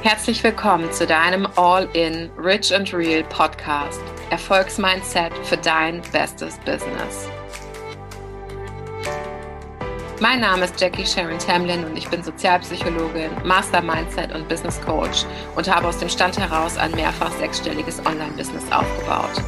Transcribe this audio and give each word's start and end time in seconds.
Herzlich 0.00 0.44
willkommen 0.44 0.92
zu 0.92 1.08
deinem 1.08 1.48
All-in 1.56 2.30
Rich 2.38 2.72
and 2.72 2.94
Real 2.94 3.24
Podcast. 3.24 4.00
Erfolgsmindset 4.30 5.32
für 5.42 5.56
dein 5.56 6.00
bestes 6.12 6.56
Business. 6.58 7.28
Mein 10.20 10.40
Name 10.40 10.66
ist 10.66 10.80
Jackie 10.80 11.04
Sharon 11.04 11.40
Tamlin 11.40 11.84
und 11.84 11.96
ich 11.98 12.08
bin 12.08 12.22
Sozialpsychologin, 12.22 13.30
Master 13.44 13.82
Mindset 13.82 14.32
und 14.32 14.48
Business 14.48 14.80
Coach 14.80 15.24
und 15.56 15.68
habe 15.68 15.88
aus 15.88 15.98
dem 15.98 16.08
Stand 16.08 16.38
heraus 16.38 16.76
ein 16.76 16.92
mehrfach 16.92 17.32
sechsstelliges 17.32 17.98
Online-Business 18.06 18.70
aufgebaut. 18.70 19.42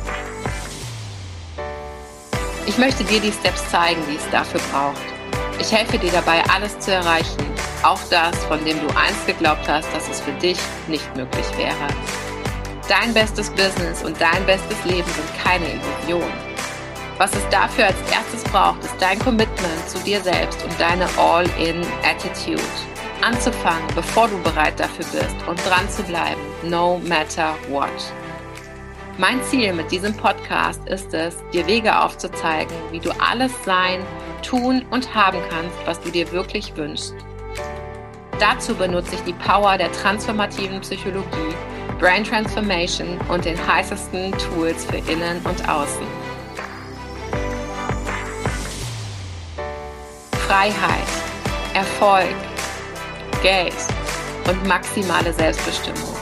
Ich 2.67 2.77
möchte 2.77 3.05
dir 3.05 3.21
die 3.21 3.33
Steps 3.33 3.71
zeigen, 3.71 4.03
die 4.11 4.17
es 4.17 4.29
dafür 4.31 4.61
braucht. 4.73 5.01
Ich 5.61 5.71
helfe 5.71 5.97
dir 5.97 6.11
dabei, 6.11 6.43
alles 6.53 6.77
zu 6.81 6.93
erreichen, 6.93 7.37
auch 7.85 8.01
das, 8.11 8.37
von 8.45 8.65
dem 8.65 8.79
du 8.81 8.89
einst 8.97 9.27
geglaubt 9.27 9.69
hast, 9.69 9.93
dass 9.95 10.09
es 10.09 10.21
für 10.21 10.33
dich 10.33 10.59
nicht 10.89 11.17
möglich 11.17 11.47
wäre. 11.57 11.75
Dein 12.89 13.15
bestes 13.15 13.51
Business 13.51 14.03
und 14.03 14.21
dein 14.21 14.45
bestes 14.47 14.85
Leben 14.85 15.09
sind 15.09 15.45
keine 15.45 15.67
Illusion. 15.67 16.31
Was 17.19 17.35
es 17.35 17.49
dafür 17.51 17.87
als 17.87 17.97
erstes 18.11 18.43
braucht, 18.45 18.83
ist 18.83 18.97
dein 18.99 19.19
Commitment 19.19 19.89
zu 19.89 19.99
dir 19.99 20.21
selbst 20.23 20.63
und 20.65 20.81
deine 20.81 21.07
All-in-Attitude. 21.19 22.63
Anzufangen, 23.23 23.87
bevor 23.95 24.27
du 24.29 24.39
bereit 24.43 24.81
dafür 24.81 25.05
bist 25.13 25.37
und 25.47 25.61
dran 25.67 25.89
zu 25.91 26.03
bleiben, 26.03 26.41
no 26.63 26.99
matter 27.07 27.55
what. 27.69 27.91
Mein 29.19 29.43
Ziel 29.45 29.75
mit 29.75 29.91
diesem 29.93 30.17
Podcast 30.17 30.81
ist 30.89 31.13
es, 31.13 31.37
dir 31.53 31.67
Wege 31.67 32.01
aufzuzeigen, 32.01 32.75
wie 32.91 33.01
du 33.01 33.11
alles 33.21 33.53
sein, 33.67 34.03
tun 34.43 34.87
und 34.91 35.15
haben 35.15 35.39
kannst, 35.51 35.77
was 35.85 36.01
du 36.01 36.11
dir 36.11 36.33
wirklich 36.33 36.75
wünschst. 36.75 37.15
Dazu 38.41 38.75
benutze 38.75 39.17
ich 39.17 39.21
die 39.25 39.35
Power 39.35 39.77
der 39.77 39.93
transformativen 39.93 40.81
Psychologie, 40.81 41.55
Brain 41.99 42.25
Transformation 42.25 43.19
und 43.29 43.45
den 43.45 43.59
heißesten 43.67 44.33
Tools 44.33 44.87
für 44.87 44.97
Innen 44.97 45.43
und 45.45 45.69
Außen. 45.69 46.07
Freiheit, 50.47 51.07
Erfolg, 51.75 52.35
Geld 53.43 53.75
und 54.49 54.67
maximale 54.67 55.35
Selbstbestimmung. 55.35 56.15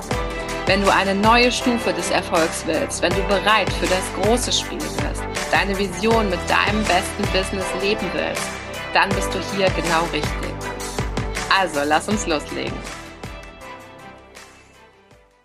Wenn 0.67 0.83
du 0.83 0.92
eine 0.92 1.14
neue 1.14 1.53
Stufe 1.53 1.92
des 1.92 2.11
Erfolgs 2.11 2.64
willst, 2.67 3.01
wenn 3.01 3.12
du 3.12 3.23
bereit 3.29 3.73
für 3.75 3.87
das 3.87 4.03
große 4.20 4.51
Spiel 4.51 4.79
bist, 4.79 5.23
deine 5.53 5.79
Vision 5.79 6.29
mit 6.29 6.41
deinem 6.51 6.83
besten 6.83 7.23
Business 7.33 7.67
leben 7.81 8.11
willst, 8.12 8.42
dann 8.92 9.09
bist 9.11 9.33
du 9.33 9.39
hier 9.57 9.70
genau 9.70 10.03
richtig. 10.12 10.48
Also, 11.51 11.81
lass 11.83 12.09
uns 12.09 12.27
loslegen. 12.27 12.77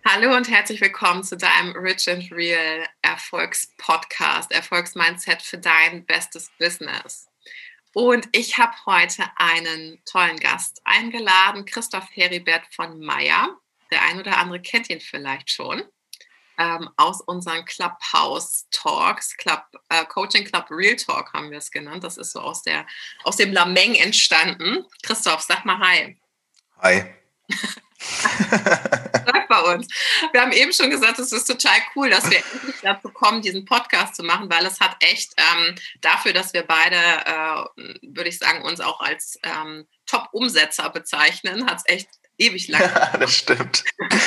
Hallo 0.06 0.36
und 0.36 0.50
herzlich 0.50 0.82
willkommen 0.82 1.24
zu 1.24 1.38
deinem 1.38 1.72
Rich 1.78 2.10
and 2.10 2.30
Real 2.30 2.86
Erfolgspodcast, 3.02 4.52
Erfolgsmindset 4.52 5.42
für 5.42 5.58
dein 5.58 6.06
bestes 6.06 6.52
Business. 6.60 7.30
Und 7.94 8.28
ich 8.34 8.58
habe 8.58 8.74
heute 8.86 9.24
einen 9.38 10.02
tollen 10.06 10.38
Gast 10.40 10.82
eingeladen, 10.84 11.66
Christoph 11.66 12.10
Heribert 12.12 12.64
von 12.76 13.00
Meyer. 13.00 13.58
Der 13.90 14.04
ein 14.04 14.20
oder 14.20 14.38
andere 14.38 14.62
kennt 14.62 14.90
ihn 14.90 15.00
vielleicht 15.00 15.50
schon 15.52 15.84
ähm, 16.64 16.90
aus 16.98 17.22
unseren 17.22 17.66
Clubhouse 17.66 18.68
Talks, 18.72 19.36
Club, 19.38 19.64
äh, 19.90 20.06
Coaching 20.06 20.46
Club 20.46 20.66
Real 20.70 20.96
Talk 20.96 21.34
haben 21.34 21.52
wir 21.52 21.58
es 21.58 21.72
genannt. 21.72 22.04
Das 22.04 22.18
ist 22.18 22.32
so 22.32 22.40
aus, 22.40 22.64
der, 22.64 22.86
aus 23.24 23.36
dem 23.36 23.52
Lameng 23.52 23.96
entstanden. 23.96 24.86
Christoph, 25.02 25.42
sag 25.42 25.66
mal 25.66 25.80
Hi. 25.80 26.18
Hi. 26.82 27.06
Sag 29.26 29.48
bei 29.48 29.74
uns. 29.74 29.88
Wir 30.34 30.42
haben 30.42 30.52
eben 30.52 30.74
schon 30.74 30.90
gesagt, 30.90 31.20
es 31.20 31.32
ist 31.32 31.46
total 31.46 31.78
cool, 31.96 32.10
dass 32.10 32.30
wir 32.30 32.40
endlich 32.54 32.76
dazu 32.82 33.10
kommen, 33.10 33.42
diesen 33.42 33.64
Podcast 33.64 34.16
zu 34.16 34.24
machen, 34.24 34.50
weil 34.52 34.66
es 34.66 34.82
hat 34.82 34.98
echt 35.00 35.34
ähm, 35.38 35.76
dafür, 36.02 36.34
dass 36.34 36.54
wir 36.54 36.64
beide, 36.64 36.98
äh, 36.98 37.84
würde 38.02 38.30
ich 38.30 38.38
sagen, 38.38 38.64
uns 38.64 38.82
auch 38.82 39.00
als 39.00 39.40
ähm, 39.44 39.88
Top-Umsetzer 40.06 40.90
bezeichnen, 40.90 41.66
hat 41.66 41.78
es 41.78 41.84
echt 41.86 42.10
ewig 42.38 42.68
lang. 42.68 42.82
Ja, 42.94 43.18
das 43.18 43.34
stimmt. 43.34 43.84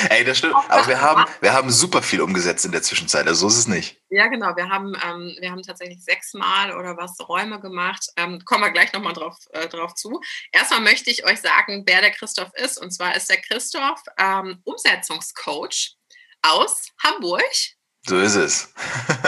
Ey, 0.09 0.23
das 0.23 0.39
stimmt. 0.39 0.55
Aber 0.69 0.87
wir 0.87 1.01
haben, 1.01 1.25
wir 1.41 1.53
haben 1.53 1.69
super 1.69 2.01
viel 2.01 2.21
umgesetzt 2.21 2.65
in 2.65 2.71
der 2.71 2.81
Zwischenzeit. 2.81 3.27
Also 3.27 3.41
so 3.41 3.47
ist 3.47 3.59
es 3.59 3.67
nicht. 3.67 4.01
Ja, 4.09 4.27
genau. 4.27 4.55
Wir 4.55 4.69
haben, 4.69 4.95
ähm, 5.05 5.35
wir 5.39 5.51
haben 5.51 5.61
tatsächlich 5.61 6.03
sechsmal 6.03 6.75
oder 6.75 6.97
was 6.97 7.17
Räume 7.27 7.59
gemacht. 7.59 8.07
Ähm, 8.15 8.43
kommen 8.45 8.63
wir 8.63 8.71
gleich 8.71 8.93
nochmal 8.93 9.13
drauf, 9.13 9.37
äh, 9.51 9.67
drauf 9.67 9.93
zu. 9.95 10.21
Erstmal 10.51 10.81
möchte 10.81 11.09
ich 11.09 11.25
euch 11.25 11.39
sagen, 11.39 11.83
wer 11.85 12.01
der 12.01 12.11
Christoph 12.11 12.51
ist. 12.55 12.77
Und 12.77 12.91
zwar 12.91 13.15
ist 13.15 13.29
der 13.29 13.41
Christoph 13.41 14.01
ähm, 14.17 14.59
Umsetzungscoach 14.63 15.95
aus 16.41 16.89
Hamburg. 17.03 17.43
So 18.07 18.17
ist 18.19 18.35
es. 18.35 18.73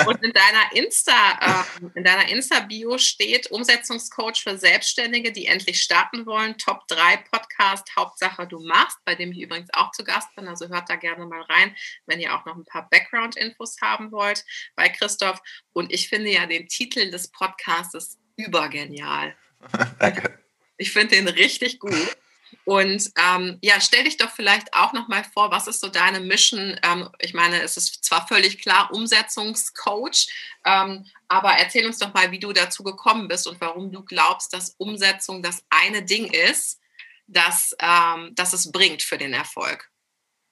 und 0.07 0.23
in 0.23 0.31
deiner 0.31 0.73
Insta, 0.73 1.65
äh, 1.81 1.85
in 1.95 2.03
deiner 2.05 2.29
Insta-Bio 2.29 2.97
steht 2.97 3.51
Umsetzungscoach 3.51 4.41
für 4.41 4.57
Selbstständige, 4.57 5.33
die 5.33 5.47
endlich 5.47 5.81
starten 5.81 6.25
wollen. 6.25 6.57
Top 6.57 6.87
3 6.87 7.17
Podcast, 7.29 7.89
Hauptsache 7.97 8.47
du 8.47 8.65
machst, 8.65 8.97
bei 9.03 9.15
dem 9.15 9.33
ich 9.33 9.41
übrigens 9.41 9.69
auch 9.73 9.91
zu 9.91 10.05
Gast 10.05 10.33
bin. 10.37 10.47
Also 10.47 10.69
hört 10.69 10.89
da 10.89 10.95
gerne 10.95 11.25
mal 11.25 11.41
rein, 11.41 11.75
wenn 12.05 12.21
ihr 12.21 12.33
auch 12.33 12.45
noch 12.45 12.55
ein 12.55 12.63
paar 12.63 12.89
Background-Infos 12.89 13.75
haben 13.81 14.13
wollt 14.13 14.45
bei 14.77 14.87
Christoph. 14.87 15.41
Und 15.73 15.91
ich 15.91 16.07
finde 16.07 16.31
ja 16.31 16.45
den 16.45 16.69
Titel 16.69 17.11
des 17.11 17.29
Podcasts 17.31 18.17
übergenial. 18.37 19.35
Danke. 19.99 20.39
Ich 20.77 20.93
finde 20.93 21.17
den 21.17 21.27
richtig 21.27 21.79
gut. 21.79 22.17
Und 22.65 23.11
ähm, 23.17 23.57
ja, 23.61 23.79
stell 23.81 24.03
dich 24.03 24.17
doch 24.17 24.31
vielleicht 24.31 24.73
auch 24.73 24.93
noch 24.93 25.07
mal 25.07 25.23
vor, 25.23 25.51
was 25.51 25.67
ist 25.67 25.79
so 25.79 25.89
deine 25.89 26.19
Mission? 26.19 26.79
Ähm, 26.83 27.09
ich 27.19 27.33
meine, 27.33 27.61
es 27.61 27.77
ist 27.77 28.03
zwar 28.03 28.27
völlig 28.27 28.61
klar 28.61 28.91
Umsetzungscoach, 28.93 30.27
ähm, 30.65 31.05
aber 31.27 31.53
erzähl 31.53 31.85
uns 31.85 31.97
doch 31.97 32.13
mal, 32.13 32.31
wie 32.31 32.39
du 32.39 32.53
dazu 32.53 32.83
gekommen 32.83 33.27
bist 33.27 33.47
und 33.47 33.59
warum 33.61 33.91
du 33.91 34.03
glaubst, 34.03 34.53
dass 34.53 34.75
Umsetzung 34.77 35.41
das 35.41 35.63
eine 35.69 36.03
Ding 36.03 36.31
ist, 36.31 36.79
das, 37.27 37.75
ähm, 37.79 38.31
das 38.35 38.53
es 38.53 38.71
bringt 38.71 39.01
für 39.01 39.17
den 39.17 39.33
Erfolg. 39.33 39.89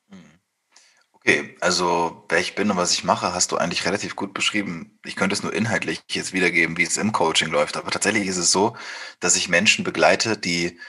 Hm. 0.09 0.39
Okay, 1.11 1.55
also 1.59 2.25
wer 2.29 2.39
ich 2.39 2.55
bin 2.55 2.71
und 2.71 2.77
was 2.77 2.93
ich 2.93 3.03
mache, 3.03 3.33
hast 3.33 3.51
du 3.51 3.57
eigentlich 3.57 3.85
relativ 3.85 4.15
gut 4.15 4.33
beschrieben. 4.33 4.99
Ich 5.03 5.15
könnte 5.15 5.33
es 5.33 5.43
nur 5.43 5.53
inhaltlich 5.53 6.01
jetzt 6.11 6.33
wiedergeben, 6.33 6.77
wie 6.77 6.83
es 6.83 6.97
im 6.97 7.11
Coaching 7.11 7.49
läuft. 7.49 7.75
Aber 7.75 7.91
tatsächlich 7.91 8.27
ist 8.27 8.37
es 8.37 8.51
so, 8.51 8.77
dass 9.19 9.35
ich 9.35 9.49
Menschen 9.49 9.83
begleite, 9.83 10.37
die 10.37 10.79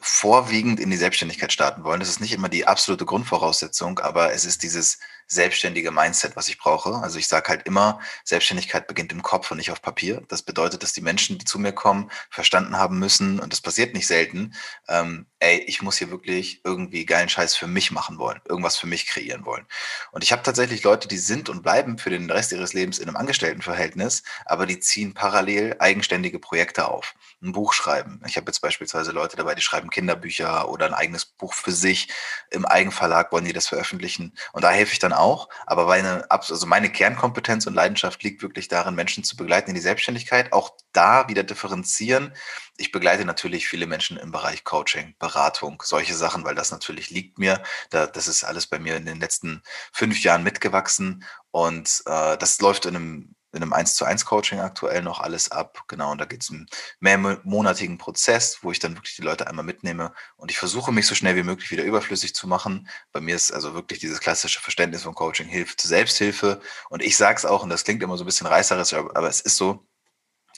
vorwiegend 0.00 0.78
in 0.78 0.90
die 0.90 0.96
Selbstständigkeit 0.96 1.52
starten 1.52 1.84
wollen. 1.84 2.00
Das 2.00 2.08
ist 2.08 2.20
nicht 2.20 2.32
immer 2.32 2.48
die 2.48 2.66
absolute 2.66 3.04
Grundvoraussetzung, 3.04 3.98
aber 3.98 4.32
es 4.32 4.44
ist 4.44 4.62
dieses 4.62 4.98
selbstständige 5.26 5.90
Mindset, 5.90 6.36
was 6.36 6.48
ich 6.48 6.58
brauche. 6.58 6.96
Also 6.96 7.18
ich 7.18 7.28
sage 7.28 7.48
halt 7.48 7.66
immer, 7.66 8.00
Selbstständigkeit 8.24 8.86
beginnt 8.86 9.12
im 9.12 9.22
Kopf 9.22 9.50
und 9.50 9.58
nicht 9.58 9.70
auf 9.70 9.82
Papier. 9.82 10.22
Das 10.28 10.42
bedeutet, 10.42 10.82
dass 10.82 10.92
die 10.92 11.00
Menschen, 11.00 11.38
die 11.38 11.44
zu 11.44 11.58
mir 11.58 11.72
kommen, 11.72 12.10
verstanden 12.30 12.76
haben 12.76 12.98
müssen, 12.98 13.40
und 13.40 13.52
das 13.52 13.60
passiert 13.60 13.94
nicht 13.94 14.06
selten, 14.06 14.54
ähm, 14.88 15.26
ey, 15.40 15.58
ich 15.66 15.82
muss 15.82 15.98
hier 15.98 16.10
wirklich 16.10 16.60
irgendwie 16.64 17.06
geilen 17.06 17.28
Scheiß 17.28 17.54
für 17.54 17.66
mich 17.66 17.90
machen 17.92 18.18
wollen, 18.18 18.40
irgendwas 18.48 18.76
für 18.76 18.86
mich 18.86 19.06
kreieren 19.06 19.44
wollen. 19.46 19.66
Und 20.10 20.24
ich 20.24 20.32
habe 20.32 20.42
tatsächlich 20.42 20.82
Leute, 20.82 21.06
die 21.06 21.18
sind 21.18 21.48
und 21.48 21.62
bleiben 21.62 21.98
für 21.98 22.10
den 22.10 22.30
Rest 22.30 22.52
ihres 22.52 22.72
Lebens 22.72 22.98
in 22.98 23.08
einem 23.08 23.16
Angestelltenverhältnis, 23.16 24.24
aber 24.46 24.66
die 24.66 24.80
ziehen 24.80 25.14
parallel 25.14 25.76
eigenständige 25.78 26.38
Projekte 26.38 26.88
auf. 26.88 27.14
Ein 27.40 27.52
Buch 27.52 27.72
schreiben. 27.72 28.20
Ich 28.26 28.36
habe 28.36 28.46
jetzt 28.46 28.60
beispielsweise 28.60 29.12
Leute 29.12 29.36
dabei, 29.36 29.54
die 29.54 29.62
schreiben 29.62 29.90
Kinderbücher 29.90 30.68
oder 30.68 30.86
ein 30.86 30.94
eigenes 30.94 31.24
Buch 31.24 31.54
für 31.54 31.72
sich. 31.72 32.08
Im 32.50 32.66
Eigenverlag 32.66 33.30
wollen 33.30 33.44
die 33.44 33.52
das 33.52 33.68
veröffentlichen. 33.68 34.34
Und 34.52 34.64
da 34.64 34.70
helfe 34.70 34.92
ich 34.92 34.98
dann 34.98 35.12
auch. 35.12 35.48
Aber 35.66 35.86
meine, 35.86 36.28
also 36.30 36.66
meine 36.66 36.90
Kernkompetenz 36.90 37.66
und 37.66 37.74
Leidenschaft 37.74 38.22
liegt 38.24 38.42
wirklich 38.42 38.66
darin, 38.66 38.96
Menschen 38.96 39.22
zu 39.22 39.36
begleiten 39.36 39.70
in 39.70 39.76
die 39.76 39.80
Selbstständigkeit. 39.80 40.52
Auch 40.52 40.72
da 40.98 41.28
wieder 41.28 41.44
differenzieren. 41.44 42.34
Ich 42.76 42.90
begleite 42.90 43.24
natürlich 43.24 43.68
viele 43.68 43.86
Menschen 43.86 44.16
im 44.16 44.32
Bereich 44.32 44.64
Coaching, 44.64 45.14
Beratung, 45.20 45.80
solche 45.84 46.14
Sachen, 46.14 46.44
weil 46.44 46.56
das 46.56 46.72
natürlich 46.72 47.10
liegt 47.10 47.38
mir. 47.38 47.62
Da, 47.90 48.08
das 48.08 48.26
ist 48.26 48.42
alles 48.42 48.66
bei 48.66 48.80
mir 48.80 48.96
in 48.96 49.06
den 49.06 49.20
letzten 49.20 49.62
fünf 49.92 50.20
Jahren 50.24 50.42
mitgewachsen. 50.42 51.24
Und 51.52 52.02
äh, 52.06 52.36
das 52.36 52.60
läuft 52.60 52.86
in 52.86 52.96
einem 52.96 53.34
in 53.52 53.62
einem 53.62 53.72
1 53.72 53.94
zu 53.94 54.04
1 54.04 54.26
Coaching 54.26 54.60
aktuell 54.60 55.02
noch 55.02 55.20
alles 55.20 55.50
ab. 55.50 55.84
Genau, 55.88 56.12
und 56.12 56.18
da 56.18 56.26
geht 56.26 56.42
es 56.42 56.50
einen 56.50 56.66
mehrmonatigen 57.00 57.96
Prozess, 57.96 58.58
wo 58.62 58.70
ich 58.70 58.78
dann 58.78 58.94
wirklich 58.94 59.16
die 59.16 59.22
Leute 59.22 59.46
einmal 59.46 59.64
mitnehme 59.64 60.12
und 60.36 60.50
ich 60.50 60.58
versuche 60.58 60.92
mich 60.92 61.06
so 61.06 61.14
schnell 61.14 61.34
wie 61.34 61.42
möglich 61.42 61.70
wieder 61.70 61.84
überflüssig 61.84 62.34
zu 62.34 62.46
machen. 62.46 62.88
Bei 63.12 63.20
mir 63.20 63.34
ist 63.34 63.52
also 63.52 63.72
wirklich 63.74 64.00
dieses 64.00 64.20
klassische 64.20 64.60
Verständnis 64.60 65.04
von 65.04 65.14
Coaching 65.14 65.48
hilft 65.48 65.80
Selbsthilfe. 65.80 66.60
Und 66.90 67.02
ich 67.02 67.16
sage 67.16 67.38
es 67.38 67.46
auch, 67.46 67.62
und 67.62 67.70
das 67.70 67.84
klingt 67.84 68.02
immer 68.02 68.18
so 68.18 68.24
ein 68.24 68.26
bisschen 68.26 68.46
reißerisch, 68.46 68.92
aber 68.92 69.28
es 69.28 69.40
ist 69.40 69.56
so, 69.56 69.87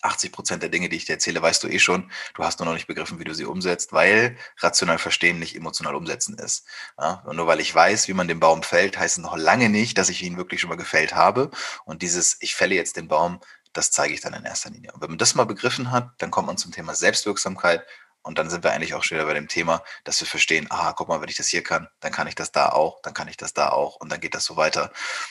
80 0.02 0.32
Prozent 0.32 0.62
der 0.62 0.70
Dinge, 0.70 0.88
die 0.88 0.96
ich 0.96 1.04
dir 1.04 1.14
erzähle, 1.14 1.42
weißt 1.42 1.62
du 1.62 1.68
eh 1.68 1.78
schon. 1.78 2.10
Du 2.34 2.44
hast 2.44 2.58
nur 2.58 2.66
noch 2.66 2.74
nicht 2.74 2.86
begriffen, 2.86 3.18
wie 3.18 3.24
du 3.24 3.34
sie 3.34 3.44
umsetzt, 3.44 3.92
weil 3.92 4.36
rational 4.58 4.98
verstehen 4.98 5.38
nicht 5.38 5.56
emotional 5.56 5.94
umsetzen 5.94 6.38
ist. 6.38 6.66
Ja, 6.98 7.22
und 7.26 7.36
nur 7.36 7.46
weil 7.46 7.60
ich 7.60 7.74
weiß, 7.74 8.08
wie 8.08 8.14
man 8.14 8.28
den 8.28 8.40
Baum 8.40 8.62
fällt, 8.62 8.98
heißt 8.98 9.18
es 9.18 9.22
noch 9.22 9.36
lange 9.36 9.68
nicht, 9.68 9.98
dass 9.98 10.08
ich 10.08 10.22
ihn 10.22 10.36
wirklich 10.36 10.60
schon 10.60 10.70
mal 10.70 10.76
gefällt 10.76 11.14
habe. 11.14 11.50
Und 11.84 12.02
dieses, 12.02 12.36
ich 12.40 12.54
fälle 12.54 12.74
jetzt 12.74 12.96
den 12.96 13.08
Baum, 13.08 13.40
das 13.72 13.92
zeige 13.92 14.14
ich 14.14 14.20
dann 14.20 14.34
in 14.34 14.44
erster 14.44 14.70
Linie. 14.70 14.92
Und 14.92 15.00
wenn 15.02 15.10
man 15.10 15.18
das 15.18 15.34
mal 15.34 15.44
begriffen 15.44 15.90
hat, 15.92 16.10
dann 16.18 16.30
kommt 16.30 16.48
man 16.48 16.56
zum 16.58 16.72
Thema 16.72 16.94
Selbstwirksamkeit 16.94 17.84
Und 18.22 18.38
dann 18.38 18.50
sind 18.50 18.64
wir 18.64 18.72
eigentlich 18.72 18.94
auch 18.94 19.02
schon 19.02 19.16
wieder 19.16 19.26
bei 19.26 19.34
dem 19.34 19.48
Thema, 19.48 19.82
dass 20.04 20.20
wir 20.20 20.26
verstehen, 20.26 20.66
ah, 20.70 20.92
guck 20.92 21.08
mal, 21.08 21.20
wenn 21.22 21.28
ich 21.30 21.36
das 21.36 21.48
hier 21.48 21.62
kann, 21.62 21.88
dann 22.00 22.12
kann 22.12 22.26
ich 22.26 22.34
das 22.34 22.52
da 22.52 22.68
auch, 22.68 23.00
dann 23.02 23.14
kann 23.14 23.28
ich 23.28 23.36
das 23.38 23.54
da 23.54 23.70
auch 23.70 23.96
und 23.96 24.10
dann 24.10 24.20
geht 24.20 24.34
das 24.34 24.44
so 24.44 24.56
weiter. 24.56 24.90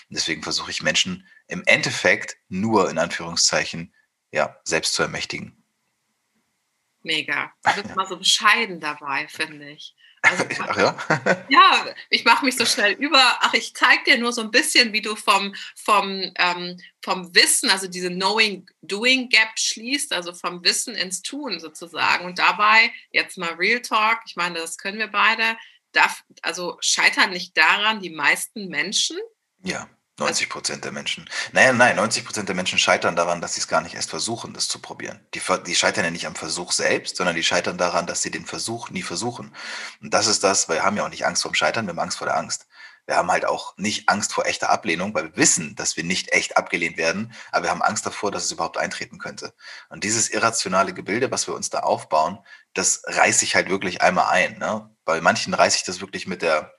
Und 0.10 0.18
deswegen 0.18 0.42
versuche 0.42 0.72
ich 0.72 0.82
Menschen 0.82 1.28
im 1.48 1.64
Endeffekt 1.66 2.38
nur 2.48 2.90
in 2.90 2.98
Anführungszeichen 2.98 3.94
ja, 4.32 4.58
selbst 4.64 4.94
zu 4.94 5.04
ermächtigen. 5.04 5.56
Mega. 7.02 7.54
Du 7.64 7.82
bist 7.82 7.96
mal 7.96 8.08
so 8.08 8.18
bescheiden 8.18 8.80
dabei, 8.80 9.28
finde 9.28 9.70
ich. 9.72 9.96
Also, 10.22 10.44
ach 10.68 10.78
ja? 10.78 11.46
ja, 11.50 11.96
ich 12.10 12.26
mache 12.26 12.46
mich 12.46 12.58
so 12.58 12.66
schnell 12.66 12.94
über. 12.94 13.38
Ach, 13.40 13.54
ich 13.54 13.74
zeige 13.74 14.04
dir 14.04 14.18
nur 14.18 14.34
so 14.34 14.42
ein 14.42 14.52
bisschen, 14.52 14.92
wie 14.94 15.02
du 15.02 15.16
vom, 15.16 15.56
vom, 15.76 16.32
ähm, 16.36 16.78
vom 17.02 17.34
Wissen, 17.36 17.70
also 17.70 17.88
diese 17.88 18.10
Knowing-Doing-Gap 18.10 19.58
schließt, 19.58 20.14
also 20.14 20.34
vom 20.34 20.64
Wissen 20.64 20.96
ins 20.96 21.22
Tun 21.22 21.60
sozusagen. 21.60 22.26
Und 22.26 22.40
dabei, 22.40 22.92
jetzt 23.12 23.38
mal 23.38 23.54
Real 23.54 23.82
Talk, 23.82 24.20
ich 24.26 24.36
meine, 24.36 24.60
das 24.60 24.78
können 24.78 25.00
wir 25.00 25.08
beide, 25.08 25.58
darf, 25.94 26.24
also 26.42 26.78
scheitern 26.82 27.32
nicht 27.32 27.58
daran 27.58 28.02
die 28.02 28.12
meisten 28.12 28.68
Menschen. 28.68 29.18
Ja. 29.64 29.90
90 30.20 30.50
Prozent 30.50 30.86
der 30.86 30.92
Menschen. 30.92 31.30
Naja, 31.52 31.74
nein, 31.74 31.96
90 31.96 32.26
Prozent 32.26 32.50
der 32.50 32.56
Menschen 32.56 32.80
scheitern 32.80 33.16
daran, 33.16 33.42
dass 33.42 33.56
sie 33.56 33.62
es 33.62 33.68
gar 33.68 33.82
nicht 33.82 33.96
erst 33.96 34.10
versuchen, 34.10 34.54
das 34.54 34.68
zu 34.68 34.80
probieren. 34.80 35.20
Die, 35.34 35.42
die 35.66 35.76
scheitern 35.76 36.06
ja 36.06 36.12
nicht 36.12 36.28
am 36.28 36.36
Versuch 36.36 36.72
selbst, 36.72 37.18
sondern 37.18 37.36
die 37.36 37.44
scheitern 37.44 37.78
daran, 37.78 38.08
dass 38.08 38.22
sie 38.22 38.32
den 38.32 38.46
Versuch 38.46 38.90
nie 38.90 39.04
versuchen. 39.04 39.56
Und 40.02 40.14
das 40.14 40.28
ist 40.28 40.44
das, 40.44 40.70
weil 40.70 40.78
wir 40.78 40.84
haben 40.84 40.98
ja 40.98 41.06
auch 41.06 41.10
nicht 41.10 41.26
Angst 41.26 41.44
vorm 41.44 41.56
Scheitern, 41.56 41.86
wir 41.86 41.92
haben 41.92 42.00
Angst 42.00 42.18
vor 42.18 42.28
der 42.28 42.38
Angst. 42.38 42.68
Wir 43.10 43.18
haben 43.18 43.32
halt 43.32 43.46
auch 43.46 43.76
nicht 43.76 44.08
Angst 44.08 44.34
vor 44.34 44.46
echter 44.46 44.70
Ablehnung, 44.70 45.16
weil 45.16 45.24
wir 45.24 45.36
wissen, 45.36 45.76
dass 45.76 45.98
wir 45.98 46.04
nicht 46.04 46.32
echt 46.32 46.58
abgelehnt 46.58 46.98
werden, 46.98 47.34
aber 47.52 47.64
wir 47.66 47.72
haben 47.72 47.82
Angst 47.82 48.06
davor, 48.06 48.30
dass 48.30 48.46
es 48.46 48.52
überhaupt 48.52 48.78
eintreten 48.78 49.18
könnte. 49.18 49.56
Und 49.90 50.04
dieses 50.04 50.30
irrationale 50.30 50.94
Gebilde, 50.94 51.32
was 51.32 51.48
wir 51.48 51.56
uns 51.56 51.72
da 51.72 51.80
aufbauen, 51.80 52.38
das 52.76 53.02
reiße 53.06 53.46
ich 53.46 53.56
halt 53.56 53.68
wirklich 53.68 54.04
einmal 54.04 54.28
ein. 54.30 54.60
Ne? 54.60 54.96
Bei 55.06 55.22
manchen 55.22 55.56
reiße 55.56 55.78
ich 55.78 55.84
das 55.86 56.02
wirklich 56.02 56.28
mit 56.28 56.44
der 56.44 56.79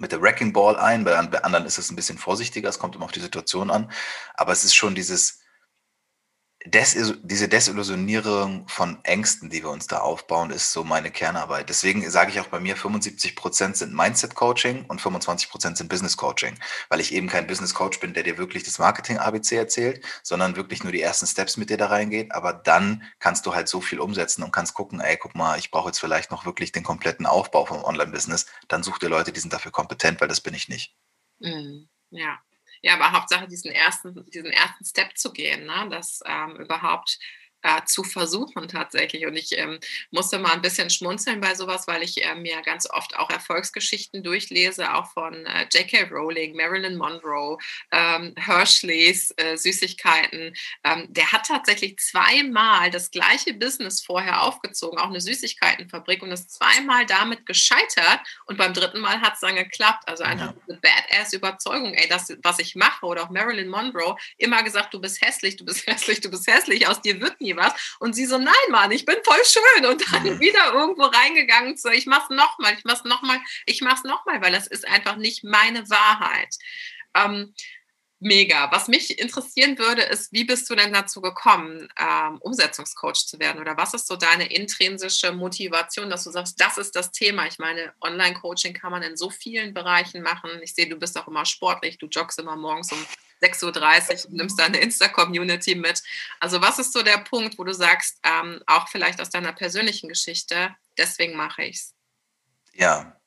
mit 0.00 0.12
der 0.12 0.20
Wrecking 0.22 0.52
Ball 0.52 0.76
ein, 0.76 1.04
bei 1.04 1.16
anderen 1.16 1.66
ist 1.66 1.78
es 1.78 1.90
ein 1.90 1.96
bisschen 1.96 2.18
vorsichtiger, 2.18 2.68
es 2.68 2.78
kommt 2.78 2.94
immer 2.94 3.04
auf 3.04 3.12
die 3.12 3.20
Situation 3.20 3.70
an, 3.70 3.90
aber 4.34 4.52
es 4.52 4.64
ist 4.64 4.74
schon 4.74 4.94
dieses, 4.94 5.40
Des, 6.64 6.96
diese 7.22 7.48
Desillusionierung 7.48 8.66
von 8.66 8.98
Ängsten, 9.04 9.48
die 9.48 9.62
wir 9.62 9.70
uns 9.70 9.86
da 9.86 9.98
aufbauen, 9.98 10.50
ist 10.50 10.72
so 10.72 10.82
meine 10.82 11.12
Kernarbeit. 11.12 11.68
Deswegen 11.68 12.10
sage 12.10 12.32
ich 12.32 12.40
auch 12.40 12.48
bei 12.48 12.58
mir, 12.58 12.76
75 12.76 13.36
Prozent 13.36 13.76
sind 13.76 13.94
Mindset-Coaching 13.94 14.84
und 14.86 15.00
25 15.00 15.50
Prozent 15.50 15.76
sind 15.78 15.88
Business-Coaching, 15.88 16.58
weil 16.88 16.98
ich 16.98 17.14
eben 17.14 17.28
kein 17.28 17.46
Business-Coach 17.46 18.00
bin, 18.00 18.12
der 18.12 18.24
dir 18.24 18.38
wirklich 18.38 18.64
das 18.64 18.80
Marketing-ABC 18.80 19.54
erzählt, 19.56 20.04
sondern 20.24 20.56
wirklich 20.56 20.82
nur 20.82 20.90
die 20.90 21.00
ersten 21.00 21.28
Steps 21.28 21.56
mit 21.58 21.70
dir 21.70 21.76
da 21.76 21.86
reingeht. 21.86 22.32
Aber 22.32 22.52
dann 22.52 23.04
kannst 23.20 23.46
du 23.46 23.54
halt 23.54 23.68
so 23.68 23.80
viel 23.80 24.00
umsetzen 24.00 24.42
und 24.42 24.50
kannst 24.50 24.74
gucken, 24.74 25.00
ey, 25.00 25.16
guck 25.16 25.36
mal, 25.36 25.60
ich 25.60 25.70
brauche 25.70 25.90
jetzt 25.90 26.00
vielleicht 26.00 26.32
noch 26.32 26.44
wirklich 26.44 26.72
den 26.72 26.82
kompletten 26.82 27.26
Aufbau 27.26 27.66
vom 27.66 27.84
Online-Business. 27.84 28.46
Dann 28.66 28.82
such 28.82 28.98
dir 28.98 29.08
Leute, 29.08 29.30
die 29.32 29.40
sind 29.40 29.52
dafür 29.52 29.70
kompetent, 29.70 30.20
weil 30.20 30.28
das 30.28 30.40
bin 30.40 30.54
ich 30.54 30.68
nicht. 30.68 30.92
Mm, 31.38 31.84
ja, 32.10 32.40
ja, 32.82 32.94
aber 32.94 33.12
Hauptsache 33.12 33.48
diesen 33.48 33.70
ersten, 33.72 34.24
diesen 34.30 34.50
ersten 34.50 34.84
Step 34.84 35.16
zu 35.16 35.32
gehen, 35.32 35.66
ne? 35.66 35.88
das 35.90 36.20
ähm, 36.26 36.56
überhaupt 36.56 37.18
äh, 37.62 37.84
zu 37.86 38.04
versuchen 38.04 38.68
tatsächlich. 38.68 39.26
Und 39.26 39.36
ich 39.36 39.56
ähm, 39.56 39.78
musste 40.10 40.38
mal 40.38 40.52
ein 40.52 40.62
bisschen 40.62 40.90
schmunzeln 40.90 41.40
bei 41.40 41.54
sowas, 41.54 41.86
weil 41.86 42.02
ich 42.02 42.24
äh, 42.24 42.34
mir 42.34 42.62
ganz 42.62 42.88
oft 42.90 43.16
auch 43.16 43.30
Erfolgsgeschichten 43.30 44.22
durchlese, 44.22 44.94
auch 44.94 45.12
von 45.12 45.34
äh, 45.46 45.66
J.K. 45.72 46.08
Rowling, 46.10 46.56
Marilyn 46.56 46.96
Monroe, 46.96 47.58
ähm, 47.92 48.34
Hershleys 48.36 49.32
äh, 49.36 49.56
Süßigkeiten. 49.56 50.54
Ähm, 50.84 51.06
der 51.08 51.32
hat 51.32 51.46
tatsächlich 51.46 51.98
zweimal 51.98 52.90
das 52.90 53.10
gleiche 53.10 53.54
Business 53.54 54.02
vorher 54.02 54.42
aufgezogen, 54.42 54.98
auch 54.98 55.08
eine 55.08 55.20
Süßigkeitenfabrik 55.20 56.22
und 56.22 56.30
ist 56.30 56.52
zweimal 56.52 57.06
damit 57.06 57.46
gescheitert 57.46 58.20
und 58.46 58.56
beim 58.56 58.72
dritten 58.72 59.00
Mal 59.00 59.20
hat 59.20 59.34
es 59.34 59.40
dann 59.40 59.56
geklappt. 59.56 60.04
Also 60.06 60.24
einfach 60.24 60.54
ja. 60.54 60.62
eine 60.68 60.78
Badass-Überzeugung, 60.78 61.94
ey, 61.94 62.08
das, 62.08 62.32
was 62.42 62.58
ich 62.58 62.74
mache. 62.74 63.04
Oder 63.04 63.24
auch 63.24 63.30
Marilyn 63.30 63.68
Monroe, 63.68 64.16
immer 64.36 64.62
gesagt, 64.62 64.94
du 64.94 65.00
bist 65.00 65.20
hässlich, 65.22 65.56
du 65.56 65.64
bist 65.64 65.86
hässlich, 65.86 66.20
du 66.20 66.30
bist 66.30 66.46
hässlich, 66.46 66.86
aus 66.86 67.02
dir 67.02 67.20
wird 67.20 67.40
nie 67.40 67.47
was. 67.56 67.72
Und 67.98 68.14
sie 68.14 68.26
so, 68.26 68.38
nein, 68.38 68.54
Mann, 68.70 68.90
ich 68.90 69.04
bin 69.04 69.16
voll 69.24 69.44
schön. 69.44 69.86
Und 69.86 70.04
dann 70.12 70.22
mhm. 70.24 70.40
wieder 70.40 70.72
irgendwo 70.72 71.04
reingegangen 71.04 71.76
zu, 71.76 71.90
ich 71.90 72.06
mach's 72.06 72.30
nochmal, 72.30 72.74
ich 72.74 72.84
mach's 72.84 73.04
nochmal, 73.04 73.40
ich 73.66 73.80
mach's 73.80 74.04
nochmal, 74.04 74.40
weil 74.42 74.52
das 74.52 74.66
ist 74.66 74.86
einfach 74.86 75.16
nicht 75.16 75.44
meine 75.44 75.88
Wahrheit. 75.88 76.54
Ähm, 77.14 77.54
mega. 78.20 78.70
Was 78.72 78.88
mich 78.88 79.18
interessieren 79.18 79.78
würde, 79.78 80.02
ist, 80.02 80.32
wie 80.32 80.44
bist 80.44 80.68
du 80.68 80.74
denn 80.74 80.92
dazu 80.92 81.20
gekommen, 81.20 81.88
ähm, 81.98 82.38
Umsetzungscoach 82.38 83.26
zu 83.26 83.38
werden? 83.38 83.60
Oder 83.60 83.76
was 83.76 83.94
ist 83.94 84.06
so 84.06 84.16
deine 84.16 84.52
intrinsische 84.52 85.32
Motivation, 85.32 86.10
dass 86.10 86.24
du 86.24 86.30
sagst, 86.30 86.60
das 86.60 86.78
ist 86.78 86.96
das 86.96 87.12
Thema? 87.12 87.46
Ich 87.46 87.58
meine, 87.58 87.92
Online-Coaching 88.00 88.74
kann 88.74 88.90
man 88.90 89.02
in 89.02 89.16
so 89.16 89.30
vielen 89.30 89.74
Bereichen 89.74 90.22
machen. 90.22 90.50
Ich 90.62 90.74
sehe, 90.74 90.88
du 90.88 90.96
bist 90.96 91.16
auch 91.18 91.28
immer 91.28 91.44
sportlich, 91.44 91.98
du 91.98 92.06
joggst 92.06 92.38
immer 92.38 92.56
morgens 92.56 92.92
um 92.92 93.06
6.30 93.42 94.24
Uhr 94.24 94.30
und 94.30 94.36
nimmst 94.36 94.58
deine 94.58 94.78
Insta-Community 94.78 95.74
mit. 95.74 96.02
Also 96.40 96.60
was 96.60 96.78
ist 96.78 96.92
so 96.92 97.02
der 97.02 97.18
Punkt, 97.18 97.58
wo 97.58 97.64
du 97.64 97.72
sagst, 97.72 98.18
ähm, 98.24 98.60
auch 98.66 98.88
vielleicht 98.88 99.20
aus 99.20 99.30
deiner 99.30 99.52
persönlichen 99.52 100.08
Geschichte, 100.08 100.74
deswegen 100.96 101.36
mache 101.36 101.64
ich 101.64 101.76
es? 101.76 101.94
Ja, 102.74 103.18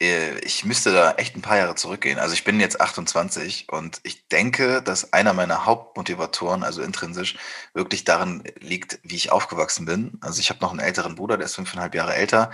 äh, 0.00 0.38
ich 0.40 0.64
müsste 0.64 0.92
da 0.92 1.12
echt 1.12 1.36
ein 1.36 1.42
paar 1.42 1.56
Jahre 1.56 1.74
zurückgehen. 1.74 2.18
Also 2.18 2.34
ich 2.34 2.44
bin 2.44 2.60
jetzt 2.60 2.80
28 2.80 3.68
und 3.70 4.00
ich 4.02 4.28
denke, 4.28 4.82
dass 4.82 5.12
einer 5.12 5.32
meiner 5.32 5.66
Hauptmotivatoren, 5.66 6.62
also 6.62 6.82
intrinsisch, 6.82 7.36
wirklich 7.74 8.04
darin 8.04 8.42
liegt, 8.60 8.98
wie 9.02 9.16
ich 9.16 9.32
aufgewachsen 9.32 9.86
bin. 9.86 10.18
Also 10.20 10.40
ich 10.40 10.50
habe 10.50 10.60
noch 10.60 10.70
einen 10.70 10.80
älteren 10.80 11.14
Bruder, 11.14 11.36
der 11.36 11.46
ist 11.46 11.54
fünfeinhalb 11.54 11.94
Jahre 11.94 12.14
älter. 12.14 12.50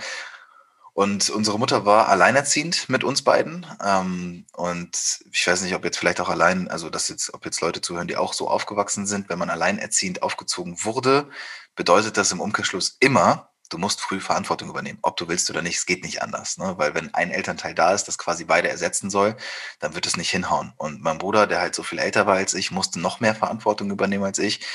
Und 0.93 1.29
unsere 1.29 1.57
Mutter 1.57 1.85
war 1.85 2.09
alleinerziehend 2.09 2.89
mit 2.89 3.03
uns 3.03 3.23
beiden. 3.23 3.65
Ähm, 3.83 4.45
und 4.53 5.19
ich 5.31 5.47
weiß 5.47 5.61
nicht, 5.61 5.73
ob 5.73 5.85
jetzt 5.85 5.97
vielleicht 5.97 6.19
auch 6.19 6.29
allein, 6.29 6.67
also 6.69 6.89
dass 6.89 7.07
jetzt, 7.07 7.33
ob 7.33 7.45
jetzt 7.45 7.61
Leute 7.61 7.81
zuhören, 7.81 8.07
die 8.07 8.17
auch 8.17 8.33
so 8.33 8.49
aufgewachsen 8.49 9.07
sind, 9.07 9.29
wenn 9.29 9.39
man 9.39 9.49
alleinerziehend 9.49 10.21
aufgezogen 10.21 10.83
wurde, 10.83 11.29
bedeutet 11.75 12.17
das 12.17 12.31
im 12.31 12.41
Umkehrschluss 12.41 12.97
immer, 12.99 13.51
du 13.71 13.77
musst 13.77 14.01
früh 14.01 14.19
Verantwortung 14.19 14.69
übernehmen, 14.69 14.99
ob 15.01 15.17
du 15.17 15.27
willst 15.27 15.49
oder 15.49 15.61
nicht. 15.61 15.77
Es 15.77 15.85
geht 15.85 16.03
nicht 16.03 16.21
anders, 16.21 16.57
ne? 16.57 16.73
weil 16.77 16.93
wenn 16.93 17.13
ein 17.13 17.31
Elternteil 17.31 17.73
da 17.73 17.93
ist, 17.93 18.07
das 18.07 18.17
quasi 18.17 18.43
beide 18.43 18.69
ersetzen 18.69 19.09
soll, 19.09 19.35
dann 19.79 19.95
wird 19.95 20.05
es 20.05 20.17
nicht 20.17 20.29
hinhauen. 20.29 20.73
Und 20.77 21.01
mein 21.01 21.17
Bruder, 21.17 21.47
der 21.47 21.61
halt 21.61 21.75
so 21.75 21.83
viel 21.83 21.99
älter 21.99 22.27
war 22.27 22.35
als 22.35 22.53
ich, 22.53 22.71
musste 22.71 22.99
noch 22.99 23.19
mehr 23.19 23.35
Verantwortung 23.35 23.89
übernehmen 23.89 24.25
als 24.25 24.39
ich. 24.39 24.65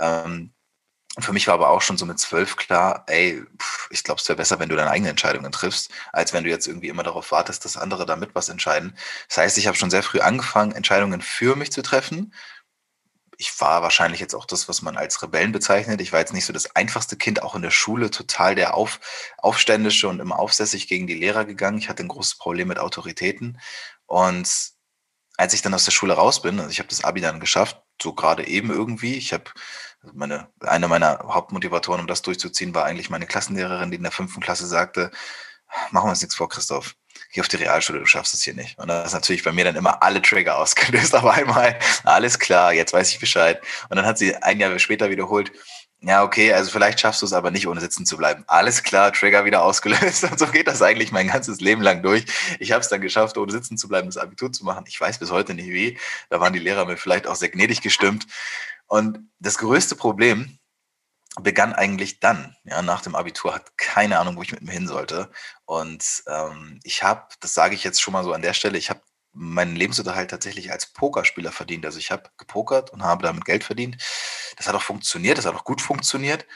Ähm, 0.00 0.54
für 1.18 1.32
mich 1.32 1.46
war 1.46 1.54
aber 1.54 1.70
auch 1.70 1.82
schon 1.82 1.96
so 1.96 2.06
mit 2.06 2.18
zwölf 2.18 2.56
klar, 2.56 3.04
ey, 3.06 3.42
ich 3.90 4.04
glaube, 4.04 4.20
es 4.20 4.28
wäre 4.28 4.36
besser, 4.36 4.58
wenn 4.58 4.68
du 4.68 4.76
deine 4.76 4.90
eigenen 4.90 5.10
Entscheidungen 5.10 5.50
triffst, 5.52 5.90
als 6.12 6.32
wenn 6.32 6.44
du 6.44 6.50
jetzt 6.50 6.66
irgendwie 6.66 6.88
immer 6.88 7.02
darauf 7.02 7.32
wartest, 7.32 7.64
dass 7.64 7.76
andere 7.76 8.06
damit 8.06 8.34
was 8.34 8.48
entscheiden. 8.48 8.96
Das 9.28 9.38
heißt, 9.38 9.58
ich 9.58 9.66
habe 9.66 9.76
schon 9.76 9.90
sehr 9.90 10.02
früh 10.02 10.20
angefangen, 10.20 10.72
Entscheidungen 10.72 11.22
für 11.22 11.56
mich 11.56 11.72
zu 11.72 11.82
treffen 11.82 12.32
ich 13.38 13.60
war 13.60 13.82
wahrscheinlich 13.82 14.20
jetzt 14.20 14.34
auch 14.34 14.46
das, 14.46 14.68
was 14.68 14.82
man 14.82 14.96
als 14.96 15.22
Rebellen 15.22 15.52
bezeichnet. 15.52 16.00
Ich 16.00 16.12
war 16.12 16.20
jetzt 16.20 16.32
nicht 16.32 16.46
so 16.46 16.52
das 16.52 16.74
einfachste 16.74 17.16
Kind, 17.16 17.42
auch 17.42 17.54
in 17.54 17.62
der 17.62 17.70
Schule 17.70 18.10
total 18.10 18.54
der 18.54 18.74
Auf, 18.74 19.00
Aufständische 19.38 20.08
und 20.08 20.20
immer 20.20 20.38
aufsässig 20.38 20.88
gegen 20.88 21.06
die 21.06 21.14
Lehrer 21.14 21.44
gegangen. 21.44 21.78
Ich 21.78 21.88
hatte 21.88 22.02
ein 22.02 22.08
großes 22.08 22.36
Problem 22.36 22.68
mit 22.68 22.78
Autoritäten. 22.78 23.60
Und 24.06 24.48
als 25.36 25.54
ich 25.54 25.62
dann 25.62 25.74
aus 25.74 25.84
der 25.84 25.92
Schule 25.92 26.14
raus 26.14 26.40
bin, 26.42 26.58
also 26.58 26.70
ich 26.70 26.78
habe 26.78 26.88
das 26.88 27.04
Abi 27.04 27.20
dann 27.20 27.40
geschafft, 27.40 27.82
so 28.02 28.12
gerade 28.12 28.46
eben 28.46 28.70
irgendwie. 28.70 29.14
Ich 29.14 29.32
habe 29.32 29.44
meine, 30.12 30.48
eine 30.60 30.88
meiner 30.88 31.18
Hauptmotivatoren, 31.18 32.00
um 32.00 32.06
das 32.06 32.22
durchzuziehen, 32.22 32.74
war 32.74 32.84
eigentlich 32.84 33.10
meine 33.10 33.26
Klassenlehrerin, 33.26 33.90
die 33.90 33.96
in 33.96 34.02
der 34.02 34.12
fünften 34.12 34.40
Klasse 34.40 34.66
sagte, 34.66 35.10
machen 35.90 36.06
wir 36.06 36.10
uns 36.10 36.20
nichts 36.20 36.36
vor, 36.36 36.48
Christoph 36.48 36.94
geh 37.32 37.40
auf 37.40 37.48
die 37.48 37.56
Realschule, 37.56 38.00
du 38.00 38.06
schaffst 38.06 38.34
es 38.34 38.42
hier 38.42 38.54
nicht. 38.54 38.78
Und 38.78 38.88
das 38.88 39.08
ist 39.08 39.12
natürlich 39.12 39.44
bei 39.44 39.52
mir 39.52 39.64
dann 39.64 39.76
immer 39.76 40.02
alle 40.02 40.22
Trigger 40.22 40.58
ausgelöst 40.58 41.14
auf 41.14 41.26
einmal. 41.26 41.78
Alles 42.04 42.38
klar, 42.38 42.72
jetzt 42.72 42.92
weiß 42.92 43.10
ich 43.12 43.20
Bescheid. 43.20 43.60
Und 43.88 43.96
dann 43.96 44.06
hat 44.06 44.18
sie 44.18 44.34
ein 44.36 44.60
Jahr 44.60 44.78
später 44.78 45.10
wiederholt, 45.10 45.52
ja, 46.00 46.22
okay, 46.22 46.52
also 46.52 46.70
vielleicht 46.70 47.00
schaffst 47.00 47.22
du 47.22 47.26
es 47.26 47.32
aber 47.32 47.50
nicht, 47.50 47.66
ohne 47.66 47.80
sitzen 47.80 48.06
zu 48.06 48.16
bleiben. 48.16 48.44
Alles 48.46 48.82
klar, 48.82 49.12
Trigger 49.12 49.44
wieder 49.44 49.62
ausgelöst. 49.64 50.24
Und 50.24 50.38
so 50.38 50.46
geht 50.46 50.68
das 50.68 50.82
eigentlich 50.82 51.12
mein 51.12 51.28
ganzes 51.28 51.60
Leben 51.60 51.82
lang 51.82 52.02
durch. 52.02 52.26
Ich 52.60 52.72
habe 52.72 52.82
es 52.82 52.88
dann 52.88 53.00
geschafft, 53.00 53.38
ohne 53.38 53.52
sitzen 53.52 53.76
zu 53.78 53.88
bleiben, 53.88 54.08
das 54.08 54.16
Abitur 54.16 54.52
zu 54.52 54.64
machen. 54.64 54.84
Ich 54.88 55.00
weiß 55.00 55.18
bis 55.18 55.30
heute 55.30 55.54
nicht 55.54 55.68
wie. 55.70 55.98
Da 56.28 56.40
waren 56.40 56.52
die 56.52 56.58
Lehrer 56.58 56.84
mir 56.84 56.96
vielleicht 56.96 57.26
auch 57.26 57.36
sehr 57.36 57.48
gnädig 57.48 57.80
gestimmt. 57.80 58.26
Und 58.86 59.18
das 59.40 59.58
größte 59.58 59.96
Problem, 59.96 60.58
begann 61.42 61.74
eigentlich 61.74 62.20
dann. 62.20 62.56
Ja, 62.64 62.82
nach 62.82 63.02
dem 63.02 63.14
Abitur 63.14 63.54
hat 63.54 63.76
keine 63.76 64.18
Ahnung, 64.18 64.36
wo 64.36 64.42
ich 64.42 64.52
mit 64.52 64.62
mir 64.62 64.72
hin 64.72 64.88
sollte. 64.88 65.30
Und 65.64 66.22
ähm, 66.26 66.80
ich 66.82 67.02
habe, 67.02 67.26
das 67.40 67.54
sage 67.54 67.74
ich 67.74 67.84
jetzt 67.84 68.00
schon 68.00 68.12
mal 68.12 68.24
so 68.24 68.32
an 68.32 68.42
der 68.42 68.54
Stelle, 68.54 68.78
ich 68.78 68.90
habe 68.90 69.00
meinen 69.36 69.76
Lebensunterhalt 69.76 70.30
tatsächlich 70.30 70.72
als 70.72 70.86
Pokerspieler 70.86 71.52
verdient. 71.52 71.84
Also 71.84 71.98
ich 71.98 72.10
habe 72.10 72.30
gepokert 72.38 72.90
und 72.90 73.02
habe 73.02 73.22
damit 73.22 73.44
Geld 73.44 73.64
verdient. 73.64 73.98
Das 74.56 74.66
hat 74.66 74.74
auch 74.74 74.82
funktioniert, 74.82 75.38
das 75.38 75.46
hat 75.46 75.54
auch 75.54 75.64
gut 75.64 75.80
funktioniert. 75.80 76.46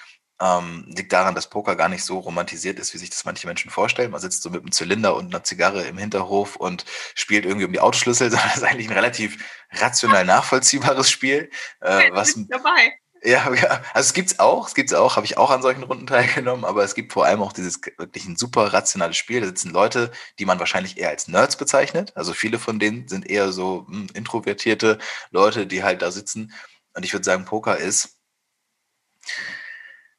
Ähm, 0.43 0.87
liegt 0.89 1.13
daran, 1.13 1.35
dass 1.35 1.51
Poker 1.51 1.77
gar 1.77 1.91
nicht 1.91 2.03
so 2.03 2.19
romantisiert 2.19 2.79
ist, 2.79 2.95
wie 2.95 2.99
sich 2.99 3.11
das 3.11 3.27
manche 3.27 3.47
Menschen 3.47 3.71
vorstellen. 3.71 4.11
Man 4.11 4.23
sitzt 4.23 4.43
so 4.43 4.49
mit 4.49 4.63
einem 4.63 4.73
Zylinder 4.73 5.15
und 5.15 5.27
einer 5.27 5.45
Zigarre 5.45 5.83
im 5.83 5.99
Hinterhof 5.99 6.57
und 6.57 6.87
spielt 7.15 7.45
irgendwie 7.45 7.67
um 7.67 7.73
die 7.73 7.81
Autoschlüssel, 7.81 8.31
sondern 8.31 8.49
es 8.49 8.57
ist 8.57 8.63
eigentlich 8.63 8.89
ein 8.89 8.95
relativ 8.95 9.45
rational 9.73 10.25
nachvollziehbares 10.25 11.11
Spiel. 11.11 11.51
Äh, 11.81 12.11
was, 12.13 12.35
dabei 12.49 12.95
Ja, 13.23 13.53
ja, 13.55 13.83
also 13.93 14.09
es 14.09 14.13
gibt's 14.15 14.39
auch, 14.39 14.69
es 14.69 14.75
gibt's 14.75 14.95
auch, 14.95 15.17
habe 15.17 15.27
ich 15.27 15.37
auch 15.37 15.51
an 15.51 15.63
solchen 15.63 15.83
Runden 15.83 16.07
teilgenommen, 16.07 16.65
aber 16.65 16.85
es 16.85 16.95
gibt 16.95 17.13
vor 17.13 17.27
allem 17.27 17.43
auch 17.43 17.53
dieses 17.53 17.81
wirklich 17.99 18.27
ein 18.27 18.37
super 18.37 18.73
rationales 18.73 19.17
Spiel. 19.17 19.41
Da 19.41 19.47
sitzen 19.47 19.73
Leute, 19.73 20.11
die 20.39 20.47
man 20.47 20.59
wahrscheinlich 20.59 20.99
eher 20.99 21.11
als 21.11 21.29
Nerds 21.29 21.57
bezeichnet. 21.57 22.13
Also 22.17 22.33
viele 22.33 22.59
von 22.59 22.79
denen 22.79 23.09
sind 23.09 23.29
eher 23.29 23.53
so 23.53 23.87
hm, 23.89 24.09
introvertierte 24.15 24.99
Leute, 25.31 25.67
die 25.67 25.83
halt 25.83 26.03
da 26.03 26.11
sitzen. 26.11 26.53
Und 26.95 27.05
ich 27.05 27.13
würde 27.13 27.25
sagen, 27.25 27.45
Poker 27.45 27.77
ist 27.77 28.21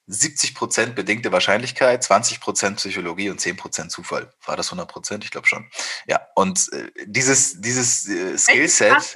70% 0.10 0.94
bedingte 0.94 1.32
Wahrscheinlichkeit, 1.32 2.04
20% 2.04 2.76
Psychologie 2.76 3.30
und 3.30 3.40
10% 3.40 3.90
Zufall. 3.90 4.34
War 4.46 4.58
das 4.58 4.72
100%? 4.72 5.24
Ich 5.24 5.32
glaube 5.32 5.48
schon. 5.48 5.70
Ja, 6.06 6.28
und 6.36 6.72
äh, 6.74 6.92
dieses, 7.06 7.62
dieses 7.62 8.08
äh, 8.08 8.38
Skillset. 8.38 9.16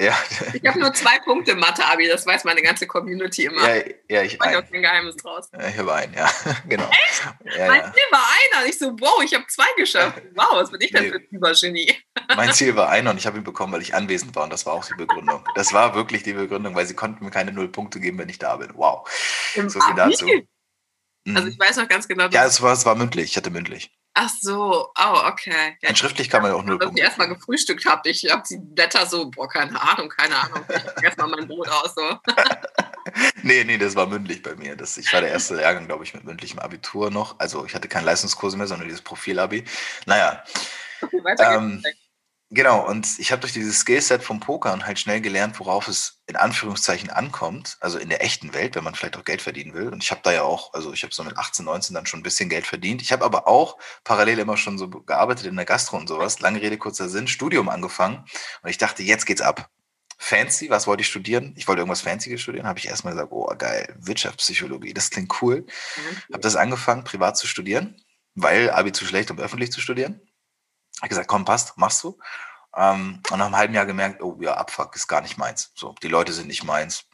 Ja. 0.00 0.18
Ich 0.54 0.66
habe 0.66 0.80
nur 0.80 0.94
zwei 0.94 1.18
Punkte 1.18 1.54
Mathe-Abi, 1.54 2.08
das 2.08 2.24
weiß 2.24 2.44
meine 2.44 2.62
ganze 2.62 2.86
Community 2.86 3.44
immer. 3.44 3.68
Ja, 3.68 3.84
ja 4.08 4.22
ich, 4.22 4.34
ich 4.34 4.40
habe 4.40 4.62
kein 4.62 4.80
Geheimnis 4.80 5.16
draus. 5.16 5.50
Ich 5.52 5.76
habe 5.76 5.92
einen, 5.92 6.14
ja, 6.14 6.30
genau. 6.68 6.88
Echt? 6.88 7.58
Ja, 7.58 7.66
mein. 7.66 7.82
Ziel 7.82 8.02
war 8.10 8.24
einer. 8.56 8.66
Ich 8.66 8.78
so, 8.78 8.92
wow, 8.98 9.22
ich 9.22 9.34
habe 9.34 9.46
zwei 9.48 9.66
geschafft. 9.76 10.22
Wow, 10.34 10.52
was 10.52 10.70
bin 10.70 10.80
ich 10.80 10.90
denn 10.90 11.02
nee. 11.02 11.10
für 11.10 11.16
ein 11.16 11.26
Übergenie? 11.30 11.94
Mein 12.36 12.54
Ziel 12.54 12.76
war 12.76 12.88
einer 12.88 13.10
und 13.10 13.18
ich 13.18 13.26
habe 13.26 13.38
ihn 13.38 13.44
bekommen, 13.44 13.74
weil 13.74 13.82
ich 13.82 13.94
anwesend 13.94 14.34
war 14.34 14.44
und 14.44 14.52
das 14.52 14.64
war 14.64 14.72
auch 14.72 14.86
die 14.86 14.94
Begründung. 14.94 15.44
Das 15.54 15.72
war 15.74 15.94
wirklich 15.94 16.22
die 16.22 16.32
Begründung, 16.32 16.74
weil 16.74 16.86
sie 16.86 16.94
konnten 16.94 17.24
mir 17.24 17.30
keine 17.30 17.52
null 17.52 17.68
Punkte 17.68 18.00
geben, 18.00 18.18
wenn 18.18 18.28
ich 18.28 18.38
da 18.38 18.56
bin. 18.56 18.70
Wow. 18.74 19.06
Im 19.54 19.68
so 19.68 19.80
viel 19.80 20.00
Abi? 20.00 20.12
dazu. 20.12 20.26
Also 21.34 21.48
ich 21.48 21.58
weiß 21.58 21.76
noch 21.76 21.88
ganz 21.88 22.08
genau. 22.08 22.28
Ja, 22.28 22.46
es 22.46 22.62
war, 22.62 22.72
es 22.72 22.86
war 22.86 22.94
mündlich. 22.94 23.30
Ich 23.30 23.36
hatte 23.36 23.50
mündlich. 23.50 23.92
Ach 24.14 24.28
so, 24.40 24.90
oh, 24.98 25.20
okay. 25.26 25.76
Ja, 25.82 25.94
schriftlich 25.94 26.28
kann 26.28 26.42
man 26.42 26.50
ja 26.50 26.56
auch 26.56 26.64
Punkte. 26.64 26.86
Dass 26.86 26.94
ich 26.94 27.02
erstmal 27.02 27.28
gefrühstückt 27.28 27.86
habt. 27.86 28.06
Ich 28.06 28.28
habe 28.30 28.42
die 28.48 28.58
Blätter 28.58 29.06
so, 29.06 29.30
boah, 29.30 29.48
keine 29.48 29.80
Ahnung, 29.80 30.08
keine 30.08 30.36
Ahnung. 30.36 30.64
Ich 30.98 31.04
erstmal 31.04 31.28
mein 31.28 31.46
Brot 31.46 31.68
aus. 31.68 31.94
So. 31.94 32.18
nee, 33.42 33.62
nee, 33.64 33.78
das 33.78 33.94
war 33.94 34.06
mündlich 34.06 34.42
bei 34.42 34.56
mir. 34.56 34.76
Das, 34.76 34.96
ich 34.96 35.12
war 35.12 35.20
der 35.20 35.30
erste 35.30 35.60
Jahrgang, 35.60 35.86
glaube 35.86 36.04
ich, 36.04 36.12
mit 36.12 36.24
mündlichem 36.24 36.58
Abitur 36.58 37.10
noch. 37.10 37.38
Also 37.38 37.64
ich 37.64 37.74
hatte 37.74 37.88
keine 37.88 38.06
Leistungskurse 38.06 38.56
mehr, 38.56 38.66
sondern 38.66 38.88
dieses 38.88 39.02
Profilabi. 39.02 39.64
Naja. 40.06 40.42
Okay, 41.02 41.22
weiter 41.22 41.54
ähm, 41.54 41.80
geht's. 41.82 42.09
Genau, 42.52 42.84
und 42.84 43.06
ich 43.20 43.30
habe 43.30 43.40
durch 43.40 43.52
dieses 43.52 43.78
Skillset 43.78 44.24
vom 44.24 44.40
Pokern 44.40 44.84
halt 44.84 44.98
schnell 44.98 45.20
gelernt, 45.20 45.60
worauf 45.60 45.86
es 45.86 46.20
in 46.26 46.34
Anführungszeichen 46.34 47.08
ankommt, 47.08 47.76
also 47.78 47.96
in 47.96 48.08
der 48.08 48.24
echten 48.24 48.52
Welt, 48.54 48.74
wenn 48.74 48.82
man 48.82 48.96
vielleicht 48.96 49.16
auch 49.16 49.24
Geld 49.24 49.40
verdienen 49.40 49.72
will. 49.72 49.86
Und 49.86 50.02
ich 50.02 50.10
habe 50.10 50.20
da 50.24 50.32
ja 50.32 50.42
auch, 50.42 50.74
also 50.74 50.92
ich 50.92 51.04
habe 51.04 51.14
so 51.14 51.22
mit 51.22 51.36
18, 51.36 51.64
19 51.64 51.94
dann 51.94 52.06
schon 52.06 52.18
ein 52.18 52.24
bisschen 52.24 52.48
Geld 52.48 52.66
verdient. 52.66 53.02
Ich 53.02 53.12
habe 53.12 53.24
aber 53.24 53.46
auch 53.46 53.78
parallel 54.02 54.40
immer 54.40 54.56
schon 54.56 54.78
so 54.78 54.88
gearbeitet 54.88 55.46
in 55.46 55.54
der 55.54 55.64
Gastro 55.64 55.96
und 55.96 56.08
sowas. 56.08 56.40
Lange 56.40 56.60
Rede, 56.60 56.76
kurzer 56.76 57.08
Sinn, 57.08 57.28
Studium 57.28 57.68
angefangen. 57.68 58.24
Und 58.62 58.70
ich 58.70 58.78
dachte, 58.78 59.04
jetzt 59.04 59.26
geht's 59.26 59.42
ab. 59.42 59.70
Fancy, 60.18 60.70
was 60.70 60.88
wollte 60.88 61.02
ich 61.02 61.06
studieren? 61.06 61.54
Ich 61.56 61.68
wollte 61.68 61.82
irgendwas 61.82 62.02
Fancyes 62.02 62.40
studieren. 62.40 62.66
Habe 62.66 62.80
ich 62.80 62.88
erstmal 62.88 63.14
gesagt, 63.14 63.30
oh 63.30 63.46
geil, 63.56 63.94
Wirtschaftspsychologie, 64.00 64.92
das 64.92 65.10
klingt 65.10 65.40
cool. 65.40 65.60
Mhm. 65.60 66.34
Habe 66.34 66.42
das 66.42 66.56
angefangen, 66.56 67.04
privat 67.04 67.38
zu 67.38 67.46
studieren, 67.46 68.02
weil 68.34 68.70
Abi 68.70 68.90
zu 68.90 69.06
schlecht, 69.06 69.30
um 69.30 69.38
öffentlich 69.38 69.70
zu 69.70 69.80
studieren 69.80 70.20
habe 71.00 71.08
gesagt, 71.08 71.28
komm, 71.28 71.44
passt, 71.44 71.76
machst 71.76 72.02
du. 72.04 72.18
Ähm, 72.76 73.20
und 73.30 73.38
nach 73.38 73.46
einem 73.46 73.56
halben 73.56 73.74
Jahr 73.74 73.86
gemerkt, 73.86 74.22
oh 74.22 74.38
ja, 74.40 74.54
Abfuck 74.54 74.94
ist 74.94 75.08
gar 75.08 75.20
nicht 75.20 75.38
meins. 75.38 75.72
So, 75.74 75.94
die 76.02 76.08
Leute 76.08 76.32
sind 76.32 76.46
nicht 76.46 76.64
meins. 76.64 77.04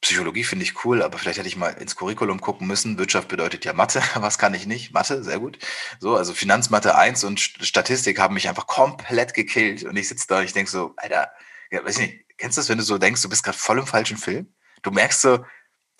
Psychologie 0.00 0.44
finde 0.44 0.64
ich 0.64 0.84
cool, 0.84 1.02
aber 1.02 1.18
vielleicht 1.18 1.38
hätte 1.38 1.48
ich 1.48 1.56
mal 1.56 1.70
ins 1.74 1.94
Curriculum 1.94 2.40
gucken 2.40 2.66
müssen. 2.66 2.98
Wirtschaft 2.98 3.28
bedeutet 3.28 3.64
ja 3.64 3.74
Mathe. 3.74 4.02
Was 4.14 4.38
kann 4.38 4.54
ich 4.54 4.66
nicht? 4.66 4.92
Mathe, 4.92 5.22
sehr 5.22 5.38
gut. 5.38 5.58
So, 5.98 6.16
also 6.16 6.32
Finanzmathe 6.32 6.96
1 6.96 7.24
und 7.24 7.38
Statistik 7.38 8.18
haben 8.18 8.34
mich 8.34 8.48
einfach 8.48 8.66
komplett 8.66 9.34
gekillt. 9.34 9.84
Und 9.84 9.96
ich 9.96 10.08
sitze 10.08 10.26
da 10.28 10.38
und 10.38 10.44
ich 10.44 10.54
denke 10.54 10.70
so, 10.70 10.94
Alter, 10.96 11.30
ja, 11.70 11.84
weiß 11.84 11.98
nicht, 11.98 12.24
kennst 12.38 12.56
du 12.56 12.60
das, 12.60 12.68
wenn 12.70 12.78
du 12.78 12.84
so 12.84 12.98
denkst, 12.98 13.22
du 13.22 13.28
bist 13.28 13.44
gerade 13.44 13.58
voll 13.58 13.78
im 13.78 13.86
falschen 13.86 14.16
Film? 14.16 14.52
Du 14.82 14.90
merkst 14.90 15.20
so, 15.20 15.44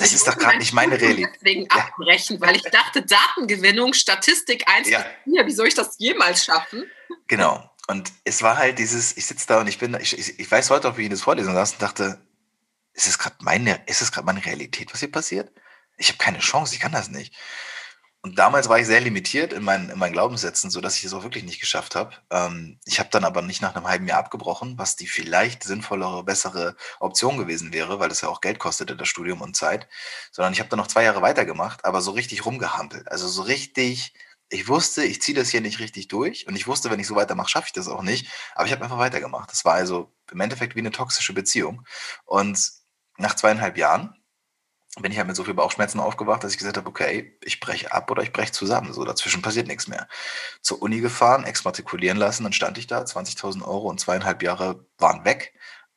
das 0.00 0.12
ist 0.12 0.26
doch 0.26 0.36
gerade 0.38 0.58
nicht 0.58 0.72
meine 0.72 1.00
Realität. 1.00 1.34
Deswegen 1.36 1.62
ja. 1.62 1.68
abbrechen, 1.70 2.40
weil 2.40 2.56
ich 2.56 2.62
dachte, 2.62 3.02
Datengewinnung, 3.02 3.92
Statistik 3.92 4.64
1 4.66 4.88
ja. 4.88 5.04
4, 5.24 5.46
wie 5.46 5.52
soll 5.52 5.68
ich 5.68 5.74
das 5.74 5.96
jemals 5.98 6.44
schaffen? 6.44 6.90
Genau. 7.26 7.70
Und 7.86 8.12
es 8.24 8.42
war 8.42 8.56
halt 8.56 8.78
dieses, 8.78 9.16
ich 9.16 9.26
sitze 9.26 9.46
da 9.46 9.60
und 9.60 9.66
ich 9.66 9.78
bin, 9.78 9.96
ich, 10.00 10.38
ich 10.38 10.50
weiß 10.50 10.70
heute 10.70 10.88
auch, 10.88 10.96
wie 10.96 11.02
ich 11.02 11.06
in 11.06 11.12
das 11.12 11.22
Vorlesen 11.22 11.52
saß 11.52 11.72
und 11.72 11.82
dachte, 11.82 12.20
ist 12.92 13.08
es 13.08 13.18
gerade 13.18 13.36
meine, 13.40 13.82
ist 13.86 14.00
es 14.00 14.12
gerade 14.12 14.26
meine 14.26 14.44
Realität, 14.44 14.92
was 14.92 15.00
hier 15.00 15.10
passiert? 15.10 15.52
Ich 15.96 16.08
habe 16.08 16.18
keine 16.18 16.38
Chance, 16.38 16.74
ich 16.74 16.80
kann 16.80 16.92
das 16.92 17.08
nicht. 17.08 17.34
Und 18.22 18.38
damals 18.38 18.68
war 18.68 18.78
ich 18.78 18.86
sehr 18.86 19.00
limitiert 19.00 19.54
in 19.54 19.62
meinen, 19.64 19.88
in 19.88 19.98
meinen 19.98 20.12
Glaubenssätzen, 20.12 20.70
so 20.70 20.82
dass 20.82 20.98
ich 20.98 21.04
es 21.04 21.14
auch 21.14 21.22
wirklich 21.22 21.44
nicht 21.44 21.58
geschafft 21.60 21.94
habe. 21.94 22.14
Ähm, 22.30 22.78
ich 22.84 22.98
habe 22.98 23.08
dann 23.10 23.24
aber 23.24 23.40
nicht 23.40 23.62
nach 23.62 23.74
einem 23.74 23.88
halben 23.88 24.06
Jahr 24.06 24.18
abgebrochen, 24.18 24.76
was 24.76 24.94
die 24.96 25.06
vielleicht 25.06 25.64
sinnvollere, 25.64 26.22
bessere 26.22 26.76
Option 26.98 27.38
gewesen 27.38 27.72
wäre, 27.72 27.98
weil 27.98 28.10
das 28.10 28.20
ja 28.20 28.28
auch 28.28 28.42
Geld 28.42 28.58
kostete, 28.58 28.94
das 28.94 29.08
Studium 29.08 29.40
und 29.40 29.56
Zeit, 29.56 29.88
sondern 30.32 30.52
ich 30.52 30.60
habe 30.60 30.68
dann 30.68 30.78
noch 30.78 30.86
zwei 30.88 31.04
Jahre 31.04 31.22
weitergemacht, 31.22 31.86
aber 31.86 32.02
so 32.02 32.10
richtig 32.10 32.44
rumgehampelt. 32.44 33.10
Also 33.10 33.26
so 33.26 33.40
richtig, 33.42 34.12
ich 34.50 34.68
wusste, 34.68 35.02
ich 35.02 35.22
ziehe 35.22 35.36
das 35.36 35.48
hier 35.48 35.62
nicht 35.62 35.78
richtig 35.78 36.08
durch 36.08 36.46
und 36.46 36.56
ich 36.56 36.66
wusste, 36.66 36.90
wenn 36.90 37.00
ich 37.00 37.06
so 37.06 37.16
weitermache, 37.16 37.48
schaffe 37.48 37.68
ich 37.68 37.72
das 37.72 37.88
auch 37.88 38.02
nicht. 38.02 38.28
Aber 38.54 38.66
ich 38.66 38.72
habe 38.72 38.82
einfach 38.84 38.98
weitergemacht. 38.98 39.50
Das 39.50 39.64
war 39.64 39.74
also 39.74 40.12
im 40.30 40.40
Endeffekt 40.40 40.74
wie 40.74 40.80
eine 40.80 40.90
toxische 40.90 41.32
Beziehung. 41.32 41.86
Und 42.26 42.70
nach 43.16 43.34
zweieinhalb 43.34 43.78
Jahren 43.78 44.19
bin 45.00 45.12
ich 45.12 45.18
halt 45.18 45.28
mit 45.28 45.36
so 45.36 45.44
viel 45.44 45.54
Bauchschmerzen 45.54 46.00
aufgewacht, 46.00 46.42
dass 46.42 46.52
ich 46.52 46.58
gesagt 46.58 46.76
habe, 46.76 46.88
okay, 46.88 47.38
ich 47.44 47.60
breche 47.60 47.92
ab 47.92 48.10
oder 48.10 48.22
ich 48.22 48.32
breche 48.32 48.52
zusammen. 48.52 48.92
So, 48.92 49.04
dazwischen 49.04 49.42
passiert 49.42 49.68
nichts 49.68 49.86
mehr. 49.86 50.08
Zur 50.62 50.82
Uni 50.82 51.00
gefahren, 51.00 51.44
exmatrikulieren 51.44 52.18
lassen, 52.18 52.42
dann 52.42 52.52
stand 52.52 52.76
ich 52.78 52.86
da, 52.88 53.02
20.000 53.02 53.62
Euro 53.62 53.88
und 53.88 54.00
zweieinhalb 54.00 54.42
Jahre 54.42 54.86
waren 54.98 55.24
weg. 55.24 55.54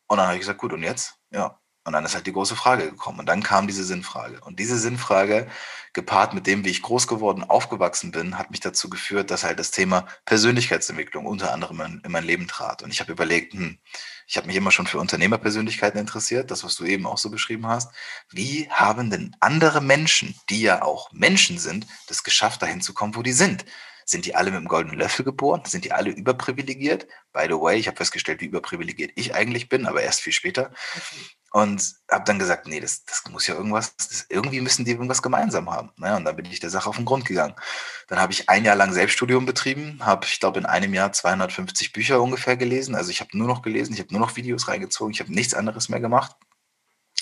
Und 0.08 0.18
dann 0.18 0.28
habe 0.28 0.36
ich 0.36 0.42
gesagt, 0.42 0.60
gut, 0.60 0.74
und 0.74 0.84
jetzt? 0.84 1.16
Ja. 1.32 1.60
Und 1.86 1.94
dann 1.94 2.06
ist 2.06 2.16
halt 2.16 2.26
die 2.28 2.34
große 2.34 2.56
Frage 2.56 2.90
gekommen. 2.90 3.20
Und 3.20 3.26
dann 3.28 3.44
kam 3.44 3.68
diese 3.68 3.84
Sinnfrage. 3.84 4.40
Und 4.42 4.60
diese 4.60 4.80
Sinnfrage, 4.80 5.48
gepaart 5.94 6.34
mit 6.34 6.48
dem, 6.48 6.66
wie 6.66 6.70
ich 6.70 6.82
groß 6.82 7.08
geworden, 7.08 7.44
aufgewachsen 7.44 8.12
bin, 8.12 8.38
hat 8.38 8.52
mich 8.52 8.60
dazu 8.60 8.90
geführt, 8.90 9.30
dass 9.30 9.44
halt 9.44 9.60
das 9.60 9.72
Thema 9.72 10.08
Persönlichkeitsentwicklung 10.26 11.26
unter 11.26 11.54
anderem 11.54 11.82
in, 11.82 12.02
in 12.04 12.12
mein 12.12 12.24
Leben 12.24 12.48
trat. 12.48 12.84
Und 12.84 12.92
ich 12.92 13.00
habe 13.00 13.12
überlegt, 13.12 13.54
hm, 13.54 13.78
ich 14.26 14.38
habe 14.38 14.48
mich 14.48 14.56
immer 14.56 14.72
schon 14.72 14.88
für 14.88 15.00
Unternehmerpersönlichkeiten 15.00 16.00
interessiert, 16.00 16.50
das, 16.50 16.64
was 16.64 16.76
du 16.76 16.86
eben 16.86 17.06
auch 17.06 17.18
so 17.18 17.30
beschrieben 17.30 17.68
hast. 17.68 17.92
Wie 18.30 18.68
haben 18.70 19.10
denn 19.10 19.36
andere 19.40 19.82
Menschen, 19.82 20.36
die 20.50 20.62
ja 20.62 20.82
auch 20.82 21.12
Menschen 21.12 21.60
sind, 21.60 21.86
das 22.08 22.24
geschafft, 22.24 22.62
dahin 22.62 22.82
zu 22.82 22.94
kommen, 22.94 23.16
wo 23.16 23.22
die 23.22 23.34
sind? 23.34 23.66
Sind 24.06 24.26
die 24.26 24.36
alle 24.36 24.52
mit 24.52 24.60
dem 24.60 24.68
goldenen 24.68 25.00
Löffel 25.00 25.24
geboren? 25.26 25.64
Sind 25.66 25.86
die 25.86 25.92
alle 25.92 26.12
überprivilegiert? 26.12 27.08
By 27.32 27.46
the 27.48 27.54
way, 27.54 27.78
ich 27.78 27.88
habe 27.88 27.98
festgestellt, 27.98 28.42
wie 28.42 28.46
überprivilegiert 28.46 29.12
ich 29.16 29.34
eigentlich 29.36 29.70
bin, 29.70 29.86
aber 29.86 30.02
erst 30.02 30.22
viel 30.22 30.34
später. 30.34 30.72
Und 31.52 31.94
habe 32.10 32.24
dann 32.26 32.40
gesagt, 32.40 32.66
nee, 32.68 32.80
das, 32.80 33.06
das 33.06 33.24
muss 33.30 33.46
ja 33.46 33.54
irgendwas, 33.54 33.96
das, 33.96 34.26
irgendwie 34.30 34.60
müssen 34.60 34.86
die 34.86 34.92
irgendwas 34.92 35.22
gemeinsam 35.22 35.70
haben. 35.70 35.92
Naja, 35.98 36.14
ne? 36.14 36.18
und 36.18 36.26
dann 36.26 36.36
bin 36.36 36.46
ich 36.46 36.60
der 36.60 36.72
Sache 36.72 36.90
auf 36.90 36.96
den 36.96 37.06
Grund 37.06 37.26
gegangen. 37.26 37.56
Dann 38.08 38.20
habe 38.20 38.34
ich 38.34 38.50
ein 38.50 38.66
Jahr 38.66 38.76
lang 38.76 38.92
Selbststudium 38.92 39.46
betrieben, 39.46 40.00
habe, 40.04 40.26
ich 40.26 40.40
glaube, 40.40 40.60
in 40.60 40.66
einem 40.66 40.94
Jahr 40.94 41.14
250 41.14 41.94
Bücher 41.94 42.22
ungefähr 42.22 42.58
gelesen. 42.58 42.96
Also 42.96 43.12
ich 43.12 43.20
habe 43.20 43.38
nur 43.38 43.48
noch 43.48 43.62
gelesen, 43.62 43.94
ich 43.94 44.00
habe 44.00 44.12
nur 44.12 44.22
noch 44.22 44.36
Videos 44.36 44.68
reingezogen, 44.68 45.14
ich 45.14 45.20
habe 45.20 45.34
nichts 45.34 45.54
anderes 45.54 45.90
mehr 45.90 46.00
gemacht. 46.00 46.36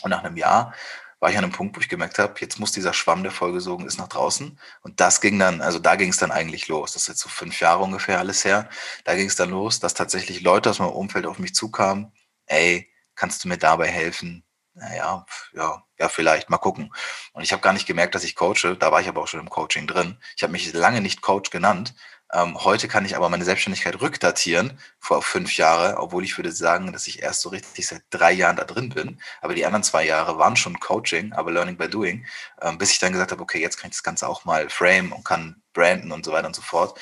Und 0.02 0.12
nach 0.12 0.24
einem 0.24 0.38
Jahr 0.38 0.74
war 1.22 1.30
ich 1.30 1.38
an 1.38 1.44
einem 1.44 1.54
Punkt, 1.54 1.78
wo 1.78 1.82
ich 1.82 1.88
gemerkt 1.88 2.18
habe, 2.20 2.34
jetzt 2.40 2.60
muss 2.60 2.72
dieser 2.72 2.94
Schwamm, 2.94 3.22
der 3.22 3.32
vollgesogen 3.32 3.86
ist, 3.86 4.00
nach 4.00 4.08
draußen. 4.08 4.60
Und 4.82 5.00
das 5.00 5.22
ging 5.22 5.38
dann, 5.38 5.62
also 5.62 5.78
da 5.78 5.96
ging 5.96 6.10
es 6.10 6.18
dann 6.18 6.32
eigentlich 6.32 6.68
los. 6.68 6.94
Das 6.94 7.04
ist 7.04 7.08
jetzt 7.10 7.22
so 7.22 7.30
fünf 7.30 7.62
Jahre 7.62 7.84
ungefähr 7.84 8.18
alles 8.18 8.44
her. 8.44 8.68
Da 9.06 9.16
ging 9.16 9.28
es 9.28 9.36
dann 9.36 9.52
los, 9.52 9.80
dass 9.80 9.94
tatsächlich 9.94 10.42
Leute 10.42 10.72
aus 10.72 10.80
meinem 10.80 10.90
Umfeld 10.90 11.28
auf 11.28 11.38
mich 11.38 11.54
zukamen. 11.54 12.12
Ey, 12.48 12.92
kannst 13.16 13.44
du 13.44 13.50
mir 13.50 13.60
dabei 13.60 13.88
helfen? 13.88 14.44
Naja, 14.74 15.26
ja, 15.54 15.84
ja, 16.00 16.10
vielleicht, 16.10 16.50
mal 16.50 16.58
gucken. 16.58 16.92
Und 17.34 17.44
ich 17.44 17.52
habe 17.52 17.62
gar 17.62 17.74
nicht 17.74 17.86
gemerkt, 17.86 18.16
dass 18.16 18.24
ich 18.24 18.36
coache. 18.36 18.76
Da 18.80 18.92
war 18.92 19.02
ich 19.02 19.08
aber 19.08 19.22
auch 19.22 19.28
schon 19.28 19.42
im 19.42 19.50
Coaching 19.50 19.86
drin. 19.86 20.18
Ich 20.36 20.42
habe 20.42 20.52
mich 20.54 20.74
lange 20.74 21.02
nicht 21.02 21.22
Coach 21.22 21.52
genannt, 21.52 21.94
ähm, 22.34 22.58
heute 22.64 22.88
kann 22.88 23.06
ich 23.06 23.16
aber 23.16 23.30
meine 23.30 23.44
Selbstständigkeit 23.44 24.00
rückdatieren 24.02 24.80
vor 25.00 25.22
fünf 25.22 25.58
Jahre, 25.58 25.98
obwohl 25.98 26.24
ich 26.24 26.38
würde 26.38 26.52
sagen, 26.52 26.94
dass 26.94 27.08
ich 27.08 27.22
erst 27.22 27.42
so 27.42 27.50
richtig 27.50 27.88
seit 27.88 28.04
drei 28.10 28.32
Jahren 28.32 28.56
da 28.56 28.64
drin 28.64 28.90
bin. 28.90 29.20
Aber 29.42 29.54
die 29.54 29.66
anderen 29.66 29.84
zwei 29.84 30.06
Jahre 30.06 30.38
waren 30.38 30.56
schon 30.56 30.80
Coaching, 30.80 31.34
aber 31.34 31.52
Learning 31.52 31.78
by 31.78 31.90
Doing, 31.90 32.26
ähm, 32.62 32.78
bis 32.78 32.92
ich 32.92 33.00
dann 33.00 33.12
gesagt 33.12 33.32
habe, 33.32 33.44
okay, 33.44 33.60
jetzt 33.60 33.78
kann 33.78 33.90
ich 33.90 33.98
das 33.98 34.04
Ganze 34.04 34.28
auch 34.28 34.46
mal 34.46 34.70
frame 34.70 35.12
und 35.12 35.26
kann 35.26 35.62
branden 35.74 36.12
und 36.12 36.26
so 36.26 36.32
weiter 36.32 36.48
und 36.48 36.56
so 36.56 36.62
fort. 36.62 37.00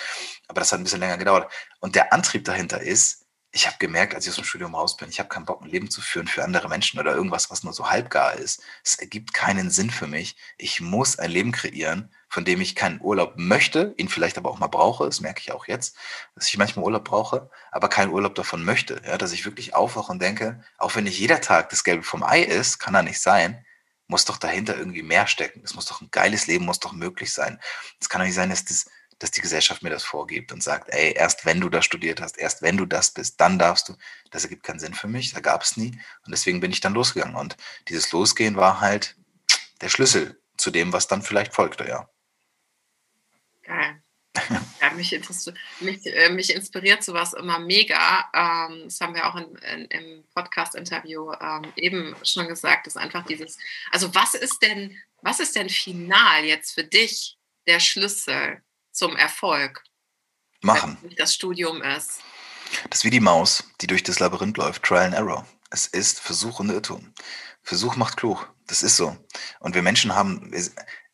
Aber 0.47 0.59
das 0.61 0.71
hat 0.71 0.79
ein 0.79 0.83
bisschen 0.83 0.99
länger 0.99 1.17
gedauert. 1.17 1.51
Und 1.79 1.95
der 1.95 2.11
Antrieb 2.13 2.45
dahinter 2.45 2.81
ist, 2.81 3.25
ich 3.51 3.65
habe 3.65 3.77
gemerkt, 3.79 4.13
als 4.13 4.25
ich 4.25 4.31
aus 4.31 4.35
dem 4.35 4.45
Studium 4.45 4.75
raus 4.75 4.95
bin, 4.97 5.09
ich 5.09 5.19
habe 5.19 5.29
keinen 5.29 5.45
Bock, 5.45 5.61
ein 5.61 5.69
Leben 5.69 5.89
zu 5.89 6.01
führen 6.01 6.27
für 6.27 6.43
andere 6.43 6.69
Menschen 6.69 6.99
oder 6.99 7.15
irgendwas, 7.15 7.49
was 7.49 7.63
nur 7.63 7.73
so 7.73 7.89
halbgar 7.89 8.35
ist. 8.35 8.61
Es 8.83 8.95
ergibt 8.95 9.33
keinen 9.33 9.71
Sinn 9.71 9.89
für 9.89 10.07
mich. 10.07 10.35
Ich 10.57 10.81
muss 10.81 11.17
ein 11.17 11.31
Leben 11.31 11.51
kreieren, 11.51 12.13
von 12.29 12.45
dem 12.45 12.61
ich 12.61 12.75
keinen 12.75 13.01
Urlaub 13.01 13.33
möchte, 13.37 13.93
ihn 13.97 14.07
vielleicht 14.07 14.37
aber 14.37 14.51
auch 14.51 14.59
mal 14.59 14.67
brauche. 14.67 15.05
Das 15.05 15.19
merke 15.19 15.41
ich 15.41 15.51
auch 15.51 15.67
jetzt, 15.67 15.97
dass 16.35 16.47
ich 16.47 16.57
manchmal 16.57 16.85
Urlaub 16.85 17.03
brauche, 17.05 17.49
aber 17.71 17.89
keinen 17.89 18.11
Urlaub 18.11 18.35
davon 18.35 18.63
möchte. 18.63 19.01
Ja, 19.05 19.17
dass 19.17 19.31
ich 19.31 19.45
wirklich 19.45 19.73
aufwache 19.75 20.11
und 20.11 20.21
denke, 20.21 20.63
auch 20.77 20.95
wenn 20.95 21.05
nicht 21.05 21.19
jeder 21.19 21.41
Tag 21.41 21.69
das 21.69 21.83
Gelbe 21.83 22.03
vom 22.03 22.23
Ei 22.23 22.41
ist, 22.41 22.79
kann 22.79 22.95
er 22.95 23.03
nicht 23.03 23.19
sein, 23.19 23.65
muss 24.07 24.25
doch 24.25 24.37
dahinter 24.37 24.77
irgendwie 24.77 25.03
mehr 25.03 25.27
stecken. 25.27 25.61
Es 25.63 25.75
muss 25.75 25.85
doch 25.85 26.01
ein 26.01 26.09
geiles 26.11 26.47
Leben, 26.47 26.65
muss 26.65 26.79
doch 26.79 26.93
möglich 26.93 27.33
sein. 27.33 27.59
Es 27.99 28.09
kann 28.09 28.21
doch 28.21 28.25
nicht 28.25 28.35
sein, 28.35 28.49
dass 28.49 28.63
das 28.63 28.85
dass 29.19 29.31
die 29.31 29.41
Gesellschaft 29.41 29.83
mir 29.83 29.89
das 29.89 30.03
vorgibt 30.03 30.53
und 30.53 30.63
sagt, 30.63 30.89
ey, 30.89 31.13
erst 31.13 31.45
wenn 31.45 31.59
du 31.59 31.69
das 31.69 31.85
studiert 31.85 32.21
hast, 32.21 32.37
erst 32.37 32.61
wenn 32.61 32.77
du 32.77 32.85
das 32.85 33.11
bist, 33.11 33.39
dann 33.41 33.59
darfst 33.59 33.89
du. 33.89 33.95
Das 34.31 34.45
ergibt 34.45 34.63
keinen 34.63 34.79
Sinn 34.79 34.93
für 34.93 35.07
mich, 35.07 35.33
da 35.33 35.41
gab 35.41 35.61
es 35.61 35.75
nie. 35.75 35.91
Und 36.25 36.31
deswegen 36.31 36.61
bin 36.61 36.71
ich 36.71 36.79
dann 36.79 36.93
losgegangen. 36.93 37.35
Und 37.35 37.57
dieses 37.89 38.11
Losgehen 38.13 38.55
war 38.55 38.79
halt 38.79 39.17
der 39.81 39.89
Schlüssel 39.89 40.41
zu 40.57 40.71
dem, 40.71 40.93
was 40.93 41.07
dann 41.07 41.21
vielleicht 41.21 41.53
folgte, 41.53 41.87
ja. 41.87 42.09
Geil. 43.69 44.01
Ja, 44.81 44.89
mich, 44.95 45.11
mich, 45.79 46.05
äh, 46.07 46.29
mich 46.29 46.55
inspiriert 46.55 47.03
sowas 47.03 47.33
immer 47.33 47.59
mega. 47.59 48.27
Ähm, 48.33 48.83
das 48.85 48.99
haben 48.99 49.13
wir 49.13 49.27
auch 49.27 49.35
in, 49.35 49.55
in, 49.57 49.85
im 49.85 50.23
Podcast-Interview 50.33 51.31
ähm, 51.33 51.71
eben 51.75 52.15
schon 52.23 52.47
gesagt, 52.47 52.87
dass 52.87 52.97
einfach 52.97 53.25
dieses, 53.25 53.59
also 53.91 54.13
was 54.15 54.33
ist 54.33 54.59
denn, 54.63 54.97
was 55.21 55.39
ist 55.39 55.55
denn 55.55 55.69
final 55.69 56.45
jetzt 56.45 56.73
für 56.73 56.83
dich 56.83 57.37
der 57.67 57.79
Schlüssel 57.79 58.63
zum 58.91 59.15
Erfolg? 59.15 59.83
Machen. 60.61 60.97
Wenn 61.01 61.15
das 61.15 61.35
Studium 61.35 61.83
ist. 61.83 62.21
Das 62.89 62.99
ist 62.99 63.03
wie 63.03 63.11
die 63.11 63.19
Maus, 63.19 63.63
die 63.81 63.87
durch 63.87 64.01
das 64.01 64.19
Labyrinth 64.19 64.57
läuft. 64.57 64.83
Trial 64.83 65.05
and 65.05 65.15
Error. 65.15 65.47
Es 65.69 65.85
ist 65.85 66.19
Versuch 66.19 66.59
und 66.59 66.69
Irrtum. 66.69 67.13
Versuch 67.61 67.95
macht 67.95 68.17
klug. 68.17 68.51
Das 68.65 68.81
ist 68.81 68.97
so. 68.97 69.15
Und 69.59 69.75
wir 69.75 69.83
Menschen 69.83 70.15
haben, 70.15 70.51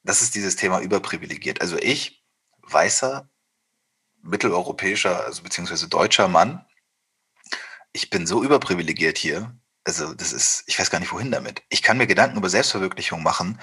das 0.04 0.22
ist 0.22 0.36
dieses 0.36 0.56
Thema 0.56 0.80
überprivilegiert. 0.80 1.60
Also 1.62 1.78
ich, 1.78 2.25
weißer, 2.68 3.30
mitteleuropäischer, 4.22 5.26
also 5.26 5.44
beziehungsweise 5.44 5.88
deutscher 5.88 6.28
Mann, 6.28 6.66
ich 7.94 8.10
bin 8.10 8.28
so 8.28 8.44
überprivilegiert 8.44 9.18
hier. 9.18 9.58
Also 9.84 10.14
das 10.14 10.34
ist, 10.34 10.64
ich 10.66 10.80
weiß 10.80 10.90
gar 10.90 11.00
nicht 11.00 11.12
wohin 11.12 11.32
damit. 11.32 11.64
Ich 11.70 11.84
kann 11.84 11.98
mir 11.98 12.08
Gedanken 12.08 12.38
über 12.38 12.50
Selbstverwirklichung 12.50 13.24
machen 13.24 13.60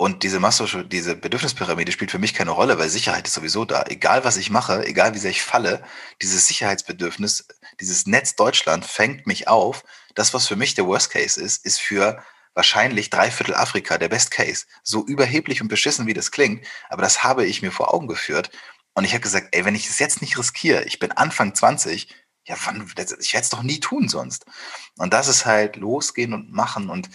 und 0.00 0.22
diese 0.22 0.40
Maslow, 0.40 0.82
diese 0.84 1.14
Bedürfnispyramide 1.14 1.92
spielt 1.92 2.10
für 2.10 2.18
mich 2.18 2.32
keine 2.32 2.52
Rolle, 2.52 2.78
weil 2.78 2.88
Sicherheit 2.88 3.26
ist 3.26 3.34
sowieso 3.34 3.66
da. 3.66 3.84
Egal 3.86 4.24
was 4.24 4.38
ich 4.38 4.48
mache, 4.48 4.86
egal 4.86 5.12
wie 5.12 5.18
sehr 5.18 5.30
ich 5.30 5.42
falle, 5.42 5.84
dieses 6.22 6.48
Sicherheitsbedürfnis, 6.48 7.48
dieses 7.80 8.06
Netz 8.06 8.34
Deutschland 8.34 8.86
fängt 8.86 9.26
mich 9.26 9.46
auf. 9.46 9.84
Das, 10.14 10.32
was 10.32 10.48
für 10.48 10.56
mich 10.56 10.74
der 10.74 10.86
Worst 10.86 11.10
Case 11.10 11.38
ist, 11.38 11.66
ist 11.66 11.80
für 11.80 12.24
wahrscheinlich 12.60 13.08
drei 13.08 13.30
Viertel 13.30 13.54
Afrika 13.54 13.96
der 13.96 14.10
Best 14.10 14.30
Case. 14.30 14.66
So 14.82 15.06
überheblich 15.06 15.62
und 15.62 15.68
beschissen, 15.68 16.06
wie 16.06 16.12
das 16.12 16.30
klingt, 16.30 16.66
aber 16.90 17.00
das 17.00 17.24
habe 17.24 17.46
ich 17.46 17.62
mir 17.62 17.72
vor 17.72 17.94
Augen 17.94 18.06
geführt. 18.06 18.50
Und 18.92 19.04
ich 19.04 19.12
habe 19.12 19.22
gesagt, 19.22 19.48
ey, 19.52 19.64
wenn 19.64 19.74
ich 19.74 19.88
es 19.88 19.98
jetzt 19.98 20.20
nicht 20.20 20.36
riskiere, 20.38 20.84
ich 20.84 20.98
bin 20.98 21.10
Anfang 21.10 21.54
20, 21.54 22.14
ja, 22.44 22.56
wann, 22.66 22.86
ich 22.86 22.98
werde 22.98 23.16
es 23.18 23.48
doch 23.48 23.62
nie 23.62 23.80
tun 23.80 24.10
sonst. 24.10 24.44
Und 24.98 25.14
das 25.14 25.26
ist 25.26 25.46
halt 25.46 25.76
losgehen 25.76 26.34
und 26.34 26.52
machen 26.52 26.90
und 26.90 27.08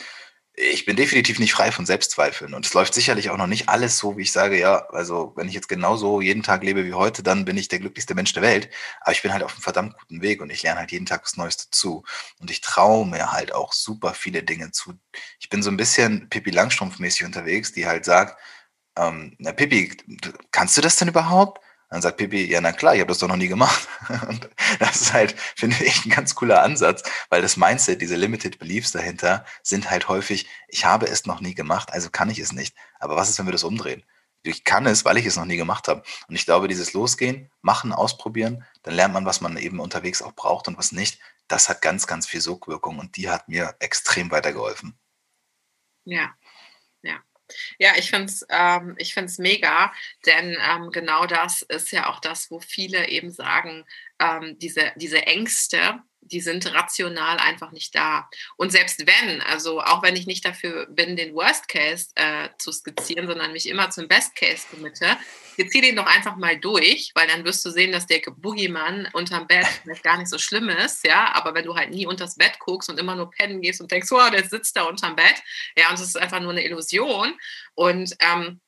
ich 0.58 0.86
bin 0.86 0.96
definitiv 0.96 1.40
nicht 1.40 1.54
frei 1.54 1.72
von 1.72 1.86
Selbstzweifeln 1.86 2.54
und 2.54 2.66
es 2.66 2.74
läuft 2.74 2.94
sicherlich 2.94 3.30
auch 3.30 3.38
noch 3.38 3.48
nicht 3.48 3.68
alles 3.68 3.98
so, 3.98 4.18
wie 4.18 4.22
ich 4.22 4.32
sage, 4.32 4.58
ja, 4.58 4.86
also 4.90 5.34
wenn 5.36 5.48
ich 5.48 5.54
jetzt 5.54 5.68
genauso 5.68 6.22
jeden 6.22 6.44
Tag 6.44 6.64
lebe 6.64 6.86
wie 6.86 6.94
heute, 6.94 7.24
dann 7.24 7.46
bin 7.46 7.58
ich 7.58 7.68
der 7.68 7.80
glücklichste 7.80 8.16
Mensch 8.16 8.32
der 8.34 8.44
Welt, 8.44 8.70
aber 9.02 9.12
ich 9.12 9.22
bin 9.22 9.34
halt 9.34 9.44
auf 9.44 9.54
einem 9.54 9.62
verdammt 9.62 9.98
guten 9.98 10.22
Weg 10.22 10.42
und 10.42 10.50
ich 10.50 10.64
lerne 10.64 10.80
halt 10.80 10.92
jeden 10.92 11.06
Tag 11.06 11.24
was 11.24 11.36
Neues 11.36 11.58
dazu 11.58 12.04
und 12.40 12.52
ich 12.52 12.62
traue 12.62 13.06
mir 13.06 13.32
halt 13.32 13.54
auch 13.54 13.74
super 13.74 14.14
viele 14.14 14.44
Dinge 14.44 14.72
zu. 14.72 14.94
Ich 15.40 15.50
bin 15.50 15.62
so 15.62 15.70
ein 15.70 15.78
bisschen 15.78 16.30
Pippi 16.30 16.52
Langstrumpf-mäßig 16.52 17.26
unterwegs, 17.26 17.74
die 17.74 17.86
halt 17.86 18.06
sagt, 18.06 18.40
ähm, 18.98 19.36
na 19.40 19.52
Pippi, 19.52 19.98
kannst 20.52 20.78
du 20.78 20.82
das 20.82 20.96
denn 20.96 21.10
überhaupt? 21.10 21.65
Dann 21.96 22.02
sagt 22.02 22.18
Pippi, 22.18 22.52
ja, 22.52 22.60
na 22.60 22.74
klar, 22.74 22.94
ich 22.94 23.00
habe 23.00 23.08
das 23.08 23.20
doch 23.20 23.30
noch 23.30 23.38
nie 23.38 23.48
gemacht. 23.48 23.88
Und 24.28 24.50
das 24.80 25.00
ist 25.00 25.14
halt, 25.14 25.34
finde 25.56 25.82
ich, 25.82 26.04
ein 26.04 26.10
ganz 26.10 26.36
cooler 26.36 26.62
Ansatz, 26.62 27.04
weil 27.30 27.42
das 27.42 27.56
Mindset, 27.56 28.02
diese 28.02 28.18
Limited 28.18 28.60
Beliefs 28.60 28.92
dahinter 28.92 29.46
sind 29.64 29.90
halt 29.90 30.10
häufig, 30.10 30.46
ich 30.68 30.84
habe 30.84 31.06
es 31.06 31.26
noch 31.26 31.40
nie 31.40 31.54
gemacht, 31.56 31.94
also 31.94 32.10
kann 32.10 32.30
ich 32.30 32.40
es 32.40 32.52
nicht. 32.52 32.76
Aber 33.00 33.16
was 33.16 33.30
ist, 33.30 33.40
wenn 33.40 33.48
wir 33.48 33.54
das 33.54 33.64
umdrehen? 33.64 34.04
Ich 34.44 34.66
kann 34.66 34.86
es, 34.88 35.06
weil 35.06 35.16
ich 35.16 35.26
es 35.26 35.38
noch 35.38 35.46
nie 35.46 35.56
gemacht 35.56 35.88
habe. 35.88 36.04
Und 36.28 36.36
ich 36.36 36.44
glaube, 36.44 36.68
dieses 36.68 36.92
Losgehen, 36.92 37.50
machen, 37.62 37.94
ausprobieren, 37.94 38.66
dann 38.84 38.94
lernt 38.94 39.14
man, 39.14 39.26
was 39.26 39.40
man 39.40 39.56
eben 39.56 39.80
unterwegs 39.80 40.22
auch 40.22 40.34
braucht 40.34 40.68
und 40.68 40.78
was 40.78 40.92
nicht. 40.92 41.22
Das 41.48 41.70
hat 41.70 41.82
ganz, 41.82 42.08
ganz 42.08 42.28
viel 42.28 42.42
Sogwirkung 42.42 43.00
und 43.00 43.16
die 43.16 43.30
hat 43.30 43.48
mir 43.48 43.74
extrem 43.80 44.32
weitergeholfen. 44.32 45.00
Ja, 46.04 46.34
ja. 47.80 47.92
Ich 47.98 48.10
finde 48.10 48.26
es 48.26 48.46
ähm, 48.50 48.96
mega, 49.40 49.94
denn 50.26 50.58
ähm, 50.62 50.90
genau 50.92 51.26
das 51.26 51.62
ist 51.64 51.92
ja 51.92 52.10
auch 52.10 52.20
das, 52.20 52.50
wo 52.52 52.60
viele 52.60 53.08
eben 53.10 53.32
sagen, 53.32 53.86
ähm, 54.20 54.58
diese, 54.60 54.92
diese 54.96 55.26
Ängste, 55.26 56.00
die 56.26 56.42
sind 56.42 56.74
rational 56.74 57.38
einfach 57.38 57.72
nicht 57.72 57.96
da. 57.96 58.30
Und 58.58 58.72
selbst 58.72 59.06
wenn, 59.06 59.42
also 59.42 59.82
auch 59.82 60.04
wenn 60.04 60.16
ich 60.16 60.28
nicht 60.28 60.46
dafür 60.46 60.88
bin, 60.88 61.16
den 61.16 61.34
Worst 61.34 61.68
Case 61.68 62.08
äh, 62.16 62.50
zu 62.58 62.72
skizzieren, 62.72 63.28
sondern 63.28 63.54
mich 63.54 63.70
immer 63.70 63.90
zum 63.90 64.08
Best 64.08 64.36
Case 64.36 64.66
committe, 64.70 65.18
zieh 65.70 65.82
den 65.82 65.96
doch 65.96 66.06
einfach 66.06 66.36
mal 66.36 66.60
durch, 66.60 67.12
weil 67.16 67.28
dann 67.28 67.46
wirst 67.46 67.66
du 67.66 67.70
sehen, 67.70 67.92
dass 67.92 68.08
der 68.08 68.20
Boogeyman 68.20 69.08
unterm 69.14 69.48
Bett 69.48 69.68
vielleicht 69.84 70.04
gar 70.04 70.18
nicht 70.18 70.30
so 70.30 70.38
schlimm 70.38 70.70
ist, 70.70 71.06
ja, 71.06 71.34
aber 71.34 71.54
wenn 71.54 71.66
du 71.66 71.76
halt 71.76 71.92
nie 71.92 72.06
unters 72.06 72.36
Bett 72.36 72.60
guckst 72.60 72.90
und 72.90 73.00
immer 73.00 73.16
nur 73.16 73.30
pennen 73.32 73.62
gehst 73.62 73.80
und 73.82 73.92
denkst, 73.92 74.12
wow, 74.12 74.30
der 74.30 74.48
sitzt 74.48 74.76
da 74.76 74.84
unterm 74.84 75.16
Bett, 75.16 75.42
ja, 75.78 75.90
und 75.90 75.96
es 75.96 76.02
ist 76.02 76.18
einfach 76.18 76.42
nur 76.42 76.52
eine 76.52 76.66
Illusion 76.66 77.34
und 77.76 78.16
ähm, 78.20 78.60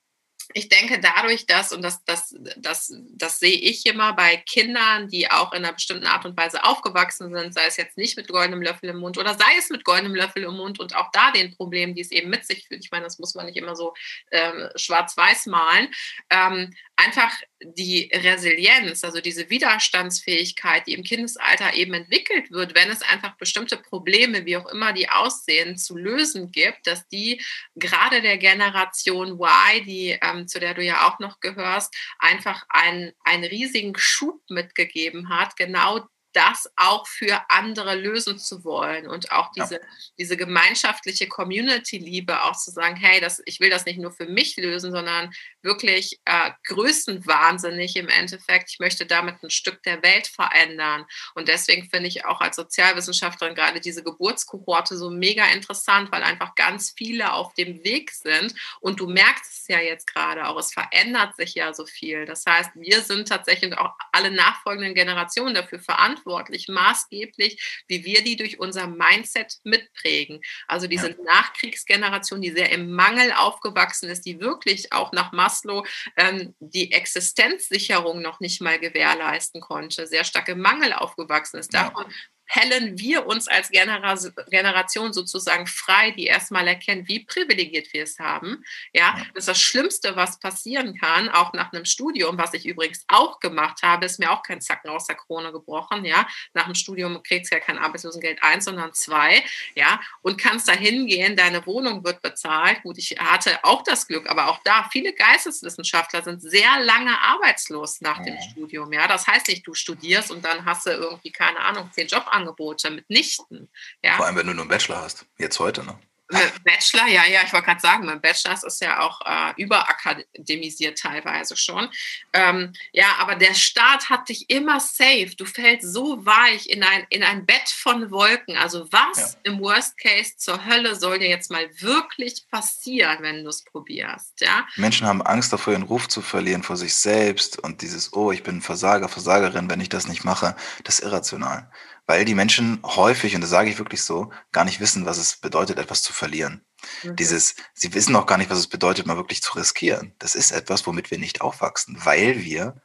ich 0.54 0.70
denke 0.70 1.00
dadurch, 1.00 1.46
dass, 1.46 1.72
und 1.72 1.82
das, 1.82 2.04
das, 2.06 2.36
das, 2.58 2.94
das 3.12 3.40
sehe 3.40 3.58
ich 3.58 3.86
immer 3.86 4.14
bei 4.14 4.38
Kindern, 4.38 5.08
die 5.08 5.30
auch 5.30 5.52
in 5.54 5.64
einer 5.64 5.74
bestimmten 5.74 6.06
Art 6.06 6.26
und 6.26 6.38
Weise 6.38 6.64
aufgewachsen 6.64 7.34
sind, 7.34 7.54
sei 7.54 7.66
es 7.66 7.78
jetzt 7.78 7.98
nicht 7.98 8.18
mit 8.18 8.28
goldenem 8.28 8.62
Löffel 8.62 8.90
im 8.90 8.98
Mund 8.98 9.18
oder 9.18 9.34
sei 9.34 9.58
es 9.58 9.70
mit 9.70 9.84
goldenem 9.84 10.16
Löffel 10.16 10.44
im 10.44 10.56
Mund 10.56 10.80
und 10.80 10.96
auch 10.96 11.12
da 11.12 11.32
den 11.32 11.56
Problemen, 11.56 11.96
die 11.96 12.02
es 12.02 12.12
eben 12.12 12.30
mit 12.30 12.46
sich 12.46 12.68
führt. 12.68 12.84
Ich 12.84 12.92
meine, 12.92 13.04
das 13.04 13.20
muss 13.20 13.36
man 13.36 13.46
nicht 13.46 13.58
immer 13.58 13.76
so 13.76 13.94
ähm, 14.32 14.70
schwarz-weiß 14.76 15.48
malen. 15.48 15.90
Ähm, 16.30 16.74
einfach 16.96 17.32
die 17.62 18.10
Resilienz, 18.13 19.04
also 19.04 19.20
diese 19.20 19.50
Widerstandsfähigkeit, 19.50 20.86
die 20.88 20.93
im 20.93 21.04
Kindesalter 21.04 21.74
eben 21.74 21.93
entwickelt 21.93 22.52
wird, 22.52 22.76
wenn 22.76 22.89
es 22.89 23.02
einfach 23.02 23.36
bestimmte 23.38 23.78
Probleme, 23.78 24.46
wie 24.46 24.58
auch 24.58 24.67
immer 24.67 24.93
die 24.93 25.10
aussehen, 25.10 25.78
zu 25.78 25.98
lösen 25.98 26.52
gibt, 26.52 26.86
dass 26.86 27.08
die 27.08 27.41
gerade 27.76 28.22
der 28.22 28.38
Generation 28.38 29.39
Y, 29.39 29.86
die 29.86 30.17
ähm, 30.22 30.48
zu 30.48 30.60
der 30.60 30.74
du 30.74 30.84
ja 30.84 31.08
auch 31.08 31.20
noch 31.20 31.39
gehörst, 31.39 31.96
einfach 32.20 32.63
einen, 32.70 33.13
einen 33.24 33.43
riesigen 33.43 33.93
Schub 33.98 34.41
mitgegeben 34.50 35.30
hat, 35.30 35.56
genau 35.56 36.08
das 36.38 36.72
auch 36.76 37.08
für 37.08 37.50
andere 37.50 37.96
lösen 37.96 38.38
zu 38.38 38.63
wollen 38.63 39.08
und 39.08 39.32
auch 39.32 39.52
diese, 39.54 39.76
ja. 39.76 39.82
diese 40.20 40.38
gemeinschaftliche 40.38 41.28
Community-Liebe 41.28 42.43
auch 42.43 42.56
zu 42.56 42.70
sagen, 42.70 42.96
hey, 42.96 43.20
das, 43.20 43.41
ich 43.46 43.60
will 43.60 43.72
das 43.72 43.86
nicht 43.86 43.98
nur 43.98 44.12
für 44.12 44.28
mich 44.28 44.56
lösen, 44.56 44.91
sondern 44.91 45.34
wirklich 45.68 46.20
äh, 46.26 46.52
größenwahnsinnig 46.66 47.96
im 47.98 48.08
Endeffekt. 48.08 48.72
Ich 48.72 48.80
möchte 48.80 49.06
damit 49.06 49.44
ein 49.44 49.52
Stück 49.52 49.84
der 49.84 50.02
Welt 50.02 50.28
verändern. 50.28 51.06
Und 51.36 51.48
deswegen 51.48 51.90
finde 51.90 52.08
ich 52.08 52.26
auch 52.26 52.42
als 52.42 52.56
Sozialwissenschaftlerin 52.56 53.54
gerade 53.54 53.80
diese 53.80 54.04
Geburtskohorte 54.04 54.98
so 54.98 55.12
mega 55.12 55.46
interessant, 55.48 56.12
weil 56.12 56.24
einfach 56.24 56.56
ganz 56.56 56.94
viele 56.98 57.34
auf 57.34 57.54
dem 57.54 57.84
Weg 57.84 58.12
sind. 58.12 58.56
Und 58.80 59.00
du 59.00 59.08
merkst 59.08 59.62
es 59.62 59.68
ja 59.68 59.80
jetzt 59.80 60.08
gerade 60.08 60.48
auch, 60.48 60.58
es 60.58 60.74
verändert 60.74 61.36
sich 61.36 61.54
ja 61.54 61.74
so 61.74 61.86
viel. 61.86 62.26
Das 62.26 62.46
heißt, 62.46 62.72
wir 62.76 63.02
sind 63.02 63.28
tatsächlich 63.28 63.78
auch 63.78 63.94
alle 64.12 64.32
nachfolgenden 64.32 64.96
Generationen 64.96 65.54
dafür 65.54 65.80
verantwortlich, 65.80 66.68
maßgeblich, 66.70 67.84
wie 67.88 68.06
wir 68.06 68.24
die 68.24 68.38
durch 68.38 68.60
unser 68.60 68.88
Mindset 68.88 69.58
mitprägen. 69.64 70.42
Also 70.68 70.88
diese 70.88 71.12
ja. 71.12 71.16
Nachkriegsgeneration, 71.26 72.42
die 72.42 72.52
sehr 72.52 72.72
im 72.72 72.92
Mangel 72.92 73.34
aufgewachsen 73.34 74.10
ist, 74.10 74.26
die 74.26 74.40
wirklich 74.40 74.94
auch 74.94 75.12
nach 75.12 75.32
Maslow 75.58 75.86
ähm, 76.15 76.56
die 76.60 76.91
Existenzsicherung 76.91 78.22
noch 78.22 78.39
nicht 78.39 78.62
mal 78.62 78.80
gewährleisten 78.80 79.62
konnte, 79.62 80.08
sehr 80.08 80.24
stark 80.24 80.48
im 80.50 80.60
Mangel 80.60 80.93
aufgewachsen 80.93 81.58
ist. 81.58 81.74
Davon 81.74 82.06
ja 82.06 82.15
hellen 82.48 82.98
wir 82.98 83.28
uns 83.28 83.48
als 83.48 83.70
Genera 83.70 84.16
Generation 84.50 85.14
sozusagen 85.14 85.68
frei, 85.68 86.12
die 86.12 86.26
erstmal 86.26 86.68
erkennen, 86.68 87.08
wie 87.08 87.26
privilegiert 87.26 87.92
wir 87.94 88.04
es 88.04 88.20
haben. 88.20 88.64
Ja, 88.94 89.16
das 89.34 89.44
ist 89.44 89.48
das 89.50 89.62
Schlimmste, 89.62 90.16
was 90.16 90.40
passieren 90.40 90.98
kann, 90.98 91.30
auch 91.30 91.54
nach 91.54 91.74
einem 91.74 91.86
Studium, 91.86 92.38
was 92.38 92.54
ich 92.54 92.66
übrigens 92.66 93.04
auch 93.08 93.40
gemacht 93.40 93.84
habe, 93.84 94.06
ist 94.06 94.20
mir 94.20 94.32
auch 94.32 94.44
kein 94.44 94.62
Zacken 94.62 94.90
aus 94.90 95.08
der 95.08 95.16
Krone 95.16 95.52
gebrochen. 95.52 96.06
Ja, 96.06 96.28
nach 96.54 96.66
dem 96.66 96.76
Studium 96.76 97.22
kriegst 97.22 97.52
du 97.52 97.58
ja 97.58 97.62
kein 97.62 97.78
Arbeitslosengeld 97.78 98.42
eins, 98.42 98.66
sondern 98.66 98.94
zwei. 98.94 99.44
Ja, 99.76 100.00
und 100.22 100.38
kannst 100.38 100.68
da 100.68 100.74
hingehen, 100.74 101.36
deine 101.36 101.66
Wohnung 101.66 102.04
wird 102.04 102.22
bezahlt. 102.22 102.82
Gut, 102.84 102.98
ich 102.98 103.18
hatte 103.20 103.60
auch 103.64 103.84
das 103.84 104.08
Glück, 104.08 104.30
aber 104.30 104.48
auch 104.48 104.60
da, 104.64 104.88
viele 104.92 105.14
Geisteswissenschaftler 105.14 106.24
sind 106.24 106.42
sehr 106.42 106.80
lange 106.80 107.20
arbeitslos 107.22 108.02
nach 108.02 108.24
dem 108.24 108.38
Studium. 108.42 108.94
Ja, 108.94 109.08
das 109.08 109.28
heißt 109.28 109.50
nicht, 109.50 109.68
du 109.68 109.74
studierst 109.74 110.32
und 110.32 110.46
dann 110.46 110.66
hast 110.66 110.86
du 110.86 110.92
irgendwie, 110.92 111.32
keine 111.32 111.60
Ahnung, 111.60 111.90
zehn 111.92 112.08
Jobangebote 112.08 112.37
Angebote 112.38 112.89
mitnichten. 112.91 113.69
Ja? 114.04 114.17
Vor 114.17 114.26
allem, 114.26 114.36
wenn 114.36 114.47
du 114.47 114.54
nur 114.54 114.63
einen 114.63 114.69
Bachelor 114.69 115.02
hast, 115.02 115.26
jetzt 115.38 115.60
heute, 115.60 115.84
ne? 115.84 115.97
Bachelor, 116.30 117.08
ja, 117.08 117.26
ja, 117.26 117.41
ich 117.45 117.54
wollte 117.54 117.67
gerade 117.67 117.80
sagen, 117.80 118.06
mein 118.06 118.19
Bachelor 118.19 118.54
ist 118.62 118.82
ja 118.82 119.00
auch 119.00 119.21
äh, 119.26 119.54
überakademisiert 119.56 120.97
teilweise 120.97 121.56
schon. 121.56 121.89
Ähm, 122.34 122.73
ja, 122.91 123.15
aber 123.19 123.36
der 123.36 123.54
Start 123.54 124.10
hat 124.10 124.28
dich 124.28 124.50
immer 124.50 124.82
safe. 124.82 125.32
Du 125.38 125.45
fällst 125.45 125.93
so 125.93 126.26
weich 126.26 126.67
in 126.67 126.84
ein, 126.84 127.06
in 127.10 127.23
ein 127.23 127.45
Bett 127.45 127.69
von 127.69 128.12
Wolken. 128.12 128.58
Also 128.58 128.91
was 128.91 129.34
ja. 129.34 129.39
im 129.43 129.62
Worst 129.62 129.97
Case 129.97 130.34
zur 130.38 130.65
Hölle 130.65 130.95
soll 130.95 131.19
dir 131.19 131.30
jetzt 131.30 131.50
mal 131.50 131.69
wirklich 131.80 132.45
passieren, 132.52 133.19
wenn 133.21 133.43
du 133.43 133.50
es 133.50 133.63
probierst, 133.63 134.41
ja? 134.41 134.67
Menschen 134.76 135.08
haben 135.08 135.21
Angst 135.21 135.54
davor, 135.54 135.73
ihren 135.73 135.84
Ruf 135.84 136.10
zu 136.10 136.21
verlieren 136.21 136.63
vor 136.63 136.76
sich 136.76 136.93
selbst 136.93 137.58
und 137.60 137.82
dieses, 137.82 138.13
oh, 138.13 138.34
ich 138.34 138.43
bin 138.43 138.62
Versager, 138.62 139.08
Versagerin, 139.08 139.69
wenn 139.69 139.80
ich 139.80 139.89
das 139.89 140.10
nicht 140.10 140.26
mache, 140.26 140.58
das 140.84 141.00
ist 141.00 141.06
irrational 141.06 141.71
weil 142.08 142.26
die 142.26 142.34
Menschen 142.34 142.80
häufig, 142.84 143.36
und 143.36 143.41
das 143.41 143.50
sage 143.50 143.70
ich 143.70 143.78
wirklich 143.78 144.02
so, 144.02 144.32
gar 144.52 144.65
nicht 144.65 144.80
wissen, 144.80 145.06
was 145.06 145.17
es 145.17 145.36
bedeutet, 145.36 145.78
etwas 145.78 146.02
zu 146.02 146.13
verlieren. 146.13 146.65
Mhm. 147.04 147.15
Dieses, 147.17 147.56
sie 147.74 147.93
wissen 147.93 148.15
auch 148.15 148.26
gar 148.26 148.38
nicht, 148.38 148.50
was 148.50 148.58
es 148.58 148.67
bedeutet, 148.67 149.06
mal 149.06 149.17
wirklich 149.17 149.43
zu 149.43 149.56
riskieren. 149.56 150.15
Das 150.17 150.34
ist 150.34 150.52
etwas, 150.52 150.88
womit 150.88 151.12
wir 151.12 151.20
nicht 151.20 151.41
aufwachsen, 151.41 151.98
weil 152.04 152.43
wir 152.43 152.82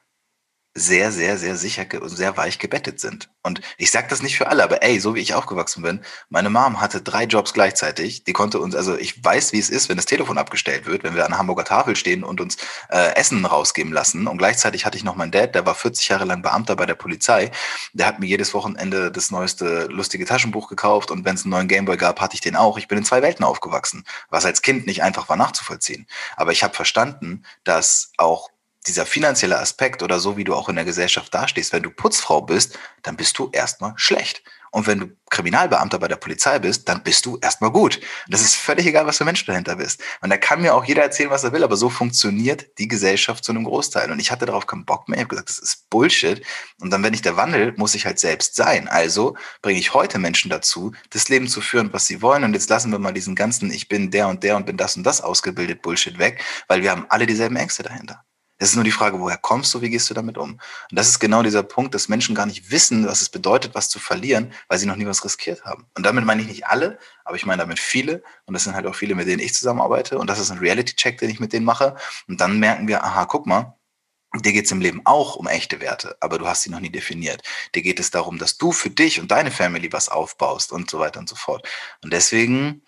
sehr, 0.75 1.13
sehr, 1.13 1.37
sehr 1.37 1.57
sicher 1.57 1.85
und 2.01 2.09
sehr 2.09 2.37
weich 2.39 2.59
gebettet 2.59 2.99
sind. 2.99 3.29
Und 3.43 3.61
ich 3.77 3.91
sage 3.91 4.07
das 4.09 4.23
nicht 4.23 4.39
für 4.39 4.47
alle, 4.47 4.65
aber 4.65 4.83
ey, 4.83 5.01
so 5.01 5.15
wie 5.15 5.21
ich 5.21 5.35
aufgewachsen 5.35 5.83
bin, 5.83 6.01
meine 6.31 6.49
Mom 6.49 6.81
hatte 6.81 7.03
drei 7.03 7.25
Jobs 7.25 7.53
gleichzeitig. 7.53 8.25
Die 8.25 8.33
konnte 8.33 8.59
uns, 8.59 8.75
also 8.75 8.97
ich 8.97 9.23
weiß, 9.23 9.53
wie 9.53 9.59
es 9.59 9.69
ist, 9.69 9.91
wenn 9.91 9.97
das 9.97 10.07
Telefon 10.07 10.39
abgestellt 10.39 10.87
wird, 10.87 11.03
wenn 11.03 11.15
wir 11.15 11.25
an 11.25 11.33
der 11.33 11.39
Hamburger 11.39 11.65
Tafel 11.65 11.95
stehen 11.95 12.25
und 12.25 12.41
uns 12.41 12.57
äh, 12.89 13.15
Essen 13.17 13.45
rausgeben 13.45 13.93
lassen. 13.93 14.27
Und 14.27 14.39
gleichzeitig 14.39 14.87
hatte 14.87 14.97
ich 14.97 15.05
noch 15.05 15.17
meinen 15.17 15.31
Dad, 15.33 15.55
der 15.55 15.67
war 15.67 15.75
40 15.75 16.09
Jahre 16.09 16.25
lang 16.25 16.41
Beamter 16.41 16.75
bei 16.75 16.87
der 16.87 16.95
Polizei. 16.95 17.51
Der 17.93 18.07
hat 18.07 18.19
mir 18.19 18.27
jedes 18.27 18.55
Wochenende 18.55 19.13
das 19.13 19.31
neueste 19.31 19.87
lustige 19.87 20.25
Taschenbuch 20.25 20.69
gekauft 20.69 21.11
und 21.11 21.27
wenn 21.27 21.35
es 21.35 21.45
einen 21.45 21.51
neuen 21.51 21.69
Gameboy 21.69 21.99
gab, 21.99 22.21
hatte 22.21 22.35
ich 22.35 22.41
den 22.41 22.57
auch. 22.57 22.79
Ich 22.79 22.89
bin 22.89 22.97
in 22.97 23.05
zwei 23.05 23.21
Welten 23.21 23.45
aufgewachsen, 23.45 24.05
was 24.31 24.47
als 24.47 24.63
Kind 24.63 24.87
nicht 24.87 25.03
einfach 25.03 25.29
war 25.29 25.37
nachzuvollziehen. 25.37 26.07
Aber 26.37 26.53
ich 26.53 26.63
habe 26.63 26.75
verstanden, 26.75 27.43
dass 27.65 28.13
auch 28.17 28.49
dieser 28.87 29.07
finanzielle 29.07 29.59
Aspekt 29.59 30.03
oder 30.03 30.19
so, 30.19 30.37
wie 30.37 30.45
du 30.45 30.55
auch 30.55 30.69
in 30.69 30.77
der 30.77 30.85
Gesellschaft 30.85 31.33
dastehst, 31.33 31.73
wenn 31.73 31.83
du 31.83 31.91
Putzfrau 31.91 32.43
bist, 32.43 32.79
dann 33.03 33.17
bist 33.17 33.39
du 33.39 33.51
erstmal 33.53 33.93
schlecht. 33.97 34.43
Und 34.75 34.87
wenn 34.87 35.01
du 35.01 35.07
Kriminalbeamter 35.29 35.99
bei 35.99 36.09
der 36.09 36.17
Polizei 36.17 36.59
bist, 36.59 36.89
dann 36.89 37.03
bist 37.03 37.27
du 37.27 37.39
erstmal 37.43 37.71
gut. 37.71 38.01
das 38.29 38.41
ist 38.41 38.55
völlig 38.55 38.87
egal, 38.87 39.07
was 39.07 39.19
für 39.19 39.25
Mensch 39.25 39.45
dahinter 39.45 39.77
bist. 39.77 40.03
Und 40.23 40.31
da 40.31 40.39
kann 40.39 40.63
mir 40.63 40.75
auch 40.75 40.85
jeder 40.87 41.03
erzählen, 41.03 41.29
was 41.29 41.45
er 41.45 41.53
will, 41.53 41.63
aber 41.63 41.77
so 41.77 41.91
funktioniert 41.91 42.79
die 42.79 42.89
Gesellschaft 42.89 43.45
zu 43.45 43.53
einem 43.53 43.65
Großteil. 43.65 44.11
Und 44.11 44.19
ich 44.19 44.31
hatte 44.31 44.47
darauf 44.47 44.67
keinen 44.67 44.87
Bock 44.87 45.11
mehr. 45.11 45.19
Ich 45.19 45.25
habe 45.25 45.29
gesagt, 45.29 45.51
das 45.51 45.59
ist 45.59 45.91
Bullshit. 45.91 46.43
Und 46.81 46.91
dann, 46.91 47.03
wenn 47.03 47.13
ich 47.13 47.21
der 47.21 47.37
Wandel, 47.37 47.75
muss 47.77 47.95
ich 47.95 48.07
halt 48.07 48.19
selbst 48.19 48.57
sein. 48.57 48.89
Also 48.89 49.37
bringe 49.61 49.79
ich 49.79 49.93
heute 49.93 50.19
Menschen 50.19 50.51
dazu, 50.51 50.93
das 51.11 51.29
Leben 51.29 51.49
zu 51.49 51.61
führen, 51.61 51.93
was 51.93 52.07
sie 52.07 52.23
wollen. 52.23 52.43
Und 52.43 52.55
jetzt 52.55 52.71
lassen 52.71 52.91
wir 52.93 52.99
mal 52.99 53.13
diesen 53.13 53.35
ganzen, 53.35 53.71
ich 53.71 53.89
bin 53.89 54.11
der 54.11 54.29
und 54.29 54.43
der 54.43 54.57
und 54.57 54.65
bin 54.65 54.79
das 54.79 54.97
und 54.97 55.03
das 55.03 55.21
ausgebildet 55.21 55.83
Bullshit 55.83 56.19
weg, 56.19 56.43
weil 56.67 56.81
wir 56.81 56.91
haben 56.91 57.05
alle 57.11 57.27
dieselben 57.27 57.57
Ängste 57.57 57.83
dahinter. 57.83 58.25
Es 58.63 58.69
ist 58.69 58.75
nur 58.77 58.85
die 58.85 58.93
Frage, 58.93 59.19
woher 59.19 59.39
kommst 59.39 59.75
du, 59.75 59.81
wie 59.81 59.91
gehst 59.91 60.09
du 60.09 60.15
damit 60.15 60.39
um? 60.39 60.53
Und 60.53 60.61
das 60.93 61.09
ist 61.09 61.19
genau 61.19 61.43
dieser 61.43 61.65
Punkt, 61.65 61.97
dass 61.97 62.09
Menschen 62.09 62.37
gar 62.37 62.47
nicht 62.47 62.71
wissen, 62.71 63.09
was 63.09 63.21
es 63.21 63.29
bedeutet, 63.29 63.75
was 63.75 63.89
zu 63.89 63.99
verlieren, 63.99 64.53
weil 64.69 64.79
sie 64.79 64.87
noch 64.87 64.95
nie 64.95 65.05
was 65.05 65.25
riskiert 65.25 65.65
haben. 65.65 65.87
Und 65.97 66.07
damit 66.07 66.25
meine 66.25 66.43
ich 66.43 66.47
nicht 66.47 66.69
alle, 66.69 67.01
aber 67.25 67.35
ich 67.35 67.45
meine 67.45 67.61
damit 67.61 67.81
viele. 67.81 68.23
Und 68.47 68.55
das 68.55 68.63
sind 68.63 68.77
halt 68.77 68.87
auch 68.87 68.95
viele, 68.95 69.17
mit 69.17 69.27
denen 69.27 69.41
ich 69.41 69.53
zusammenarbeite. 69.53 70.17
Und 70.17 70.31
das 70.31 70.39
ist 70.39 70.53
ein 70.53 70.59
Reality-Check, 70.59 71.19
den 71.19 71.29
ich 71.29 71.41
mit 71.41 71.53
denen 71.53 71.67
mache. 71.67 71.97
Und 72.29 72.41
dann 72.41 72.61
merken 72.61 72.87
wir, 72.87 73.03
aha, 73.03 73.25
guck 73.25 73.47
mal, 73.47 73.77
Dir 74.35 74.53
geht 74.53 74.65
es 74.65 74.73
im 74.73 74.81
Leben 74.81 75.03
auch 75.05 75.37
um 75.37 75.47
echte 75.47 75.81
Werte, 75.81 76.17
aber 76.21 76.39
du 76.39 76.47
hast 76.47 76.63
sie 76.63 76.71
noch 76.71 76.81
nie 76.81 76.89
definiert. 76.89 77.43
Dir 77.75 77.83
geht 77.83 78.01
es 78.01 78.11
darum, 78.11 78.39
dass 78.39 78.57
du 78.57 78.73
für 78.73 78.89
dich 78.89 79.21
und 79.21 79.31
deine 79.31 79.51
Family 79.51 79.93
was 79.93 80.09
aufbaust 80.09 80.73
und 80.73 80.89
so 80.89 81.01
weiter 81.01 81.21
und 81.21 81.29
so 81.29 81.37
fort. 81.37 81.69
Und 82.03 82.15
deswegen, 82.15 82.83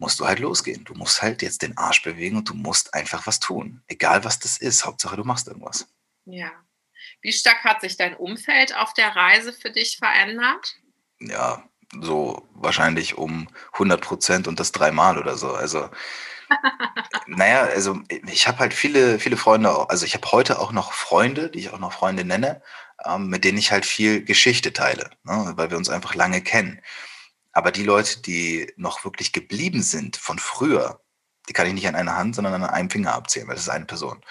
musst 0.00 0.18
du 0.18 0.26
halt 0.26 0.38
losgehen. 0.38 0.84
Du 0.84 0.94
musst 0.94 1.22
halt 1.22 1.42
jetzt 1.42 1.62
den 1.62 1.76
Arsch 1.76 2.02
bewegen 2.02 2.38
und 2.38 2.48
du 2.48 2.54
musst 2.54 2.94
einfach 2.94 3.26
was 3.26 3.38
tun. 3.38 3.82
Egal 3.86 4.24
was 4.24 4.38
das 4.38 4.56
ist. 4.58 4.84
Hauptsache, 4.84 5.16
du 5.16 5.24
machst 5.24 5.46
irgendwas. 5.46 5.86
Ja. 6.24 6.50
Wie 7.20 7.32
stark 7.32 7.62
hat 7.64 7.82
sich 7.82 7.96
dein 7.96 8.16
Umfeld 8.16 8.74
auf 8.74 8.94
der 8.94 9.14
Reise 9.14 9.52
für 9.52 9.70
dich 9.70 9.98
verändert? 9.98 10.76
Ja, 11.20 11.62
so 12.00 12.48
wahrscheinlich 12.54 13.18
um 13.18 13.48
100 13.74 14.00
Prozent 14.00 14.48
und 14.48 14.58
das 14.58 14.72
dreimal 14.72 15.18
oder 15.18 15.36
so. 15.36 15.52
Also, 15.52 15.90
naja, 17.26 17.64
also 17.64 18.00
ich 18.08 18.48
habe 18.48 18.58
halt 18.58 18.72
viele, 18.72 19.18
viele 19.18 19.36
Freunde, 19.36 19.90
also 19.90 20.06
ich 20.06 20.14
habe 20.14 20.32
heute 20.32 20.60
auch 20.60 20.72
noch 20.72 20.92
Freunde, 20.92 21.50
die 21.50 21.58
ich 21.58 21.70
auch 21.70 21.78
noch 21.78 21.92
Freunde 21.92 22.24
nenne, 22.24 22.62
ähm, 23.04 23.28
mit 23.28 23.44
denen 23.44 23.58
ich 23.58 23.70
halt 23.70 23.84
viel 23.84 24.24
Geschichte 24.24 24.72
teile, 24.72 25.10
ne, 25.24 25.52
weil 25.56 25.70
wir 25.70 25.76
uns 25.76 25.90
einfach 25.90 26.14
lange 26.14 26.40
kennen. 26.40 26.80
Aber 27.52 27.72
die 27.72 27.84
Leute, 27.84 28.20
die 28.22 28.72
noch 28.76 29.04
wirklich 29.04 29.32
geblieben 29.32 29.82
sind 29.82 30.16
von 30.16 30.38
früher, 30.38 31.00
die 31.48 31.52
kann 31.52 31.66
ich 31.66 31.72
nicht 31.72 31.88
an 31.88 31.96
einer 31.96 32.16
Hand, 32.16 32.36
sondern 32.36 32.54
an 32.54 32.70
einem 32.70 32.90
Finger 32.90 33.12
abzählen, 33.12 33.48
weil 33.48 33.56
das 33.56 33.64
ist 33.64 33.70
eine 33.70 33.86
Person. 33.86 34.22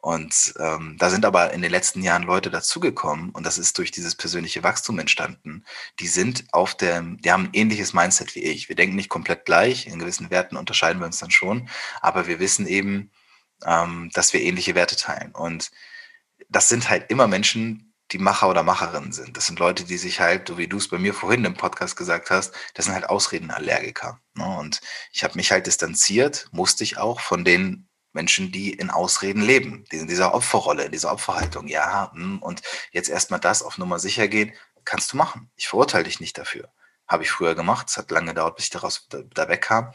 Und 0.00 0.54
ähm, 0.58 0.96
da 0.98 1.08
sind 1.08 1.24
aber 1.24 1.52
in 1.52 1.62
den 1.62 1.70
letzten 1.70 2.02
Jahren 2.02 2.24
Leute 2.24 2.50
dazugekommen 2.50 3.30
und 3.30 3.46
das 3.46 3.56
ist 3.56 3.78
durch 3.78 3.92
dieses 3.92 4.14
persönliche 4.14 4.62
Wachstum 4.62 4.98
entstanden. 4.98 5.64
Die 6.00 6.06
sind 6.06 6.44
auf 6.52 6.74
der, 6.74 7.00
die 7.00 7.32
haben 7.32 7.44
ein 7.44 7.54
ähnliches 7.54 7.94
Mindset 7.94 8.34
wie 8.34 8.42
ich. 8.42 8.68
Wir 8.68 8.76
denken 8.76 8.96
nicht 8.96 9.08
komplett 9.08 9.46
gleich, 9.46 9.86
in 9.86 9.98
gewissen 9.98 10.30
Werten 10.30 10.56
unterscheiden 10.56 11.00
wir 11.00 11.06
uns 11.06 11.18
dann 11.18 11.30
schon, 11.30 11.68
aber 12.02 12.26
wir 12.26 12.40
wissen 12.40 12.66
eben, 12.66 13.10
ähm, 13.64 14.10
dass 14.12 14.32
wir 14.32 14.42
ähnliche 14.42 14.74
Werte 14.74 14.96
teilen. 14.96 15.32
Und 15.32 15.70
das 16.50 16.68
sind 16.68 16.90
halt 16.90 17.10
immer 17.10 17.26
Menschen, 17.26 17.85
die 18.12 18.18
Macher 18.18 18.48
oder 18.48 18.62
Macherinnen 18.62 19.12
sind. 19.12 19.36
Das 19.36 19.46
sind 19.46 19.58
Leute, 19.58 19.84
die 19.84 19.98
sich 19.98 20.20
halt, 20.20 20.48
so 20.48 20.58
wie 20.58 20.68
du 20.68 20.76
es 20.76 20.88
bei 20.88 20.98
mir 20.98 21.12
vorhin 21.12 21.44
im 21.44 21.54
Podcast 21.54 21.96
gesagt 21.96 22.30
hast, 22.30 22.54
das 22.74 22.84
sind 22.84 22.94
halt 22.94 23.08
Ausredenallergiker. 23.08 24.20
Ne? 24.34 24.44
Und 24.58 24.80
ich 25.12 25.24
habe 25.24 25.34
mich 25.34 25.50
halt 25.50 25.66
distanziert, 25.66 26.48
musste 26.52 26.84
ich 26.84 26.98
auch 26.98 27.20
von 27.20 27.44
den 27.44 27.88
Menschen, 28.12 28.50
die 28.50 28.72
in 28.72 28.90
Ausreden 28.90 29.42
leben, 29.42 29.84
die 29.92 29.96
in 29.96 30.06
dieser 30.06 30.34
Opferrolle, 30.34 30.84
in 30.84 30.92
dieser 30.92 31.12
Opferhaltung. 31.12 31.66
Ja, 31.68 32.10
hm, 32.12 32.38
und 32.40 32.62
jetzt 32.92 33.08
erstmal 33.08 33.40
das 33.40 33.62
auf 33.62 33.78
Nummer 33.78 33.98
sicher 33.98 34.28
gehen, 34.28 34.52
kannst 34.84 35.12
du 35.12 35.16
machen. 35.16 35.50
Ich 35.56 35.68
verurteile 35.68 36.04
dich 36.04 36.20
nicht 36.20 36.38
dafür. 36.38 36.72
Habe 37.06 37.24
ich 37.24 37.30
früher 37.30 37.54
gemacht. 37.54 37.88
Es 37.88 37.96
hat 37.96 38.10
lange 38.10 38.28
gedauert, 38.28 38.56
bis 38.56 38.66
ich 38.66 38.70
daraus 38.70 39.06
da, 39.08 39.18
da 39.22 39.48
wegkam. 39.48 39.92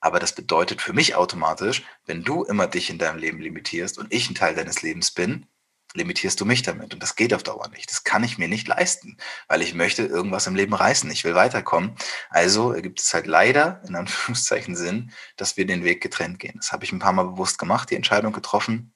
Aber 0.00 0.20
das 0.20 0.34
bedeutet 0.34 0.82
für 0.82 0.92
mich 0.92 1.14
automatisch, 1.14 1.82
wenn 2.04 2.22
du 2.24 2.44
immer 2.44 2.66
dich 2.66 2.90
in 2.90 2.98
deinem 2.98 3.18
Leben 3.18 3.40
limitierst 3.40 3.98
und 3.98 4.12
ich 4.12 4.30
ein 4.30 4.34
Teil 4.34 4.54
deines 4.54 4.82
Lebens 4.82 5.10
bin, 5.10 5.46
limitierst 5.94 6.40
du 6.40 6.44
mich 6.44 6.62
damit. 6.62 6.92
Und 6.92 7.02
das 7.02 7.16
geht 7.16 7.32
auf 7.32 7.42
Dauer 7.42 7.68
nicht. 7.68 7.90
Das 7.90 8.04
kann 8.04 8.24
ich 8.24 8.36
mir 8.36 8.48
nicht 8.48 8.68
leisten, 8.68 9.16
weil 9.48 9.62
ich 9.62 9.74
möchte 9.74 10.04
irgendwas 10.04 10.46
im 10.46 10.56
Leben 10.56 10.74
reißen. 10.74 11.10
Ich 11.10 11.24
will 11.24 11.34
weiterkommen. 11.34 11.94
Also 12.30 12.72
gibt 12.72 13.00
es 13.00 13.14
halt 13.14 13.26
leider, 13.26 13.80
in 13.86 13.94
Anführungszeichen 13.94 14.76
Sinn, 14.76 15.12
dass 15.36 15.56
wir 15.56 15.66
den 15.66 15.84
Weg 15.84 16.02
getrennt 16.02 16.38
gehen. 16.40 16.56
Das 16.56 16.72
habe 16.72 16.84
ich 16.84 16.92
ein 16.92 16.98
paar 16.98 17.12
Mal 17.12 17.24
bewusst 17.24 17.58
gemacht, 17.58 17.90
die 17.90 17.96
Entscheidung 17.96 18.32
getroffen. 18.32 18.92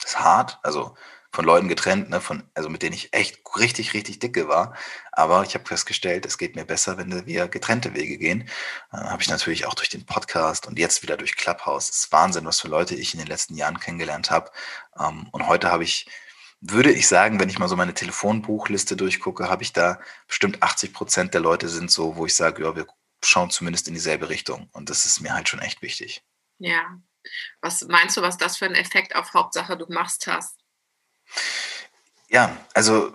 Das 0.00 0.12
ist 0.12 0.20
hart. 0.20 0.58
Also 0.62 0.96
von 1.32 1.44
Leuten 1.44 1.68
getrennt, 1.68 2.10
ne, 2.10 2.20
von, 2.20 2.42
also 2.54 2.68
mit 2.68 2.82
denen 2.82 2.94
ich 2.94 3.12
echt 3.12 3.40
richtig, 3.56 3.94
richtig 3.94 4.18
dicke 4.18 4.48
war. 4.48 4.74
Aber 5.12 5.44
ich 5.44 5.54
habe 5.54 5.66
festgestellt, 5.66 6.26
es 6.26 6.38
geht 6.38 6.56
mir 6.56 6.64
besser, 6.64 6.98
wenn 6.98 7.26
wir 7.26 7.48
getrennte 7.48 7.94
Wege 7.94 8.18
gehen. 8.18 8.48
Äh, 8.92 8.96
habe 8.96 9.22
ich 9.22 9.28
natürlich 9.28 9.66
auch 9.66 9.74
durch 9.74 9.88
den 9.88 10.04
Podcast 10.04 10.66
und 10.66 10.78
jetzt 10.78 11.02
wieder 11.02 11.16
durch 11.16 11.36
Clubhouse. 11.36 11.88
Es 11.88 11.96
ist 11.98 12.12
Wahnsinn, 12.12 12.44
was 12.46 12.60
für 12.60 12.68
Leute 12.68 12.96
ich 12.96 13.14
in 13.14 13.20
den 13.20 13.28
letzten 13.28 13.54
Jahren 13.54 13.78
kennengelernt 13.78 14.30
habe. 14.30 14.50
Ähm, 14.98 15.28
und 15.30 15.46
heute 15.46 15.70
habe 15.70 15.84
ich, 15.84 16.06
würde 16.60 16.90
ich 16.90 17.06
sagen, 17.06 17.38
wenn 17.38 17.48
ich 17.48 17.58
mal 17.58 17.68
so 17.68 17.76
meine 17.76 17.94
Telefonbuchliste 17.94 18.96
durchgucke, 18.96 19.48
habe 19.48 19.62
ich 19.62 19.72
da 19.72 20.00
bestimmt 20.26 20.62
80 20.62 20.92
Prozent 20.92 21.34
der 21.34 21.40
Leute 21.40 21.68
sind 21.68 21.90
so, 21.92 22.16
wo 22.16 22.26
ich 22.26 22.34
sage, 22.34 22.64
ja, 22.64 22.74
wir 22.74 22.86
schauen 23.24 23.50
zumindest 23.50 23.86
in 23.86 23.94
dieselbe 23.94 24.30
Richtung. 24.30 24.68
Und 24.72 24.90
das 24.90 25.06
ist 25.06 25.20
mir 25.20 25.32
halt 25.32 25.48
schon 25.48 25.60
echt 25.60 25.80
wichtig. 25.80 26.24
Ja. 26.58 26.98
Was 27.60 27.82
meinst 27.82 28.16
du, 28.16 28.22
was 28.22 28.36
das 28.36 28.56
für 28.56 28.64
einen 28.64 28.74
Effekt 28.74 29.14
auf 29.14 29.34
Hauptsache 29.34 29.76
du 29.76 29.86
machst 29.88 30.26
hast? 30.26 30.59
Ja, 32.28 32.56
also 32.74 33.12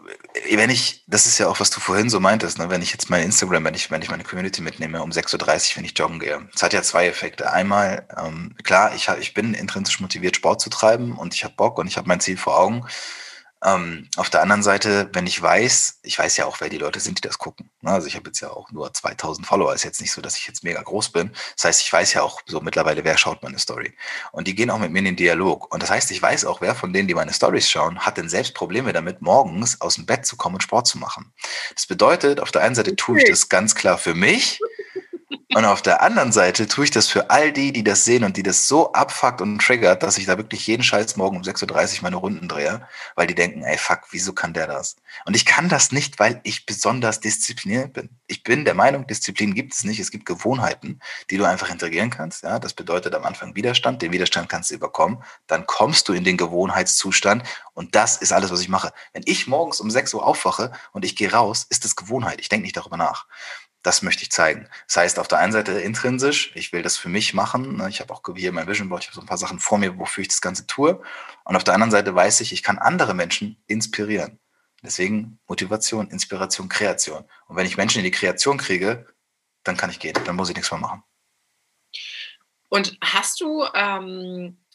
wenn 0.52 0.70
ich, 0.70 1.04
das 1.08 1.26
ist 1.26 1.38
ja 1.38 1.48
auch, 1.48 1.62
was 1.62 1.70
du 1.70 1.80
vorhin 1.80 2.10
so 2.10 2.20
meintest, 2.20 2.60
ne, 2.60 2.70
wenn 2.70 2.82
ich 2.82 2.92
jetzt 2.92 3.10
mein 3.10 3.24
Instagram, 3.24 3.64
wenn 3.64 3.74
ich, 3.74 3.90
wenn 3.90 4.02
ich 4.02 4.10
meine 4.10 4.26
Community 4.26 4.62
mitnehme, 4.62 5.02
um 5.02 5.12
6.30 5.12 5.36
Uhr, 5.72 5.78
wenn 5.78 5.86
ich 5.86 5.98
joggen 5.98 6.20
gehe. 6.20 6.50
Es 6.54 6.62
hat 6.62 6.74
ja 6.74 6.82
zwei 6.82 7.08
Effekte. 7.08 7.52
Einmal, 7.52 8.06
ähm, 8.18 8.56
klar, 8.64 8.94
ich, 8.94 9.08
ich 9.20 9.34
bin 9.34 9.54
intrinsisch 9.54 10.02
motiviert, 10.02 10.36
Sport 10.36 10.60
zu 10.60 10.70
treiben 10.70 11.14
und 11.18 11.34
ich 11.34 11.46
habe 11.46 11.56
Bock 11.56 11.78
und 11.78 11.88
ich 11.88 11.96
habe 11.96 12.10
mein 12.10 12.20
Ziel 12.20 12.36
vor 12.36 12.60
Augen. 12.60 12.86
Ähm, 13.66 14.08
auf 14.16 14.30
der 14.30 14.44
anderen 14.44 14.62
Seite, 14.62 15.10
wenn 15.14 15.26
ich 15.26 15.42
weiß, 15.42 16.02
ich 16.04 16.20
weiß 16.20 16.38
ja 16.38 16.46
auch, 16.46 16.62
wer 16.62 16.70
die 16.70 16.78
Leute 16.78 17.00
sind, 17.00 17.18
die 17.18 17.28
das 17.28 17.40
gucken. 17.40 17.72
Ne? 17.82 17.90
Also 17.90 18.06
ich 18.06 18.16
habe 18.16 18.28
jetzt 18.30 18.40
ja 18.40 18.52
auch 18.52 18.72
nur 18.72 18.94
2000 18.94 19.48
Follower, 19.48 19.74
ist 19.74 19.84
jetzt 19.84 20.02
nicht 20.02 20.12
so, 20.12 20.22
dass 20.22 20.38
ich 20.38 20.46
jetzt 20.46 20.64
mega 20.64 20.84
groß 20.84 21.10
bin. 21.10 21.32
Das 21.56 21.66
heißt, 21.66 21.82
ich 21.82 21.92
weiß 21.92 22.14
ja 22.14 22.22
auch 22.22 22.42
so 22.46 22.62
mittlerweile, 22.62 23.04
wer 23.04 23.18
schaut 23.18 23.42
meine 23.42 23.58
Story. 23.58 23.96
Und 24.32 24.48
die 24.48 24.54
gehen 24.54 24.70
auch 24.70 24.78
mit 24.78 24.92
mir 24.92 25.00
in 25.00 25.06
den 25.06 25.16
Dialog. 25.16 25.74
Und 25.74 25.82
das 25.82 25.90
heißt, 25.90 26.12
ich 26.12 26.22
weiß 26.22 26.46
auch, 26.46 26.62
wer 26.62 26.76
von 26.76 26.94
denen, 26.94 27.08
die 27.08 27.16
meine 27.16 27.34
Stories 27.34 27.68
schauen, 27.68 28.00
hat 28.00 28.18
denn 28.18 28.30
selbst 28.30 28.54
Probleme 28.54 28.94
damit, 28.94 29.24
morgens 29.24 29.82
aus 29.82 29.96
dem 29.96 30.06
Bett 30.06 30.28
zu 30.28 30.38
kommen 30.38 30.56
und 30.56 30.62
Sport 30.62 30.86
zu 30.86 31.00
machen. 31.00 31.34
Das 31.74 31.88
bedeutet, 31.88 32.40
auf 32.40 32.52
der 32.52 32.62
einen 32.62 32.76
Seite 32.76 32.96
tue 32.96 33.18
ich 33.18 33.26
das 33.28 33.50
ganz 33.50 33.74
klar 33.74 33.98
für 33.98 34.14
mich, 34.14 34.60
Und 35.30 35.66
auf 35.66 35.82
der 35.82 36.02
anderen 36.04 36.32
Seite 36.32 36.68
tue 36.68 36.86
ich 36.86 36.92
das 36.92 37.08
für 37.08 37.30
all 37.30 37.52
die, 37.52 37.72
die 37.72 37.84
das 37.84 38.06
sehen 38.06 38.24
und 38.24 38.38
die 38.38 38.44
das 38.44 38.68
so 38.68 38.92
abfuckt 38.94 39.42
und 39.42 39.60
triggert, 39.60 40.04
dass 40.04 40.18
ich 40.18 40.26
da 40.26 40.38
wirklich 40.38 40.68
jeden 40.68 40.84
Scheiß 40.84 41.16
morgen 41.16 41.38
um 41.38 41.42
6.30 41.42 41.98
Uhr 41.98 42.04
meine 42.04 42.18
Runden 42.18 42.48
drehe, 42.48 42.88
weil 43.16 43.26
die 43.26 43.34
denken, 43.34 43.64
ey, 43.64 43.78
fuck, 43.78 44.02
wieso 44.12 44.34
kann 44.34 44.54
der 44.54 44.68
das? 44.68 44.98
Und 45.26 45.36
ich 45.36 45.46
kann 45.46 45.68
das 45.68 45.92
nicht, 45.92 46.20
weil 46.20 46.42
ich 46.44 46.66
besonders 46.66 47.22
diszipliniert 47.22 47.94
bin. 47.94 48.10
Ich 48.28 48.44
bin 48.44 48.66
der 48.66 48.76
Meinung, 48.76 49.08
Disziplin 49.08 49.56
gibt 49.56 49.74
es 49.74 49.84
nicht. 49.84 50.00
Es 50.00 50.12
gibt 50.12 50.26
Gewohnheiten, 50.26 51.00
die 51.30 51.38
du 51.38 51.46
einfach 51.46 51.70
integrieren 51.70 52.10
kannst. 52.12 52.44
Ja, 52.44 52.60
das 52.60 52.74
bedeutet 52.74 53.16
am 53.16 53.24
Anfang 53.24 53.56
Widerstand. 53.56 54.02
Den 54.02 54.12
Widerstand 54.12 54.50
kannst 54.50 54.70
du 54.70 54.76
überkommen. 54.76 55.24
Dann 55.48 55.66
kommst 55.66 56.08
du 56.08 56.14
in 56.14 56.24
den 56.24 56.38
Gewohnheitszustand. 56.38 57.44
Und 57.74 57.96
das 57.96 58.18
ist 58.18 58.32
alles, 58.32 58.52
was 58.52 58.62
ich 58.62 58.70
mache. 58.70 58.94
Wenn 59.14 59.24
ich 59.26 59.48
morgens 59.48 59.80
um 59.82 59.90
6 59.90 60.14
Uhr 60.14 60.26
aufwache 60.26 60.72
und 60.92 61.04
ich 61.04 61.16
gehe 61.16 61.32
raus, 61.32 61.66
ist 61.70 61.84
das 61.84 61.96
Gewohnheit. 61.96 62.40
Ich 62.40 62.50
denke 62.50 62.64
nicht 62.64 62.78
darüber 62.78 62.98
nach. 62.98 63.26
Das 63.86 64.02
möchte 64.02 64.24
ich 64.24 64.32
zeigen. 64.32 64.68
Das 64.88 64.98
heißt, 64.98 65.20
auf 65.20 65.28
der 65.28 65.38
einen 65.38 65.52
Seite 65.52 65.74
intrinsisch, 65.74 66.52
ich 66.56 66.74
will 66.74 66.82
das 66.82 66.98
für 66.98 67.08
mich 67.08 67.36
machen. 67.36 67.78
Ne? 67.78 67.88
Ich 67.88 68.02
habe 68.02 68.12
auch 68.12 68.24
hier 68.36 68.52
mein 68.52 68.68
Vision 68.68 68.90
Board, 68.90 69.04
ich 69.04 69.10
habe 69.10 69.16
so 69.16 69.22
ein 69.22 69.28
paar 69.28 69.38
Sachen 69.38 69.60
vor 69.60 69.78
mir, 69.78 70.00
wofür 70.00 70.24
ich 70.24 70.28
das 70.28 70.42
Ganze 70.42 70.66
tue. 70.66 71.00
Und 71.44 71.56
auf 71.56 71.64
der 71.64 71.76
anderen 71.76 71.92
Seite 71.92 72.16
weiß 72.16 72.42
ich, 72.42 72.52
ich 72.52 72.64
kann 72.64 72.80
andere 72.80 73.14
Menschen 73.14 73.64
inspirieren. 73.68 74.40
Deswegen 74.82 75.38
Motivation, 75.48 76.10
Inspiration, 76.10 76.68
Kreation. 76.68 77.26
Und 77.46 77.58
wenn 77.58 77.68
ich 77.68 77.78
Menschen 77.78 78.00
in 78.00 78.06
die 78.06 78.12
Kreation 78.12 78.58
kriege, 78.58 79.06
dann 79.64 79.78
kann 79.78 79.92
ich 79.92 80.00
gehen, 80.00 80.18
dann 80.26 80.36
muss 80.36 80.50
ich 80.50 80.56
nichts 80.56 80.72
mehr 80.72 80.80
machen. 80.80 81.04
Und 82.70 82.98
hast 83.04 83.40
du, 83.40 83.66
ähm, 83.76 84.66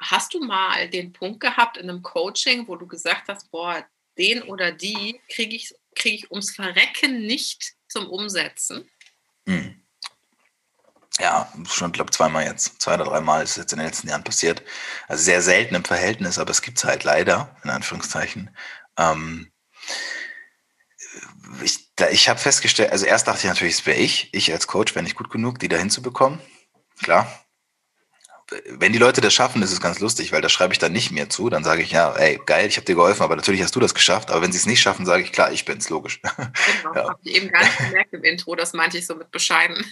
hast 0.00 0.34
du 0.34 0.40
mal 0.44 0.90
den 0.90 1.12
Punkt 1.12 1.38
gehabt 1.38 1.76
in 1.76 1.88
einem 1.88 2.02
Coaching, 2.02 2.66
wo 2.66 2.74
du 2.74 2.88
gesagt 2.88 3.28
hast, 3.28 3.48
boah, 3.52 3.86
den 4.18 4.42
oder 4.42 4.72
die 4.72 5.20
kriege 5.28 5.54
ich, 5.54 5.72
krieg 5.94 6.14
ich 6.14 6.30
ums 6.32 6.50
Verrecken 6.50 7.24
nicht 7.28 7.75
zum 7.88 8.08
Umsetzen? 8.08 8.88
Hm. 9.46 9.82
Ja, 11.18 11.50
schon, 11.70 11.92
glaube 11.92 12.10
zweimal 12.10 12.44
jetzt. 12.44 12.80
Zwei 12.80 12.94
oder 12.94 13.04
dreimal 13.04 13.42
ist 13.42 13.52
es 13.52 13.56
jetzt 13.56 13.72
in 13.72 13.78
den 13.78 13.86
letzten 13.86 14.08
Jahren 14.08 14.24
passiert. 14.24 14.62
Also 15.08 15.24
sehr 15.24 15.40
selten 15.40 15.74
im 15.74 15.84
Verhältnis, 15.84 16.38
aber 16.38 16.50
es 16.50 16.60
gibt 16.60 16.78
es 16.78 16.84
halt 16.84 17.04
leider, 17.04 17.56
in 17.64 17.70
Anführungszeichen. 17.70 18.54
Ähm, 18.98 19.50
ich, 21.62 21.90
ich 22.10 22.28
habe 22.28 22.38
festgestellt, 22.38 22.92
also 22.92 23.06
erst 23.06 23.28
dachte 23.28 23.40
ich 23.40 23.44
natürlich, 23.44 23.74
es 23.74 23.86
wäre 23.86 23.98
ich, 23.98 24.32
ich 24.34 24.52
als 24.52 24.66
Coach 24.66 24.94
wäre 24.94 25.04
nicht 25.04 25.16
gut 25.16 25.30
genug, 25.30 25.58
die 25.58 25.68
da 25.68 25.76
hinzubekommen. 25.76 26.40
Klar, 27.02 27.45
wenn 28.68 28.92
die 28.92 28.98
Leute 28.98 29.20
das 29.20 29.34
schaffen, 29.34 29.62
ist 29.62 29.72
es 29.72 29.80
ganz 29.80 29.98
lustig, 29.98 30.30
weil 30.30 30.40
da 30.40 30.48
schreibe 30.48 30.72
ich 30.72 30.78
dann 30.78 30.92
nicht 30.92 31.10
mehr 31.10 31.28
zu. 31.28 31.50
Dann 31.50 31.64
sage 31.64 31.82
ich, 31.82 31.90
ja, 31.90 32.12
ey, 32.12 32.40
geil, 32.46 32.68
ich 32.68 32.76
habe 32.76 32.84
dir 32.84 32.94
geholfen, 32.94 33.22
aber 33.22 33.34
natürlich 33.34 33.62
hast 33.62 33.74
du 33.74 33.80
das 33.80 33.94
geschafft. 33.94 34.30
Aber 34.30 34.42
wenn 34.42 34.52
sie 34.52 34.58
es 34.58 34.66
nicht 34.66 34.80
schaffen, 34.80 35.04
sage 35.04 35.24
ich, 35.24 35.32
klar, 35.32 35.50
ich 35.50 35.64
bin's, 35.64 35.90
logisch. 35.90 36.20
Genau, 36.22 36.34
ja. 36.94 37.08
habe 37.08 37.18
ich 37.24 37.34
eben 37.34 37.48
gar 37.50 37.62
nicht 37.62 37.78
gemerkt 37.78 38.12
im 38.12 38.22
Intro, 38.22 38.54
das 38.54 38.72
meinte 38.72 38.98
ich 38.98 39.06
so 39.06 39.16
mit 39.16 39.32
bescheiden. 39.32 39.84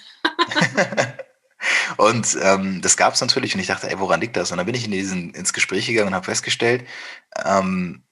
und 1.97 2.39
ähm, 2.43 2.81
das 2.81 2.97
gab 2.97 3.15
es 3.15 3.21
natürlich 3.21 3.55
und 3.55 3.61
ich 3.61 3.67
dachte, 3.67 3.91
ey, 3.91 3.99
woran 3.99 4.21
liegt 4.21 4.37
das? 4.37 4.53
Und 4.53 4.59
dann 4.59 4.67
bin 4.67 4.77
ich 4.77 4.85
in 4.85 4.93
diesen, 4.93 5.35
ins 5.35 5.53
Gespräch 5.53 5.87
gegangen 5.87 6.09
und 6.09 6.15
habe 6.15 6.25
festgestellt, 6.25 6.87
ähm, 7.45 8.05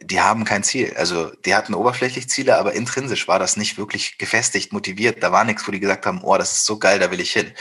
die 0.00 0.20
haben 0.20 0.44
kein 0.44 0.62
Ziel. 0.62 0.94
Also 0.96 1.30
die 1.44 1.54
hatten 1.54 1.74
oberflächlich 1.74 2.30
Ziele, 2.30 2.56
aber 2.56 2.72
intrinsisch 2.72 3.28
war 3.28 3.38
das 3.38 3.58
nicht 3.58 3.76
wirklich 3.76 4.16
gefestigt, 4.16 4.72
motiviert. 4.72 5.22
Da 5.22 5.32
war 5.32 5.44
nichts, 5.44 5.68
wo 5.68 5.72
die 5.72 5.80
gesagt 5.80 6.06
haben, 6.06 6.22
oh, 6.22 6.36
das 6.38 6.52
ist 6.52 6.64
so 6.64 6.78
geil, 6.78 6.98
da 6.98 7.10
will 7.10 7.20
ich 7.20 7.32
hin. 7.32 7.52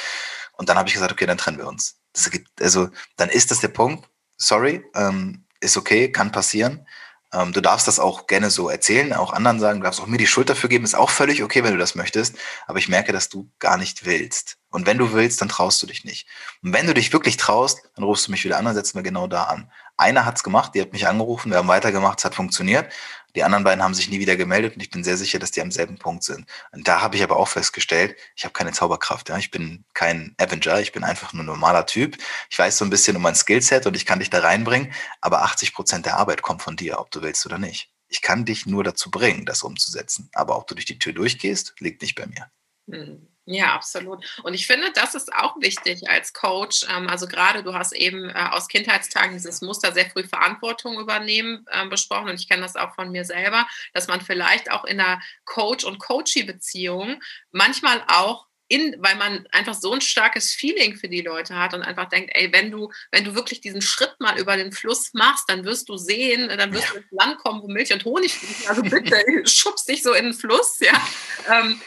Und 0.62 0.70
dann 0.70 0.78
habe 0.78 0.88
ich 0.88 0.94
gesagt, 0.94 1.12
okay, 1.12 1.26
dann 1.26 1.40
trennen 1.40 1.58
wir 1.58 1.66
uns. 1.66 1.96
Das 2.14 2.30
gibt, 2.30 2.62
also 2.62 2.90
dann 3.18 3.30
ist 3.30 3.50
das 3.50 3.62
der 3.62 3.70
Punkt. 3.70 4.08
Sorry, 4.38 4.86
ähm, 4.94 5.44
ist 5.60 5.76
okay, 5.76 6.12
kann 6.12 6.32
passieren. 6.32 6.86
Ähm, 7.34 7.52
du 7.52 7.62
darfst 7.62 7.88
das 7.88 8.00
auch 8.00 8.28
gerne 8.28 8.52
so 8.52 8.70
erzählen, 8.70 9.12
auch 9.14 9.34
anderen 9.34 9.60
sagen, 9.60 9.80
du 9.80 9.86
darfst 9.86 10.00
auch 10.00 10.06
mir 10.06 10.20
die 10.20 10.28
Schuld 10.28 10.52
dafür 10.52 10.70
geben, 10.70 10.86
ist 10.86 10.94
auch 10.94 11.10
völlig 11.10 11.42
okay, 11.42 11.64
wenn 11.64 11.72
du 11.74 11.80
das 11.80 11.96
möchtest. 11.96 12.36
Aber 12.68 12.78
ich 12.78 12.90
merke, 12.90 13.12
dass 13.12 13.28
du 13.28 13.50
gar 13.58 13.78
nicht 13.78 14.06
willst. 14.06 14.60
Und 14.70 14.86
wenn 14.86 15.00
du 15.00 15.14
willst, 15.14 15.42
dann 15.42 15.50
traust 15.50 15.82
du 15.82 15.88
dich 15.88 16.06
nicht. 16.06 16.28
Und 16.62 16.74
wenn 16.74 16.86
du 16.86 16.94
dich 16.94 17.12
wirklich 17.12 17.38
traust, 17.38 17.82
dann 17.96 18.04
rufst 18.04 18.28
du 18.28 18.32
mich 18.32 18.46
wieder 18.46 18.60
an, 18.60 18.66
dann 18.66 18.76
setzen 18.76 19.00
wir 19.00 19.04
genau 19.04 19.26
da 19.26 19.46
an. 19.46 19.72
Einer 20.02 20.26
hat's 20.26 20.44
gemacht, 20.44 20.74
die 20.74 20.82
hat 20.82 20.94
mich 20.94 21.08
angerufen, 21.08 21.52
wir 21.52 21.60
haben 21.60 21.68
weitergemacht, 21.68 22.20
es 22.20 22.26
hat 22.26 22.34
funktioniert. 22.34 22.92
Die 23.36 23.44
anderen 23.44 23.64
beiden 23.64 23.84
haben 23.84 23.94
sich 23.94 24.10
nie 24.10 24.20
wieder 24.20 24.36
gemeldet 24.36 24.76
und 24.76 24.82
ich 24.82 24.90
bin 24.90 25.04
sehr 25.04 25.16
sicher, 25.16 25.40
dass 25.40 25.52
die 25.52 25.62
am 25.62 25.72
selben 25.72 25.98
Punkt 25.98 26.24
sind. 26.24 26.46
Und 26.72 26.88
da 26.88 27.02
habe 27.02 27.16
ich 27.16 27.24
aber 27.24 27.38
auch 27.38 27.48
festgestellt, 27.48 28.18
ich 28.36 28.44
habe 28.44 28.54
keine 28.54 28.72
Zauberkraft. 28.72 29.30
Ja? 29.30 29.38
Ich 29.38 29.52
bin 29.52 29.86
kein 29.94 30.36
Avenger, 30.38 30.82
ich 30.82 30.92
bin 30.92 31.04
einfach 31.04 31.32
nur 31.32 31.44
ein 31.44 31.48
normaler 31.48 31.86
Typ. 31.86 32.18
Ich 32.50 32.60
weiß 32.60 32.78
so 32.78 32.84
ein 32.84 32.90
bisschen 32.90 33.16
um 33.16 33.22
mein 33.22 33.36
Skillset 33.36 33.86
und 33.86 33.96
ich 33.96 34.06
kann 34.06 34.20
dich 34.20 34.30
da 34.30 34.40
reinbringen, 34.40 34.92
aber 35.22 35.44
80 35.44 35.74
Prozent 35.74 36.06
der 36.08 36.18
Arbeit 36.18 36.42
kommt 36.42 36.62
von 36.62 36.76
dir, 36.76 37.00
ob 37.00 37.12
du 37.12 37.22
willst 37.22 37.46
oder 37.46 37.58
nicht. 37.58 37.92
Ich 38.10 38.22
kann 38.22 38.44
dich 38.44 38.66
nur 38.66 38.84
dazu 38.84 39.12
bringen, 39.12 39.46
das 39.46 39.64
umzusetzen. 39.64 40.30
Aber 40.34 40.58
ob 40.58 40.68
du 40.68 40.76
durch 40.76 40.86
die 40.86 41.00
Tür 41.00 41.14
durchgehst, 41.14 41.76
liegt 41.80 42.02
nicht 42.02 42.16
bei 42.16 42.26
mir. 42.26 42.52
Hm. 42.90 43.28
Ja, 43.52 43.74
absolut. 43.74 44.24
Und 44.44 44.54
ich 44.54 44.66
finde, 44.66 44.92
das 44.94 45.14
ist 45.14 45.34
auch 45.34 45.56
wichtig 45.60 46.10
als 46.10 46.34
Coach. 46.34 46.86
Ähm, 46.90 47.10
also 47.10 47.28
gerade 47.28 47.64
du 47.64 47.74
hast 47.74 47.92
eben 47.94 48.30
äh, 48.30 48.34
aus 48.52 48.68
Kindheitstagen 48.68 49.34
dieses 49.34 49.62
Muster 49.62 49.92
sehr 49.92 50.10
früh 50.10 50.24
Verantwortung 50.24 51.00
übernehmen 51.00 51.66
ähm, 51.72 51.90
besprochen. 51.90 52.30
Und 52.30 52.40
ich 52.40 52.48
kenne 52.48 52.62
das 52.62 52.76
auch 52.76 52.96
von 52.96 53.12
mir 53.12 53.26
selber, 53.26 53.68
dass 53.94 54.08
man 54.08 54.22
vielleicht 54.22 54.72
auch 54.72 54.86
in 54.86 55.00
einer 55.00 55.22
Coach- 55.46 55.84
und 55.84 56.00
Coachie-Beziehung 56.00 57.22
manchmal 57.52 58.04
auch 58.08 58.48
in, 58.70 58.96
weil 59.00 59.16
man 59.18 59.46
einfach 59.52 59.74
so 59.74 59.92
ein 59.92 60.00
starkes 60.00 60.52
Feeling 60.52 60.96
für 60.96 61.10
die 61.10 61.20
Leute 61.20 61.58
hat 61.58 61.74
und 61.74 61.82
einfach 61.82 62.08
denkt, 62.08 62.32
ey, 62.34 62.54
wenn 62.54 62.72
du, 62.72 62.90
wenn 63.12 63.26
du 63.26 63.36
wirklich 63.36 63.60
diesen 63.60 63.82
Schritt 63.82 64.16
mal 64.20 64.40
über 64.40 64.56
den 64.56 64.72
Fluss 64.72 65.14
machst, 65.14 65.50
dann 65.50 65.66
wirst 65.66 65.90
du 65.90 65.98
sehen, 65.98 66.48
dann 66.48 66.72
wirst 66.72 66.86
ja. 66.86 66.92
du 66.92 66.98
ins 67.00 67.12
Land 67.12 67.38
kommen, 67.40 67.62
wo 67.62 67.68
Milch 67.68 67.92
und 67.92 68.06
Honig 68.06 68.34
fließen. 68.34 68.70
Also 68.70 68.82
bitte 68.82 69.22
schubst 69.46 69.90
dich 69.90 70.02
so 70.02 70.14
in 70.14 70.26
den 70.26 70.34
Fluss, 70.34 70.80
ja. 70.80 70.94
Ähm, 71.50 71.82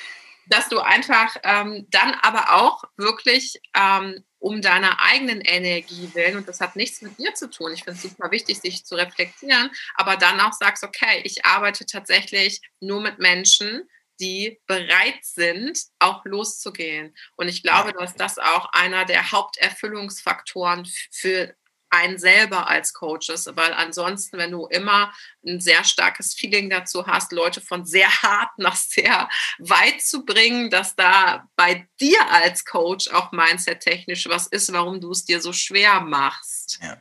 dass 0.47 0.69
du 0.69 0.79
einfach 0.79 1.37
ähm, 1.43 1.87
dann 1.91 2.15
aber 2.23 2.55
auch 2.55 2.85
wirklich 2.97 3.61
ähm, 3.77 4.25
um 4.39 4.61
deiner 4.61 5.01
eigenen 5.01 5.41
Energie 5.41 6.11
willen, 6.13 6.37
und 6.37 6.47
das 6.49 6.61
hat 6.61 6.77
nichts 6.77 7.01
mit 7.01 7.19
dir 7.19 7.35
zu 7.35 7.49
tun, 7.49 7.73
ich 7.73 7.85
finde 7.85 7.99
es 7.99 8.03
super 8.03 8.31
wichtig, 8.31 8.61
sich 8.61 8.85
zu 8.85 8.95
reflektieren, 8.95 9.71
aber 9.95 10.17
dann 10.17 10.39
auch 10.41 10.53
sagst, 10.53 10.85
okay, 10.85 11.23
ich 11.25 11.47
arbeite 11.47 11.87
tatsächlich 11.87 12.61
nur 12.81 13.01
mit 13.01 13.19
Menschen, 13.19 13.89
die 14.21 14.61
bereit 14.67 15.19
sind, 15.23 15.79
auch 15.99 16.25
loszugehen. 16.25 17.17
Und 17.37 17.49
ich 17.49 17.63
glaube, 17.63 17.93
dass 17.93 18.15
das 18.15 18.39
auch 18.39 18.67
einer 18.73 19.05
der 19.05 19.33
Haupterfüllungsfaktoren 19.33 20.87
für 21.11 21.55
einen 21.95 22.19
selber 22.19 22.69
als 22.69 22.93
Coaches, 22.93 23.49
weil 23.55 23.73
ansonsten, 23.73 24.37
wenn 24.37 24.51
du 24.51 24.67
immer 24.67 25.13
ein 25.47 25.61
sehr 25.61 25.85
starkes 25.85 26.35
Feeling 26.35 26.69
dazu 26.69 27.07
hast, 27.07 27.33
Leute 27.33 27.61
von 27.61 27.87
sehr 27.87 28.09
hart 28.23 28.51
nach 28.59 28.77
sehr 28.77 29.29
weit 29.59 30.03
zu 30.03 30.25
bringen, 30.25 30.71
dass 30.71 30.97
da 30.97 31.49
bei 31.57 31.89
dir 32.01 32.19
als 32.31 32.65
Coach 32.65 33.09
auch 33.09 33.33
mindset-technisch 33.33 34.29
was 34.29 34.47
ist, 34.49 34.73
warum 34.73 35.01
du 35.01 35.13
es 35.13 35.25
dir 35.25 35.41
so 35.41 35.53
schwer 35.53 36.01
machst. 36.01 36.81
Ja. 36.83 36.97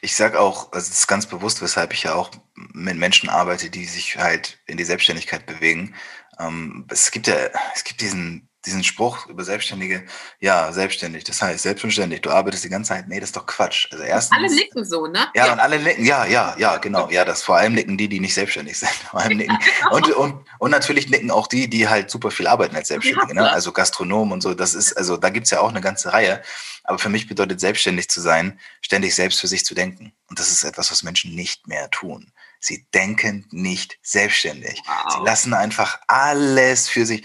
Ich 0.00 0.16
sage 0.16 0.40
auch, 0.40 0.72
also 0.72 0.88
das 0.88 0.98
ist 0.98 1.06
ganz 1.06 1.26
bewusst, 1.26 1.62
weshalb 1.62 1.92
ich 1.92 2.02
ja 2.02 2.14
auch 2.14 2.30
mit 2.54 2.96
Menschen 2.96 3.28
arbeite, 3.28 3.70
die 3.70 3.84
sich 3.84 4.16
halt 4.16 4.58
in 4.66 4.76
die 4.76 4.84
Selbstständigkeit 4.84 5.46
bewegen. 5.46 5.94
Ähm, 6.38 6.86
es 6.90 7.10
gibt 7.12 7.28
ja, 7.28 7.36
es 7.74 7.84
gibt 7.84 8.00
diesen 8.00 8.49
diesen 8.66 8.84
Spruch 8.84 9.26
über 9.26 9.42
Selbstständige, 9.42 10.04
ja, 10.38 10.70
selbstständig, 10.72 11.24
das 11.24 11.40
heißt 11.40 11.62
selbstständig, 11.62 12.20
du 12.20 12.30
arbeitest 12.30 12.64
die 12.64 12.68
ganze 12.68 12.88
Zeit, 12.88 13.08
nee, 13.08 13.18
das 13.18 13.30
ist 13.30 13.36
doch 13.36 13.46
Quatsch. 13.46 13.88
Also 13.90 14.04
erstens, 14.04 14.36
alle 14.36 14.54
nicken 14.54 14.84
so, 14.84 15.06
ne? 15.06 15.28
Ja, 15.34 15.46
ja, 15.46 15.52
und 15.54 15.60
alle 15.60 15.78
nicken, 15.78 16.04
ja, 16.04 16.26
ja, 16.26 16.54
ja, 16.58 16.76
genau, 16.76 17.08
ja, 17.10 17.24
das 17.24 17.42
vor 17.42 17.56
allem 17.56 17.74
nicken 17.74 17.96
die, 17.96 18.08
die 18.08 18.20
nicht 18.20 18.34
selbstständig 18.34 18.78
sind. 18.78 18.90
Vor 19.10 19.20
allem 19.20 19.38
nicken. 19.38 19.58
Genau. 19.58 19.96
Und, 19.96 20.12
und, 20.12 20.44
und 20.58 20.70
natürlich 20.70 21.08
nicken 21.08 21.30
auch 21.30 21.46
die, 21.46 21.68
die 21.68 21.88
halt 21.88 22.10
super 22.10 22.30
viel 22.30 22.46
arbeiten 22.46 22.76
als 22.76 22.88
Selbstständige, 22.88 23.34
ne? 23.34 23.50
also 23.50 23.72
Gastronomen 23.72 24.32
und 24.32 24.42
so, 24.42 24.54
das 24.54 24.74
ist, 24.74 24.92
also 24.92 25.16
da 25.16 25.30
gibt's 25.30 25.50
ja 25.50 25.60
auch 25.60 25.70
eine 25.70 25.80
ganze 25.80 26.12
Reihe. 26.12 26.42
Aber 26.84 26.98
für 26.98 27.08
mich 27.08 27.28
bedeutet 27.28 27.60
selbstständig 27.60 28.08
zu 28.08 28.20
sein, 28.20 28.58
ständig 28.80 29.14
selbst 29.14 29.40
für 29.40 29.48
sich 29.48 29.64
zu 29.64 29.74
denken. 29.74 30.12
Und 30.28 30.38
das 30.38 30.50
ist 30.50 30.64
etwas, 30.64 30.90
was 30.90 31.02
Menschen 31.02 31.34
nicht 31.34 31.66
mehr 31.66 31.90
tun. 31.90 32.32
Sie 32.58 32.86
denken 32.92 33.46
nicht 33.50 33.98
selbstständig. 34.02 34.82
Wow. 34.86 35.14
Sie 35.14 35.24
lassen 35.24 35.54
einfach 35.54 35.98
alles 36.08 36.88
für 36.88 37.06
sich 37.06 37.24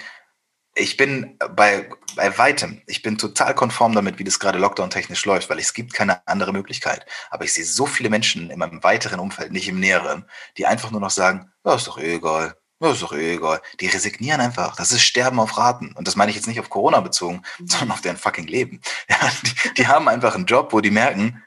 ich 0.75 0.97
bin 0.97 1.37
bei, 1.55 1.89
bei 2.15 2.37
weitem, 2.37 2.81
ich 2.85 3.01
bin 3.01 3.17
total 3.17 3.55
konform 3.55 3.95
damit, 3.95 4.19
wie 4.19 4.25
das 4.25 4.39
gerade 4.39 4.59
Lockdown-technisch 4.59 5.25
läuft, 5.25 5.49
weil 5.49 5.59
es 5.59 5.73
gibt 5.73 5.93
keine 5.93 6.27
andere 6.27 6.51
Möglichkeit. 6.51 7.05
Aber 7.29 7.45
ich 7.45 7.53
sehe 7.53 7.63
so 7.63 7.85
viele 7.85 8.09
Menschen 8.09 8.49
in 8.49 8.59
meinem 8.59 8.83
weiteren 8.83 9.19
Umfeld, 9.19 9.53
nicht 9.53 9.69
im 9.69 9.79
näheren, 9.79 10.25
die 10.57 10.65
einfach 10.65 10.91
nur 10.91 11.01
noch 11.01 11.09
sagen, 11.09 11.51
ja, 11.65 11.75
ist 11.75 11.87
doch 11.87 11.97
eh 11.97 12.15
egal, 12.15 12.55
ja, 12.81 12.91
ist 12.91 13.01
doch 13.01 13.13
eh 13.13 13.35
egal. 13.35 13.61
Die 13.79 13.87
resignieren 13.87 14.41
einfach. 14.41 14.75
Das 14.75 14.91
ist 14.91 15.01
Sterben 15.01 15.39
auf 15.39 15.57
Raten. 15.57 15.93
Und 15.93 16.07
das 16.07 16.17
meine 16.17 16.29
ich 16.29 16.35
jetzt 16.35 16.47
nicht 16.47 16.59
auf 16.59 16.69
Corona 16.69 16.99
bezogen, 16.99 17.41
mhm. 17.57 17.67
sondern 17.67 17.91
auf 17.91 18.01
deren 18.01 18.17
fucking 18.17 18.47
Leben. 18.47 18.81
Ja, 19.09 19.31
die, 19.43 19.73
die 19.75 19.87
haben 19.87 20.09
einfach 20.09 20.35
einen 20.35 20.45
Job, 20.45 20.73
wo 20.73 20.81
die 20.81 20.91
merken, 20.91 21.43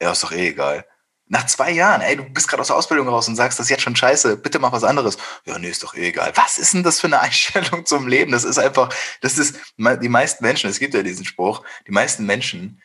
ja, 0.00 0.12
ist 0.12 0.22
doch 0.22 0.32
eh 0.32 0.48
egal. 0.48 0.86
Nach 1.32 1.46
zwei 1.46 1.70
Jahren, 1.70 2.02
ey, 2.02 2.14
du 2.14 2.24
bist 2.24 2.46
gerade 2.46 2.60
aus 2.60 2.66
der 2.66 2.76
Ausbildung 2.76 3.08
raus 3.08 3.26
und 3.26 3.36
sagst, 3.36 3.58
das 3.58 3.64
ist 3.64 3.70
jetzt 3.70 3.82
schon 3.82 3.96
scheiße, 3.96 4.36
bitte 4.36 4.58
mach 4.58 4.72
was 4.72 4.84
anderes. 4.84 5.16
Ja, 5.46 5.58
nee, 5.58 5.70
ist 5.70 5.82
doch 5.82 5.94
eh 5.94 6.08
egal. 6.08 6.30
Was 6.34 6.58
ist 6.58 6.74
denn 6.74 6.82
das 6.82 7.00
für 7.00 7.06
eine 7.06 7.20
Einstellung 7.22 7.86
zum 7.86 8.06
Leben? 8.06 8.32
Das 8.32 8.44
ist 8.44 8.58
einfach, 8.58 8.94
das 9.22 9.38
ist, 9.38 9.58
die 9.78 10.08
meisten 10.10 10.44
Menschen, 10.44 10.68
es 10.68 10.78
gibt 10.78 10.92
ja 10.92 11.02
diesen 11.02 11.24
Spruch, 11.24 11.64
die 11.86 11.90
meisten 11.90 12.26
Menschen 12.26 12.82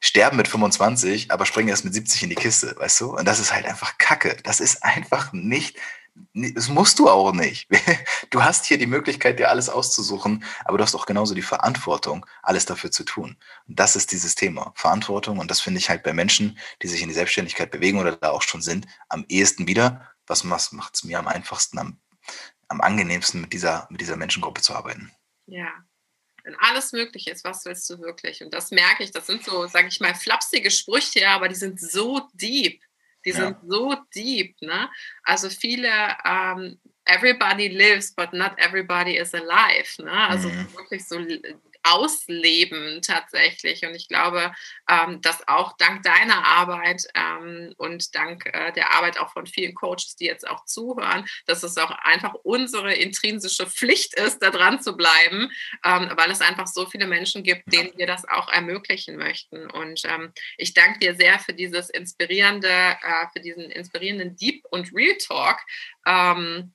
sterben 0.00 0.38
mit 0.38 0.48
25, 0.48 1.30
aber 1.30 1.44
springen 1.44 1.68
erst 1.68 1.84
mit 1.84 1.92
70 1.92 2.22
in 2.22 2.30
die 2.30 2.34
Kiste, 2.36 2.74
weißt 2.78 2.98
du? 3.02 3.14
Und 3.14 3.26
das 3.26 3.40
ist 3.40 3.52
halt 3.52 3.66
einfach 3.66 3.98
Kacke. 3.98 4.38
Das 4.42 4.60
ist 4.60 4.82
einfach 4.82 5.34
nicht 5.34 5.76
Das 6.34 6.68
musst 6.68 6.98
du 6.98 7.08
auch 7.08 7.32
nicht. 7.32 7.68
Du 8.30 8.42
hast 8.42 8.66
hier 8.66 8.76
die 8.76 8.86
Möglichkeit, 8.86 9.38
dir 9.38 9.50
alles 9.50 9.68
auszusuchen, 9.68 10.44
aber 10.64 10.78
du 10.78 10.84
hast 10.84 10.94
auch 10.94 11.06
genauso 11.06 11.34
die 11.34 11.42
Verantwortung, 11.42 12.26
alles 12.42 12.66
dafür 12.66 12.90
zu 12.90 13.04
tun. 13.04 13.36
Und 13.68 13.78
das 13.78 13.94
ist 13.94 14.10
dieses 14.10 14.34
Thema, 14.34 14.72
Verantwortung. 14.74 15.38
Und 15.38 15.50
das 15.50 15.60
finde 15.60 15.78
ich 15.78 15.88
halt 15.88 16.02
bei 16.02 16.12
Menschen, 16.12 16.58
die 16.82 16.88
sich 16.88 17.02
in 17.02 17.08
die 17.08 17.14
Selbstständigkeit 17.14 17.70
bewegen 17.70 17.98
oder 17.98 18.16
da 18.16 18.30
auch 18.30 18.42
schon 18.42 18.62
sind, 18.62 18.86
am 19.08 19.24
ehesten 19.28 19.68
wieder. 19.68 20.10
Was 20.26 20.44
macht 20.44 20.94
es 20.94 21.04
mir 21.04 21.18
am 21.18 21.28
einfachsten, 21.28 21.78
am, 21.78 22.00
am 22.68 22.80
angenehmsten, 22.80 23.40
mit 23.40 23.52
dieser, 23.52 23.86
mit 23.90 24.00
dieser 24.00 24.16
Menschengruppe 24.16 24.60
zu 24.60 24.74
arbeiten? 24.74 25.12
Ja, 25.46 25.72
wenn 26.46 26.56
alles 26.60 26.92
möglich 26.92 27.26
ist, 27.26 27.44
was 27.44 27.64
willst 27.64 27.90
du 27.90 27.98
wirklich? 27.98 28.42
Und 28.42 28.54
das 28.54 28.70
merke 28.70 29.02
ich, 29.02 29.10
das 29.10 29.26
sind 29.26 29.44
so, 29.44 29.66
sage 29.66 29.88
ich 29.88 29.98
mal, 29.98 30.14
flapsige 30.14 30.70
Sprüche, 30.70 31.28
aber 31.28 31.48
die 31.48 31.56
sind 31.56 31.80
so 31.80 32.28
deep. 32.34 32.82
Die 33.26 33.30
ja. 33.30 33.36
sind 33.36 33.56
so 33.66 33.94
deep. 34.14 34.56
Ne? 34.62 34.88
Also 35.24 35.50
viele, 35.50 35.90
ähm, 36.24 36.78
everybody 37.04 37.68
lives, 37.68 38.12
but 38.12 38.32
not 38.32 38.52
everybody 38.58 39.16
is 39.16 39.34
alive. 39.34 39.88
Ne? 39.98 40.12
Also 40.12 40.48
mhm. 40.48 40.72
wirklich 40.74 41.04
so 41.04 41.18
ausleben 41.86 43.00
tatsächlich. 43.02 43.84
Und 43.84 43.94
ich 43.94 44.08
glaube, 44.08 44.52
ähm, 44.88 45.20
dass 45.22 45.46
auch 45.48 45.76
dank 45.76 46.02
deiner 46.02 46.44
Arbeit 46.44 47.04
ähm, 47.14 47.72
und 47.76 48.14
dank 48.14 48.46
äh, 48.46 48.72
der 48.72 48.92
Arbeit 48.94 49.18
auch 49.18 49.32
von 49.32 49.46
vielen 49.46 49.74
Coaches, 49.74 50.16
die 50.16 50.26
jetzt 50.26 50.46
auch 50.46 50.64
zuhören, 50.64 51.26
dass 51.46 51.62
es 51.62 51.76
auch 51.78 51.90
einfach 51.90 52.34
unsere 52.42 52.94
intrinsische 52.94 53.66
Pflicht 53.66 54.14
ist, 54.14 54.40
da 54.42 54.50
dran 54.50 54.82
zu 54.82 54.96
bleiben, 54.96 55.50
ähm, 55.84 56.10
weil 56.16 56.30
es 56.30 56.40
einfach 56.40 56.66
so 56.66 56.86
viele 56.86 57.06
Menschen 57.06 57.42
gibt, 57.42 57.72
denen 57.72 57.92
wir 57.96 58.06
das 58.06 58.26
auch 58.28 58.48
ermöglichen 58.48 59.16
möchten. 59.16 59.70
Und 59.70 60.02
ähm, 60.04 60.32
ich 60.56 60.74
danke 60.74 60.98
dir 60.98 61.14
sehr 61.14 61.38
für 61.38 61.54
dieses 61.54 61.90
inspirierende, 61.90 62.68
äh, 62.68 63.26
für 63.32 63.40
diesen 63.40 63.70
inspirierenden 63.70 64.36
Deep 64.36 64.64
und 64.70 64.92
Real 64.94 65.16
Talk. 65.18 65.60
Ähm, 66.06 66.72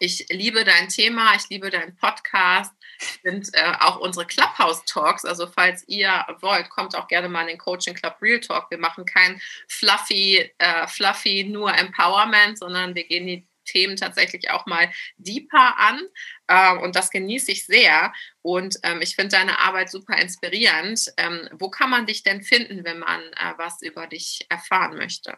ich 0.00 0.26
liebe 0.30 0.64
dein 0.64 0.88
Thema, 0.88 1.34
ich 1.34 1.48
liebe 1.48 1.70
deinen 1.70 1.96
Podcast. 1.96 2.72
Finde 2.98 3.48
äh, 3.52 3.72
auch 3.80 3.98
unsere 3.98 4.26
Clubhouse-Talks, 4.26 5.24
also 5.24 5.46
falls 5.46 5.86
ihr 5.88 6.26
wollt, 6.40 6.68
kommt 6.70 6.96
auch 6.96 7.08
gerne 7.08 7.28
mal 7.28 7.42
in 7.42 7.48
den 7.48 7.58
Coaching 7.58 7.94
Club 7.94 8.16
Real 8.20 8.40
Talk. 8.40 8.70
Wir 8.70 8.78
machen 8.78 9.04
kein 9.04 9.40
fluffy, 9.68 10.50
äh, 10.58 10.86
fluffy 10.86 11.44
nur 11.44 11.74
Empowerment, 11.74 12.58
sondern 12.58 12.94
wir 12.94 13.04
gehen 13.04 13.26
die 13.26 13.46
Themen 13.68 13.96
tatsächlich 13.96 14.50
auch 14.50 14.66
mal 14.66 14.90
deeper 15.16 15.78
an. 15.78 16.00
Äh, 16.46 16.76
und 16.78 16.96
das 16.96 17.10
genieße 17.10 17.52
ich 17.52 17.66
sehr. 17.66 18.12
Und 18.42 18.76
ähm, 18.82 19.00
ich 19.02 19.14
finde 19.14 19.36
deine 19.36 19.58
Arbeit 19.58 19.90
super 19.90 20.16
inspirierend. 20.16 21.12
Ähm, 21.16 21.48
wo 21.52 21.70
kann 21.70 21.90
man 21.90 22.06
dich 22.06 22.22
denn 22.22 22.42
finden, 22.42 22.84
wenn 22.84 22.98
man 22.98 23.20
äh, 23.20 23.54
was 23.56 23.82
über 23.82 24.06
dich 24.06 24.46
erfahren 24.48 24.96
möchte? 24.96 25.36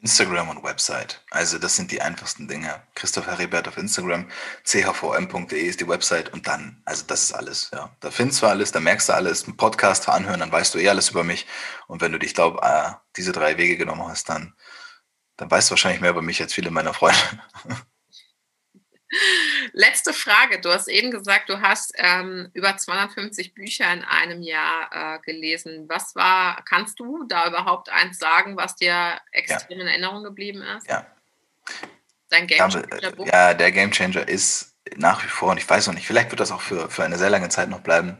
Instagram 0.00 0.48
und 0.48 0.62
Website. 0.62 1.22
Also 1.30 1.58
das 1.58 1.76
sind 1.76 1.90
die 1.90 2.00
einfachsten 2.00 2.48
Dinge. 2.48 2.82
Christoph 2.94 3.26
Heribert 3.26 3.68
auf 3.68 3.76
Instagram, 3.76 4.28
chvm.de 4.64 5.60
ist 5.60 5.80
die 5.80 5.88
Website 5.88 6.32
und 6.32 6.46
dann, 6.46 6.80
also 6.84 7.04
das 7.06 7.24
ist 7.24 7.32
alles. 7.32 7.70
Ja. 7.72 7.90
Da 8.00 8.10
findest 8.10 8.42
du 8.42 8.46
alles, 8.46 8.72
da 8.72 8.80
merkst 8.80 9.08
du 9.08 9.14
alles, 9.14 9.44
einen 9.44 9.56
Podcast 9.56 10.08
anhören, 10.08 10.40
dann 10.40 10.52
weißt 10.52 10.74
du 10.74 10.78
eh 10.78 10.88
alles 10.88 11.10
über 11.10 11.24
mich. 11.24 11.46
Und 11.86 12.00
wenn 12.00 12.12
du 12.12 12.18
dich, 12.18 12.34
glaube 12.34 12.60
äh, 12.62 12.92
diese 13.16 13.32
drei 13.32 13.56
Wege 13.58 13.76
genommen 13.76 14.06
hast, 14.08 14.28
dann, 14.28 14.54
dann 15.36 15.50
weißt 15.50 15.68
du 15.68 15.72
wahrscheinlich 15.72 16.00
mehr 16.00 16.10
über 16.10 16.22
mich 16.22 16.40
als 16.40 16.54
viele 16.54 16.70
meiner 16.70 16.94
Freunde. 16.94 17.18
Letzte 19.72 20.12
Frage. 20.12 20.60
Du 20.60 20.70
hast 20.70 20.88
eben 20.88 21.10
gesagt, 21.10 21.48
du 21.48 21.60
hast 21.60 21.92
ähm, 21.96 22.50
über 22.52 22.76
250 22.76 23.54
Bücher 23.54 23.92
in 23.92 24.02
einem 24.04 24.42
Jahr 24.42 25.16
äh, 25.16 25.18
gelesen. 25.20 25.86
Was 25.88 26.14
war, 26.14 26.62
kannst 26.64 27.00
du 27.00 27.24
da 27.28 27.48
überhaupt 27.48 27.88
eins 27.88 28.18
sagen, 28.18 28.56
was 28.56 28.76
dir 28.76 29.20
extrem 29.32 29.78
ja. 29.78 29.84
in 29.84 29.88
Erinnerung 29.88 30.24
geblieben 30.24 30.62
ist? 30.76 30.88
Ja. 30.88 31.06
Dein 32.28 32.46
Game 32.46 32.58
Changer 32.58 33.12
Buch? 33.12 33.26
Ja, 33.26 33.54
der 33.54 33.72
Game 33.72 33.90
Changer 33.90 34.28
ist 34.28 34.74
nach 34.96 35.24
wie 35.24 35.28
vor, 35.28 35.50
und 35.50 35.58
ich 35.58 35.68
weiß 35.68 35.86
noch 35.86 35.94
nicht, 35.94 36.06
vielleicht 36.06 36.30
wird 36.30 36.40
das 36.40 36.50
auch 36.50 36.62
für, 36.62 36.90
für 36.90 37.04
eine 37.04 37.18
sehr 37.18 37.30
lange 37.30 37.48
Zeit 37.48 37.68
noch 37.68 37.80
bleiben. 37.80 38.18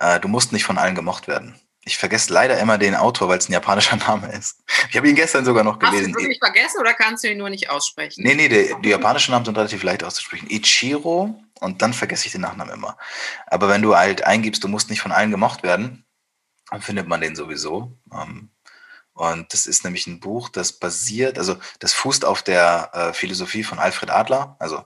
Äh, 0.00 0.20
du 0.20 0.28
musst 0.28 0.52
nicht 0.52 0.64
von 0.64 0.78
allen 0.78 0.94
gemocht 0.94 1.28
werden 1.28 1.58
ich 1.84 1.96
vergesse 1.98 2.32
leider 2.32 2.58
immer 2.58 2.78
den 2.78 2.94
Autor, 2.94 3.28
weil 3.28 3.38
es 3.38 3.48
ein 3.48 3.52
japanischer 3.52 3.96
Name 4.08 4.32
ist. 4.32 4.62
Ich 4.90 4.96
habe 4.96 5.08
ihn 5.08 5.14
gestern 5.14 5.44
sogar 5.44 5.64
noch 5.64 5.78
gelesen. 5.78 6.06
Hast 6.06 6.14
du 6.14 6.20
wirklich 6.20 6.38
vergessen 6.38 6.80
oder 6.80 6.94
kannst 6.94 7.24
du 7.24 7.28
ihn 7.28 7.38
nur 7.38 7.50
nicht 7.50 7.70
aussprechen? 7.70 8.22
Nee, 8.24 8.34
nee, 8.34 8.48
die, 8.48 8.74
die 8.82 8.88
japanischen 8.88 9.32
Namen 9.32 9.44
sind 9.44 9.56
relativ 9.56 9.82
leicht 9.82 10.02
auszusprechen. 10.02 10.48
Ichiro 10.50 11.42
und 11.60 11.82
dann 11.82 11.92
vergesse 11.92 12.26
ich 12.26 12.32
den 12.32 12.40
Nachnamen 12.40 12.74
immer. 12.74 12.96
Aber 13.46 13.68
wenn 13.68 13.82
du 13.82 13.96
halt 13.96 14.24
eingibst, 14.24 14.64
du 14.64 14.68
musst 14.68 14.90
nicht 14.90 15.00
von 15.00 15.12
allen 15.12 15.30
gemocht 15.30 15.62
werden, 15.62 16.04
dann 16.70 16.80
findet 16.80 17.06
man 17.06 17.20
den 17.20 17.36
sowieso. 17.36 17.96
Ähm, 18.12 18.50
und 19.12 19.52
das 19.52 19.66
ist 19.66 19.84
nämlich 19.84 20.06
ein 20.06 20.18
Buch, 20.18 20.48
das 20.48 20.72
basiert, 20.72 21.38
also 21.38 21.56
das 21.78 21.92
fußt 21.92 22.24
auf 22.24 22.42
der 22.42 22.90
äh, 22.92 23.12
Philosophie 23.12 23.62
von 23.62 23.78
Alfred 23.78 24.10
Adler. 24.10 24.56
Also 24.58 24.84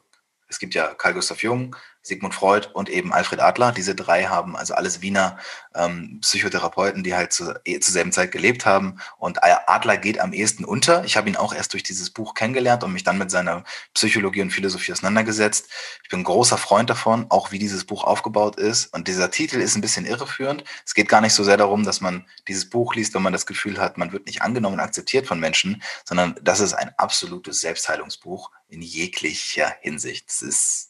es 0.49 0.59
gibt 0.59 0.75
ja 0.75 0.95
Carl 0.95 1.15
Gustav 1.15 1.43
Jung, 1.43 1.77
Sigmund 2.03 2.35
Freud 2.35 2.69
und 2.73 2.89
eben 2.89 3.13
Alfred 3.13 3.41
Adler. 3.41 3.73
Diese 3.73 3.95
drei 3.95 4.25
haben 4.25 4.57
also 4.57 4.75
alles 4.75 5.03
Wiener 5.03 5.39
ähm, 5.75 6.19
Psychotherapeuten, 6.21 7.05
die 7.05 7.15
halt 7.15 7.33
zu, 7.33 7.55
eh, 7.65 7.81
zur 7.81 7.93
selben 7.93 8.13
Zeit 8.13 8.33
gelebt 8.33 8.67
haben. 8.67 8.99
Und 9.19 9.39
Adler 9.43 9.97
geht 9.97 10.19
am 10.21 10.33
ehesten 10.33 10.65
unter. 10.65 11.05
Ich 11.05 11.17
habe 11.17 11.29
ihn 11.29 11.37
auch 11.37 11.55
erst 11.55 11.73
durch 11.73 11.83
dieses 11.83 12.11
Buch 12.11 12.35
kennengelernt 12.35 12.83
und 12.85 12.93
mich 12.93 13.05
dann 13.05 13.19
mit 13.19 13.31
seiner 13.31 13.65
Psychologie 13.95 14.43
und 14.43 14.51
Philosophie 14.51 14.93
auseinandergesetzt. 14.93 15.69
Ich 16.03 16.09
bin 16.09 16.25
großer 16.25 16.59
Freund 16.59 16.91
davon, 16.91 17.27
auch 17.29 17.53
wie 17.53 17.59
dieses 17.59 17.85
Buch 17.85 18.05
aufgebaut 18.05 18.57
ist. 18.57 18.87
Und 18.95 19.09
dieser 19.09 19.31
Titel 19.31 19.61
ist 19.61 19.77
ein 19.77 19.83
bisschen 19.83 20.07
irreführend. 20.07 20.65
Es 20.85 20.95
geht 20.95 21.09
gar 21.09 21.21
nicht 21.21 21.35
so 21.35 21.45
sehr 21.45 21.57
darum, 21.57 21.85
dass 21.85 22.01
man 22.01 22.27
dieses 22.49 22.69
Buch 22.69 22.95
liest, 22.95 23.15
wenn 23.15 23.23
man 23.23 23.33
das 23.33 23.47
Gefühl 23.47 23.79
hat, 23.79 23.99
man 23.99 24.13
wird 24.13 24.27
nicht 24.27 24.43
angenommen 24.43 24.75
und 24.75 24.81
akzeptiert 24.81 25.27
von 25.27 25.39
Menschen, 25.41 25.83
sondern 26.05 26.35
das 26.43 26.61
ist 26.61 26.75
ein 26.75 26.93
absolutes 26.97 27.61
Selbstheilungsbuch 27.61 28.51
in 28.69 28.83
jeglicher 28.83 29.75
Hinsicht. 29.81 30.29
Es 30.29 30.43
ist 30.43 30.88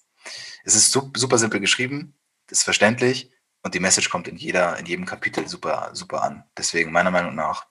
es 0.65 0.75
ist 0.75 0.93
super 0.93 1.39
simpel 1.39 1.61
geschrieben, 1.61 2.15
ist 2.51 2.65
verständlich 2.65 3.31
und 3.63 3.75
die 3.75 3.81
Message 3.81 4.11
kommt 4.11 4.29
in 4.29 4.37
jeder, 4.37 4.79
in 4.79 4.87
jedem 4.87 5.07
Kapitel 5.07 5.49
super, 5.49 5.91
super 5.93 6.23
an. 6.23 6.45
Deswegen 6.57 6.93
meiner 6.93 7.11
Meinung 7.11 7.35
nach 7.35 7.67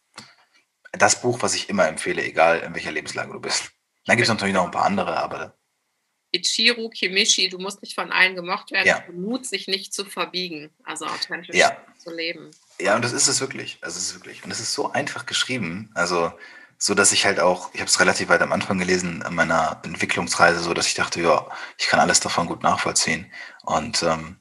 das 0.92 1.22
Buch, 1.22 1.42
was 1.42 1.56
ich 1.56 1.70
immer 1.70 1.88
empfehle, 1.88 2.24
egal 2.24 2.60
in 2.60 2.74
welcher 2.74 2.92
Lebenslage 2.92 3.32
du 3.32 3.40
bist. 3.40 3.72
Dann 4.06 4.16
gibt 4.18 4.28
es 4.28 4.34
natürlich 4.34 4.54
noch 4.54 4.66
ein 4.66 4.72
paar 4.72 4.86
andere, 4.86 5.18
aber. 5.18 5.58
Ichiru 6.32 6.90
Kimishi, 6.90 7.50
du 7.50 7.58
musst 7.58 7.82
nicht 7.82 7.96
von 7.96 8.12
allen 8.12 8.36
gemocht 8.36 8.72
werden, 8.72 8.88
ja. 8.88 9.04
Mut, 9.12 9.46
sich 9.46 9.68
nicht 9.68 9.94
zu 9.94 10.06
verbiegen, 10.06 10.72
also 10.84 11.06
authentisch 11.06 11.56
ja. 11.56 11.78
zu 11.98 12.14
leben. 12.14 12.52
Ja, 12.80 12.96
und 12.96 13.04
das 13.04 13.14
ist 13.14 13.28
es 13.28 13.40
wirklich. 13.40 13.78
Also 13.82 13.98
es 13.98 14.08
ist 14.08 14.16
wirklich. 14.16 14.44
Und 14.44 14.52
es 14.52 14.60
ist 14.60 14.74
so 14.74 14.92
einfach 14.92 15.26
geschrieben. 15.26 15.90
Also 15.94 16.32
so 16.78 16.94
dass 16.94 17.12
ich 17.12 17.26
halt 17.26 17.40
auch, 17.40 17.70
ich 17.74 17.80
habe 17.80 17.90
es 17.90 18.00
relativ 18.00 18.30
weit 18.30 18.42
am 18.42 18.52
Anfang 18.52 18.78
gelesen 18.78 19.24
in 19.28 19.36
meiner 19.36 19.82
Entwicklungsreise, 19.84 20.60
so 20.60 20.74
dass 20.74 20.88
ich 20.88 20.94
dachte, 20.94 21.22
ja, 21.22 21.48
ich 21.78 21.88
kann 21.88 22.00
alles 22.00 22.20
davon 22.20 22.48
gut 22.48 22.64
nachvollziehen 22.64 23.32
und 23.64 24.04
ähm, 24.04 24.38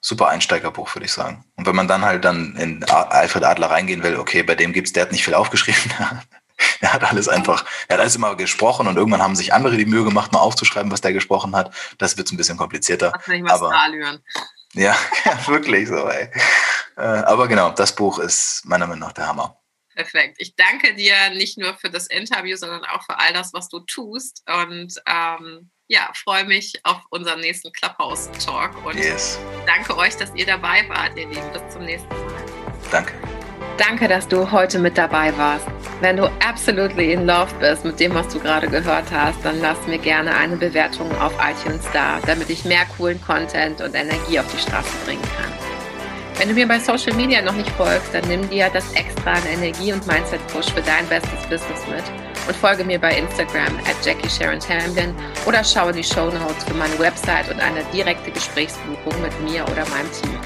super 0.00 0.28
Einsteigerbuch, 0.28 0.94
würde 0.94 1.06
ich 1.06 1.12
sagen. 1.12 1.44
Und 1.56 1.66
wenn 1.66 1.74
man 1.74 1.88
dann 1.88 2.04
halt 2.04 2.24
dann 2.24 2.56
in 2.56 2.84
Alfred 2.84 3.44
Adler 3.44 3.70
reingehen 3.70 4.02
will, 4.02 4.16
okay, 4.16 4.42
bei 4.42 4.54
dem 4.54 4.72
gibt's, 4.72 4.92
der 4.92 5.02
hat 5.02 5.12
nicht 5.12 5.24
viel 5.24 5.34
aufgeschrieben, 5.34 5.92
der 6.80 6.92
hat 6.92 7.04
alles 7.04 7.28
einfach, 7.28 7.64
er 7.88 7.94
hat 7.94 8.00
alles 8.00 8.16
immer 8.16 8.36
gesprochen 8.36 8.86
und 8.86 8.96
irgendwann 8.96 9.22
haben 9.22 9.36
sich 9.36 9.52
andere 9.52 9.76
die 9.76 9.86
Mühe 9.86 10.04
gemacht, 10.04 10.32
mal 10.32 10.40
aufzuschreiben, 10.40 10.92
was 10.92 11.00
der 11.00 11.12
gesprochen 11.12 11.56
hat. 11.56 11.74
Das 11.98 12.16
wird 12.16 12.30
ein 12.30 12.36
bisschen 12.36 12.56
komplizierter. 12.56 13.12
Ach, 13.14 13.26
mal 13.26 13.50
aber, 13.50 13.70
ja, 14.74 14.96
ja, 15.24 15.46
wirklich 15.46 15.88
so, 15.88 16.08
ey. 16.08 16.30
Äh, 16.96 17.00
aber 17.00 17.48
genau, 17.48 17.70
das 17.70 17.94
Buch 17.94 18.18
ist 18.18 18.62
meiner 18.64 18.86
Meinung 18.86 19.00
nach 19.00 19.12
der 19.12 19.26
Hammer. 19.26 19.57
Perfekt. 19.98 20.36
Ich 20.38 20.54
danke 20.54 20.94
dir 20.94 21.30
nicht 21.30 21.58
nur 21.58 21.74
für 21.74 21.90
das 21.90 22.06
Interview, 22.06 22.56
sondern 22.56 22.84
auch 22.84 23.02
für 23.02 23.18
all 23.18 23.32
das, 23.32 23.52
was 23.52 23.68
du 23.68 23.80
tust. 23.80 24.44
Und 24.46 24.94
ähm, 25.08 25.70
ja, 25.88 26.12
freue 26.14 26.44
mich 26.44 26.74
auf 26.84 27.02
unseren 27.10 27.40
nächsten 27.40 27.72
Clubhouse-Talk. 27.72 28.86
Und 28.86 28.94
yes. 28.94 29.40
danke 29.66 29.96
euch, 29.96 30.16
dass 30.16 30.32
ihr 30.36 30.46
dabei 30.46 30.88
wart, 30.88 31.18
ihr 31.18 31.26
Lieben. 31.28 31.52
Bis 31.52 31.68
zum 31.72 31.84
nächsten 31.84 32.08
Mal. 32.08 32.44
Danke. 32.92 33.12
Danke, 33.76 34.06
dass 34.06 34.28
du 34.28 34.48
heute 34.52 34.78
mit 34.78 34.96
dabei 34.96 35.36
warst. 35.36 35.66
Wenn 36.00 36.16
du 36.16 36.26
absolutely 36.46 37.12
in 37.12 37.26
love 37.26 37.52
bist 37.58 37.84
mit 37.84 37.98
dem, 37.98 38.14
was 38.14 38.28
du 38.28 38.38
gerade 38.38 38.68
gehört 38.68 39.10
hast, 39.10 39.44
dann 39.44 39.60
lass 39.60 39.84
mir 39.88 39.98
gerne 39.98 40.32
eine 40.32 40.56
Bewertung 40.56 41.10
auf 41.18 41.34
iTunes 41.42 41.84
da, 41.92 42.20
damit 42.24 42.50
ich 42.50 42.64
mehr 42.64 42.86
coolen 42.96 43.20
Content 43.20 43.80
und 43.80 43.96
Energie 43.96 44.38
auf 44.38 44.46
die 44.52 44.58
Straße 44.60 44.96
bringen 45.04 45.22
kann. 45.22 45.67
Wenn 46.38 46.50
du 46.50 46.54
mir 46.54 46.68
bei 46.68 46.78
Social 46.78 47.14
Media 47.14 47.42
noch 47.42 47.54
nicht 47.54 47.70
folgst, 47.70 48.14
dann 48.14 48.22
nimm 48.28 48.48
dir 48.48 48.70
das 48.72 48.92
extra 48.92 49.32
an 49.32 49.42
Energie 49.52 49.92
und 49.92 50.06
Mindset 50.06 50.40
Push 50.46 50.72
für 50.72 50.82
dein 50.82 51.04
bestes 51.08 51.42
Business 51.50 51.84
mit 51.88 52.04
und 52.46 52.56
folge 52.56 52.84
mir 52.84 53.00
bei 53.00 53.18
Instagram 53.18 53.76
at 53.78 53.96
Jackie 54.04 54.30
Sharon 54.30 54.60
Tamblin 54.60 55.12
oder 55.46 55.64
schaue 55.64 55.92
die 55.92 56.04
Show 56.04 56.26
Notes 56.26 56.62
für 56.64 56.74
meine 56.74 56.96
Website 57.00 57.50
und 57.50 57.58
eine 57.58 57.82
direkte 57.92 58.30
Gesprächsbuchung 58.30 59.20
mit 59.20 59.50
mir 59.50 59.64
oder 59.64 59.84
meinem 59.88 60.12
Team. 60.12 60.38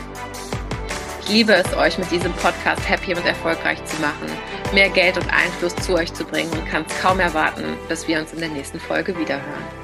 Ich 1.21 1.29
liebe 1.29 1.53
es, 1.53 1.77
euch 1.77 1.99
mit 1.99 2.11
diesem 2.11 2.33
Podcast 2.35 2.89
happy 2.89 3.15
und 3.15 3.27
erfolgreich 3.27 3.85
zu 3.85 4.01
machen, 4.01 4.33
mehr 4.73 4.89
Geld 4.89 5.19
und 5.19 5.29
Einfluss 5.31 5.77
zu 5.77 5.93
euch 5.93 6.13
zu 6.15 6.25
bringen 6.25 6.51
und 6.53 6.67
kann 6.71 6.87
es 6.89 7.03
kaum 7.03 7.21
erwarten, 7.21 7.65
bis 7.91 8.09
wir 8.09 8.19
uns 8.19 8.33
in 8.33 8.41
der 8.41 8.49
nächsten 8.49 8.81
Folge 8.81 9.17
wiederhören. 9.19 9.82